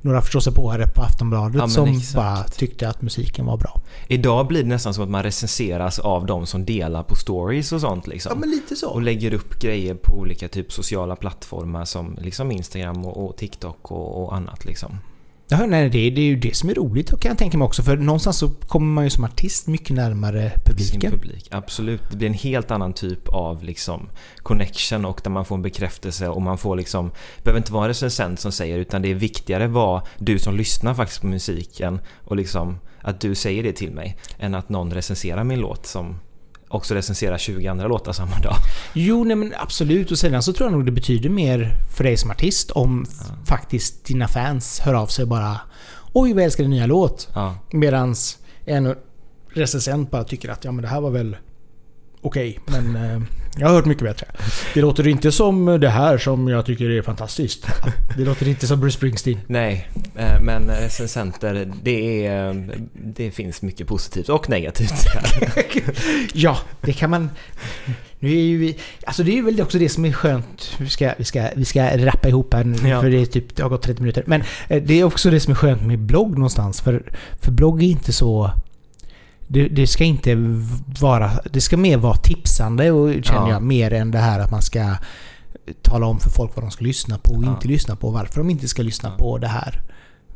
några 0.07 0.23
förståsigpåare 0.23 0.87
på 0.95 1.03
Aftonbladet 1.03 1.57
ja, 1.61 1.69
som 1.69 1.88
exakt. 1.88 2.14
bara 2.14 2.45
tyckte 2.45 2.88
att 2.88 3.03
musiken 3.03 3.47
var 3.47 3.57
bra. 3.57 3.81
Idag 4.09 4.47
blir 4.47 4.62
det 4.62 4.69
nästan 4.69 4.95
som 4.95 5.05
att 5.05 5.11
man 5.11 5.23
recenseras 5.23 5.99
av 5.99 6.27
de 6.27 6.47
som 6.47 6.64
delar 6.64 7.03
på 7.03 7.14
stories 7.14 7.73
och 7.73 7.81
sånt. 7.81 8.07
Liksom. 8.07 8.33
Ja, 8.35 8.40
men 8.40 8.51
lite 8.51 8.77
så. 8.77 8.90
Och 8.90 9.03
lägger 9.03 9.35
upp 9.35 9.61
grejer 9.61 9.95
på 9.95 10.19
olika 10.19 10.49
typ 10.49 10.73
sociala 10.73 11.16
plattformar 11.16 11.85
som 11.85 12.19
liksom 12.21 12.53
Instagram 12.53 13.07
och, 13.07 13.27
och 13.27 13.37
TikTok 13.37 13.90
och, 13.92 14.25
och 14.25 14.37
annat. 14.37 14.64
Liksom. 14.64 14.99
Ja, 15.49 15.67
nej, 15.67 15.91
det, 15.91 16.11
det 16.11 16.21
är 16.21 16.25
ju 16.25 16.37
det 16.37 16.57
som 16.57 16.69
är 16.69 16.75
roligt 16.75 17.21
kan 17.21 17.29
jag 17.29 17.39
tänka 17.39 17.59
mig 17.59 17.67
också. 17.67 17.83
För 17.83 17.97
någonstans 17.97 18.39
så 18.39 18.49
kommer 18.49 18.87
man 18.87 19.05
ju 19.05 19.11
som 19.11 19.25
artist 19.25 19.67
mycket 19.67 19.97
närmare 19.97 20.53
publiken. 20.65 21.11
publik. 21.11 21.49
Absolut. 21.51 22.03
Det 22.11 22.17
blir 22.17 22.29
en 22.29 22.35
helt 22.35 22.71
annan 22.71 22.93
typ 22.93 23.29
av 23.29 23.65
liksom 23.65 24.09
connection 24.37 25.05
och 25.05 25.21
där 25.25 25.31
man 25.31 25.45
får 25.45 25.55
en 25.57 25.63
bekräftelse 25.63 26.29
och 26.29 26.43
man 26.43 26.59
får 26.59 26.77
liksom... 26.77 27.11
Det 27.37 27.45
behöver 27.45 27.61
inte 27.61 27.73
vara 27.73 27.85
en 27.85 27.89
recensent 27.89 28.41
som 28.41 28.53
säger 28.53 28.79
utan 28.79 29.03
det 29.03 29.11
är 29.11 29.15
viktigare 29.15 29.67
vad 29.67 30.03
du 30.19 30.39
som 30.39 30.57
lyssnar 30.57 30.95
faktiskt 30.95 31.21
på 31.21 31.27
musiken 31.27 32.01
och 32.25 32.37
liksom 32.37 32.79
att 33.01 33.21
du 33.21 33.35
säger 33.35 33.63
det 33.63 33.73
till 33.73 33.93
mig 33.93 34.17
än 34.39 34.55
att 34.55 34.69
någon 34.69 34.93
recenserar 34.93 35.45
min 35.45 35.61
låt 35.61 35.87
som 35.87 36.19
också 36.68 36.94
recensera 36.94 37.38
20 37.38 37.66
andra 37.66 37.88
låtar 37.88 38.12
samma 38.12 38.38
dag. 38.38 38.57
Jo, 38.92 39.24
nej 39.24 39.37
men 39.37 39.55
absolut. 39.57 40.11
Och 40.11 40.18
sedan 40.18 40.42
så 40.42 40.52
tror 40.52 40.66
jag 40.66 40.72
nog 40.72 40.87
det 40.87 40.92
betyder 40.92 41.29
mer 41.29 41.74
för 41.96 42.05
dig 42.05 42.16
som 42.16 42.31
artist 42.31 42.70
om 42.70 43.07
ja. 43.18 43.35
faktiskt 43.46 44.05
dina 44.05 44.29
fans 44.29 44.81
hör 44.81 44.94
av 44.94 45.07
sig 45.07 45.22
och 45.22 45.29
bara 45.29 45.61
Oj, 46.12 46.33
vad 46.33 46.44
älskar 46.44 46.64
din 46.64 46.70
nya 46.70 46.87
låt. 46.87 47.29
Ja. 47.35 47.55
Medans 47.70 48.38
en 48.64 48.94
recensent 49.52 50.11
bara 50.11 50.24
tycker 50.24 50.48
att 50.48 50.64
ja 50.64 50.72
men 50.72 50.83
det 50.83 50.88
här 50.88 51.00
var 51.00 51.11
väl 51.11 51.37
okej, 52.20 52.59
okay, 52.66 52.81
men 52.81 52.96
eh, 52.96 53.22
jag 53.59 53.66
har 53.66 53.75
hört 53.75 53.85
mycket 53.85 54.05
bättre. 54.05 54.27
Det 54.75 54.81
låter 54.81 55.09
inte 55.09 55.33
som 55.33 55.81
det 55.81 55.88
här 55.88 56.19
som 56.19 56.49
jag 56.49 56.66
tycker 56.66 56.90
är 56.90 57.03
fantastiskt. 57.03 57.66
Det 58.16 58.25
låter 58.25 58.49
inte 58.49 58.66
som 58.66 58.81
Bruce 58.81 58.97
Springsteen. 58.97 59.40
Nej, 59.47 59.88
eh, 60.16 60.40
men 60.40 60.71
recensenter, 60.71 61.73
det, 61.83 62.27
är, 62.27 62.66
det 62.92 63.31
finns 63.31 63.62
mycket 63.62 63.87
positivt 63.87 64.29
och 64.29 64.51
negativt. 64.51 65.07
ja, 66.35 66.59
det 66.81 66.92
kan 66.92 67.11
man... 67.11 67.31
Nu 68.19 68.31
är 68.31 68.42
ju 68.42 68.75
alltså 69.05 69.23
det 69.23 69.38
är 69.38 69.42
väl 69.42 69.61
också 69.61 69.79
det 69.79 69.88
som 69.88 70.05
är 70.05 70.12
skönt. 70.12 70.77
Vi 70.79 70.88
ska, 70.88 71.12
vi 71.19 71.25
ska, 71.25 71.49
vi 71.57 71.64
ska 71.64 72.07
rappa 72.07 72.29
ihop 72.29 72.55
här 72.55 72.64
nu 72.64 72.88
ja. 72.88 73.01
för 73.01 73.11
det, 73.11 73.16
är 73.16 73.27
typ, 73.27 73.57
det 73.57 73.62
har 73.62 73.71
gått 73.71 73.83
30 73.83 74.01
minuter. 74.01 74.25
Men 74.27 74.42
eh, 74.69 74.83
det 74.83 75.01
är 75.01 75.05
också 75.05 75.31
det 75.31 75.40
som 75.40 75.51
är 75.51 75.55
skönt 75.55 75.83
med 75.83 75.99
blogg 75.99 76.33
någonstans. 76.33 76.81
För, 76.81 77.03
för 77.40 77.53
blogg 77.53 77.83
är 77.83 77.87
inte 77.87 78.12
så 78.12 78.51
det, 79.49 79.69
det, 79.69 79.87
ska 79.87 80.05
inte 80.05 80.35
vara... 81.01 81.31
Det 81.53 81.61
ska 81.61 81.77
mer 81.77 81.97
vara 81.97 82.17
tipsande 82.17 82.91
och 82.91 83.25
känner 83.25 83.49
ja. 83.49 83.51
jag, 83.51 83.63
mer 83.63 83.93
än 83.93 84.11
det 84.11 84.19
här 84.19 84.41
att 84.41 84.51
man 84.51 84.63
ska 84.63 84.97
tala 85.83 86.07
om 86.07 86.21
för 86.21 86.31
folk 86.31 86.57
vad 86.57 86.65
de 86.65 86.71
ska 86.71 86.85
lyssna 86.85 87.19
på 87.19 87.35
och 87.35 87.45
ja. 87.45 87.51
inte 87.51 87.69
lyssna 87.69 87.97
på. 87.97 88.11
Varför 88.11 88.41
de 88.41 88.51
inte 88.51 88.69
ska 88.69 88.83
lyssna 88.83 89.09
ja. 89.09 89.17
på 89.19 89.39
det 89.39 89.49
här. 89.49 89.83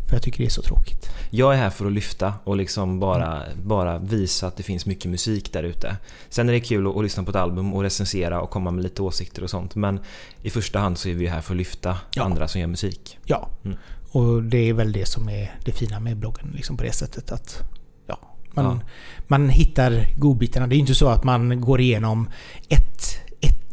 För 0.07 0.17
jag 0.17 0.23
tycker 0.23 0.39
det 0.39 0.45
är 0.45 0.51
så 0.51 0.63
tråkigt. 0.63 1.11
Jag 1.31 1.55
är 1.55 1.59
här 1.59 1.71
för 1.71 1.87
att 1.87 1.93
lyfta 1.93 2.35
och 2.45 2.57
liksom 2.57 3.01
bara, 3.01 3.45
mm. 3.45 3.69
bara 3.69 3.99
visa 3.99 4.47
att 4.47 4.57
det 4.57 4.63
finns 4.63 4.87
mycket 4.87 5.11
musik 5.11 5.53
där 5.53 5.63
ute. 5.63 5.97
Sen 6.29 6.49
är 6.49 6.53
det 6.53 6.61
kul 6.61 6.87
att, 6.87 6.97
att, 6.97 7.03
lyssna 7.03 7.23
på 7.23 7.31
ett 7.31 7.37
album 7.37 7.75
och 7.75 7.83
recensera 7.83 8.41
och 8.41 8.51
komma 8.51 8.71
med 8.71 8.83
lite 8.83 9.03
åsikter 9.03 9.43
och 9.43 9.51
sånt. 9.51 9.75
Men 9.75 10.01
i 10.43 10.51
första 10.51 10.79
hand 10.79 10.99
så 10.99 11.09
är 11.09 11.15
vi 11.15 11.27
här 11.27 11.41
för 11.41 11.55
att 11.55 11.59
lyfta 11.59 11.99
andra 12.17 12.49
som 12.49 12.61
gör 12.61 12.69
musik. 12.69 13.19
Ja, 13.25 13.49
mm. 13.65 13.77
och 14.13 14.43
det 14.43 14.69
är 14.69 14.73
väl 14.73 14.93
det 14.93 15.09
som 15.09 15.29
är 15.29 15.55
det 15.65 15.73
fina 15.73 16.01
med 16.01 16.17
bloggen. 16.17 16.53
Liksom 16.55 16.77
på 16.77 16.83
det 16.83 16.93
sättet 16.93 17.33
att 17.33 17.63
man, 18.53 18.65
ja. 18.65 18.81
man 19.27 19.49
hittar 19.49 20.07
godbitarna. 20.17 20.67
Det 20.67 20.75
är 20.75 20.77
ju 20.77 20.81
inte 20.81 20.95
så 20.95 21.09
att 21.09 21.25
man 21.25 21.61
går 21.61 21.81
igenom 21.81 22.29
ett, 22.69 23.21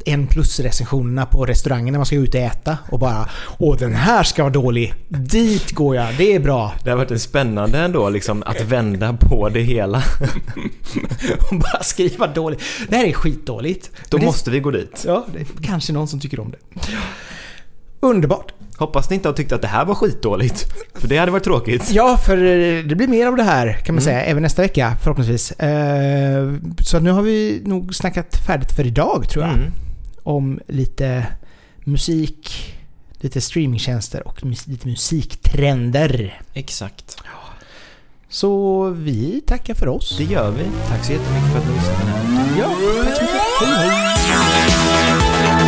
en 0.07 0.27
plus-recensionerna 0.27 1.25
på 1.25 1.45
restaurangen 1.45 1.91
när 1.91 1.99
man 1.99 2.05
ska 2.05 2.15
ut 2.15 2.35
och 2.35 2.41
äta 2.41 2.77
och 2.91 2.99
bara 2.99 3.29
Åh 3.57 3.77
den 3.77 3.93
här 3.93 4.23
ska 4.23 4.43
vara 4.43 4.53
dålig! 4.53 4.93
Dit 5.07 5.71
går 5.71 5.95
jag, 5.95 6.17
det 6.17 6.35
är 6.35 6.39
bra! 6.39 6.73
Det 6.83 6.89
har 6.89 6.97
varit 6.97 7.11
en 7.11 7.19
spännande 7.19 7.79
ändå 7.79 8.09
liksom 8.09 8.43
att 8.45 8.61
vända 8.61 9.13
på 9.13 9.49
det 9.49 9.61
hela. 9.61 9.97
och 11.51 11.59
bara 11.59 11.83
skriva 11.83 12.27
dåligt. 12.27 12.61
Det 12.89 12.95
här 12.95 13.05
är 13.05 13.13
skitdåligt. 13.13 13.91
Då 14.09 14.17
måste 14.17 14.51
vi 14.51 14.59
gå 14.59 14.71
dit. 14.71 15.03
Ja, 15.07 15.25
det 15.33 15.39
är 15.39 15.45
kanske 15.61 15.93
någon 15.93 16.07
som 16.07 16.19
tycker 16.19 16.39
om 16.39 16.51
det. 16.51 16.81
Underbart! 17.99 18.53
Hoppas 18.77 19.09
ni 19.09 19.15
inte 19.15 19.27
har 19.27 19.33
tyckt 19.33 19.51
att 19.51 19.61
det 19.61 19.67
här 19.67 19.85
var 19.85 19.95
skitdåligt. 19.95 20.65
För 20.95 21.07
det 21.07 21.17
hade 21.17 21.31
varit 21.31 21.43
tråkigt. 21.43 21.91
Ja, 21.91 22.17
för 22.17 22.37
eh, 22.37 22.83
det 22.83 22.95
blir 22.95 23.07
mer 23.07 23.27
av 23.27 23.35
det 23.35 23.43
här 23.43 23.73
kan 23.73 23.95
man 23.95 24.03
mm. 24.03 24.13
säga, 24.13 24.21
även 24.21 24.43
nästa 24.43 24.61
vecka 24.61 24.97
förhoppningsvis. 25.03 25.51
Eh, 25.51 26.53
så 26.81 26.99
nu 26.99 27.11
har 27.11 27.21
vi 27.21 27.61
nog 27.65 27.95
snackat 27.95 28.35
färdigt 28.47 28.71
för 28.71 28.85
idag 28.87 29.29
tror 29.29 29.45
jag. 29.45 29.53
Mm. 29.53 29.71
Om 30.23 30.59
lite 30.67 31.27
musik, 31.83 32.75
lite 33.13 33.41
streamingtjänster 33.41 34.27
och 34.27 34.45
lite 34.65 34.87
musiktrender. 34.87 36.41
Exakt. 36.53 37.17
Så 38.29 38.83
vi 38.89 39.41
tackar 39.47 39.73
för 39.73 39.87
oss. 39.87 40.17
Det 40.17 40.23
gör 40.23 40.51
vi. 40.51 40.63
Tack 40.87 41.05
så 41.05 41.11
jättemycket 41.11 41.51
för 41.51 41.59
att 41.59 41.67
ni 41.67 41.73
lyssnade. 41.73 42.11
Ja, 42.59 42.75
tack 43.05 43.15
så 43.15 43.23
mycket. 43.23 43.41
Hej 43.61 43.89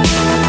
hej! 0.02 0.49